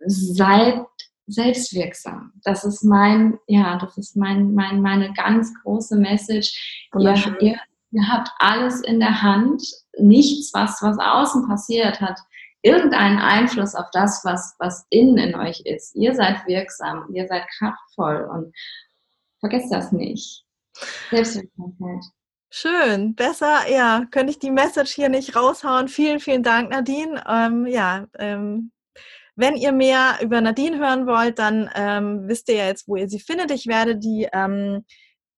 seid 0.00 0.84
selbstwirksam. 1.26 2.32
Das 2.44 2.64
ist 2.64 2.84
mein, 2.84 3.38
ja, 3.46 3.78
das 3.78 3.96
ist 3.98 4.16
mein, 4.16 4.54
mein, 4.54 4.80
meine 4.80 5.12
ganz 5.14 5.52
große 5.62 5.96
Message. 5.96 6.88
Ihr, 6.94 7.36
ihr, 7.40 7.58
ihr 7.90 8.08
habt 8.08 8.30
alles 8.38 8.80
in 8.82 9.00
der 9.00 9.22
Hand. 9.22 9.62
Nichts, 9.98 10.52
was, 10.54 10.80
was 10.82 10.98
außen 10.98 11.48
passiert, 11.48 12.00
hat 12.00 12.18
irgendeinen 12.62 13.18
Einfluss 13.18 13.74
auf 13.74 13.86
das, 13.92 14.24
was, 14.24 14.54
was 14.58 14.86
innen 14.90 15.18
in 15.18 15.34
euch 15.34 15.60
ist. 15.60 15.94
Ihr 15.94 16.14
seid 16.14 16.46
wirksam, 16.46 17.06
ihr 17.12 17.26
seid 17.28 17.44
kraftvoll 17.58 18.28
und 18.32 18.54
vergesst 19.40 19.72
das 19.72 19.92
nicht. 19.92 20.44
Selbstwirksamkeit. 21.10 22.04
Schön, 22.50 23.14
besser, 23.14 23.68
ja, 23.68 24.04
könnte 24.10 24.30
ich 24.30 24.38
die 24.38 24.50
Message 24.50 24.92
hier 24.92 25.08
nicht 25.08 25.34
raushauen. 25.36 25.88
Vielen, 25.88 26.20
vielen 26.20 26.42
Dank, 26.42 26.70
Nadine. 26.70 27.22
Ähm, 27.28 27.66
ja, 27.66 28.06
ähm, 28.18 28.70
wenn 29.36 29.56
ihr 29.56 29.72
mehr 29.72 30.18
über 30.22 30.40
Nadine 30.40 30.78
hören 30.78 31.06
wollt, 31.06 31.38
dann 31.38 31.70
ähm, 31.74 32.26
wisst 32.26 32.48
ihr 32.48 32.56
ja 32.56 32.66
jetzt, 32.66 32.88
wo 32.88 32.96
ihr 32.96 33.08
sie 33.08 33.20
findet. 33.20 33.50
Ich 33.50 33.66
werde 33.66 33.96
die 33.96 34.28
ähm, 34.32 34.84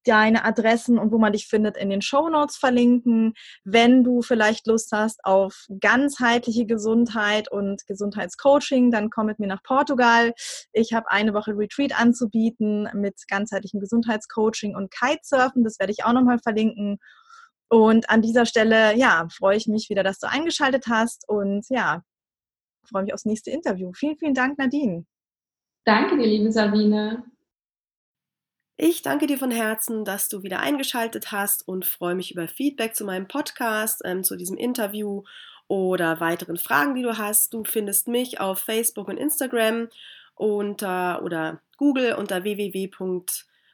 deine 0.04 0.44
Adressen 0.44 0.98
und 0.98 1.12
wo 1.12 1.18
man 1.18 1.32
dich 1.32 1.46
findet 1.46 1.76
in 1.76 1.90
den 1.90 2.00
Show 2.00 2.28
Notes 2.28 2.56
verlinken. 2.56 3.34
Wenn 3.64 4.04
du 4.04 4.22
vielleicht 4.22 4.66
Lust 4.66 4.90
hast 4.92 5.20
auf 5.24 5.66
ganzheitliche 5.80 6.66
Gesundheit 6.66 7.50
und 7.50 7.86
Gesundheitscoaching, 7.86 8.90
dann 8.90 9.10
komm 9.10 9.26
mit 9.26 9.38
mir 9.38 9.48
nach 9.48 9.62
Portugal. 9.62 10.32
Ich 10.72 10.92
habe 10.92 11.10
eine 11.10 11.34
Woche 11.34 11.56
Retreat 11.56 11.98
anzubieten 11.98 12.88
mit 12.94 13.16
ganzheitlichem 13.28 13.80
Gesundheitscoaching 13.80 14.74
und 14.74 14.90
Kitesurfen. 14.90 15.62
Das 15.64 15.78
werde 15.78 15.92
ich 15.92 16.04
auch 16.04 16.12
nochmal 16.12 16.38
verlinken. 16.38 16.98
Und 17.68 18.08
an 18.08 18.22
dieser 18.22 18.46
Stelle, 18.46 18.96
ja, 18.96 19.26
freue 19.30 19.58
ich 19.58 19.66
mich 19.66 19.90
wieder, 19.90 20.02
dass 20.02 20.18
du 20.18 20.26
eingeschaltet 20.26 20.86
hast 20.88 21.28
und 21.28 21.66
ja, 21.68 22.02
freue 22.88 23.04
mich 23.04 23.14
aufs 23.14 23.24
nächste 23.24 23.50
Interview. 23.50 23.92
Vielen, 23.92 24.16
vielen 24.18 24.34
Dank, 24.34 24.58
Nadine. 24.58 25.04
Danke 25.84 26.16
dir, 26.16 26.26
liebe 26.26 26.52
Sabine. 26.52 27.24
Ich 28.76 29.02
danke 29.02 29.26
dir 29.26 29.38
von 29.38 29.50
Herzen, 29.50 30.04
dass 30.04 30.28
du 30.28 30.44
wieder 30.44 30.60
eingeschaltet 30.60 31.32
hast 31.32 31.66
und 31.66 31.84
freue 31.84 32.14
mich 32.14 32.30
über 32.30 32.46
Feedback 32.46 32.94
zu 32.94 33.04
meinem 33.04 33.26
Podcast, 33.26 34.02
ähm, 34.04 34.22
zu 34.22 34.36
diesem 34.36 34.56
Interview 34.56 35.24
oder 35.66 36.20
weiteren 36.20 36.56
Fragen, 36.58 36.94
die 36.94 37.02
du 37.02 37.18
hast. 37.18 37.54
Du 37.54 37.64
findest 37.64 38.06
mich 38.06 38.40
auf 38.40 38.60
Facebook 38.60 39.08
und 39.08 39.16
Instagram 39.16 39.88
unter 40.34 41.22
oder 41.24 41.60
Google 41.76 42.14
unter 42.14 42.44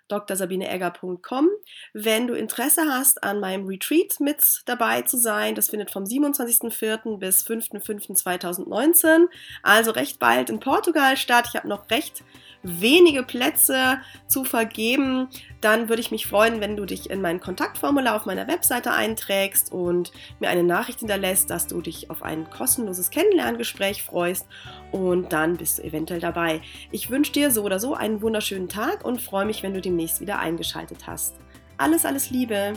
www.drsabineegger.com. 0.08 1.48
Wenn 1.92 2.26
du 2.26 2.34
Interesse 2.34 2.82
hast, 2.88 3.22
an 3.22 3.40
meinem 3.40 3.66
Retreat 3.66 4.20
mit 4.20 4.62
dabei 4.66 5.02
zu 5.02 5.18
sein, 5.18 5.54
das 5.54 5.70
findet 5.70 5.90
vom 5.90 6.04
27.04. 6.04 7.18
bis 7.18 7.46
5.05.2019, 7.46 9.26
also 9.62 9.90
recht 9.90 10.18
bald 10.18 10.50
in 10.50 10.60
Portugal 10.60 11.16
statt. 11.16 11.46
Ich 11.48 11.56
habe 11.56 11.68
noch 11.68 11.90
recht 11.90 12.22
wenige 12.64 13.22
Plätze 13.22 14.00
zu 14.26 14.42
vergeben, 14.42 15.28
dann 15.60 15.88
würde 15.88 16.00
ich 16.00 16.10
mich 16.10 16.26
freuen, 16.26 16.60
wenn 16.60 16.76
du 16.76 16.86
dich 16.86 17.10
in 17.10 17.20
mein 17.20 17.40
Kontaktformular 17.40 18.16
auf 18.16 18.26
meiner 18.26 18.48
Webseite 18.48 18.92
einträgst 18.92 19.70
und 19.70 20.12
mir 20.40 20.48
eine 20.48 20.62
Nachricht 20.62 21.00
hinterlässt, 21.00 21.50
dass 21.50 21.66
du 21.66 21.80
dich 21.80 22.10
auf 22.10 22.22
ein 22.22 22.48
kostenloses 22.50 23.10
Kennenlerngespräch 23.10 24.02
freust 24.02 24.46
und 24.92 25.32
dann 25.32 25.56
bist 25.56 25.78
du 25.78 25.84
eventuell 25.84 26.20
dabei. 26.20 26.62
Ich 26.90 27.10
wünsche 27.10 27.32
dir 27.32 27.50
so 27.50 27.62
oder 27.62 27.78
so 27.78 27.94
einen 27.94 28.22
wunderschönen 28.22 28.68
Tag 28.68 29.04
und 29.04 29.20
freue 29.20 29.44
mich, 29.44 29.62
wenn 29.62 29.74
du 29.74 29.80
demnächst 29.94 30.20
wieder 30.20 30.40
eingeschaltet 30.40 31.06
hast. 31.06 31.36
Alles, 31.76 32.04
alles 32.04 32.30
Liebe! 32.30 32.74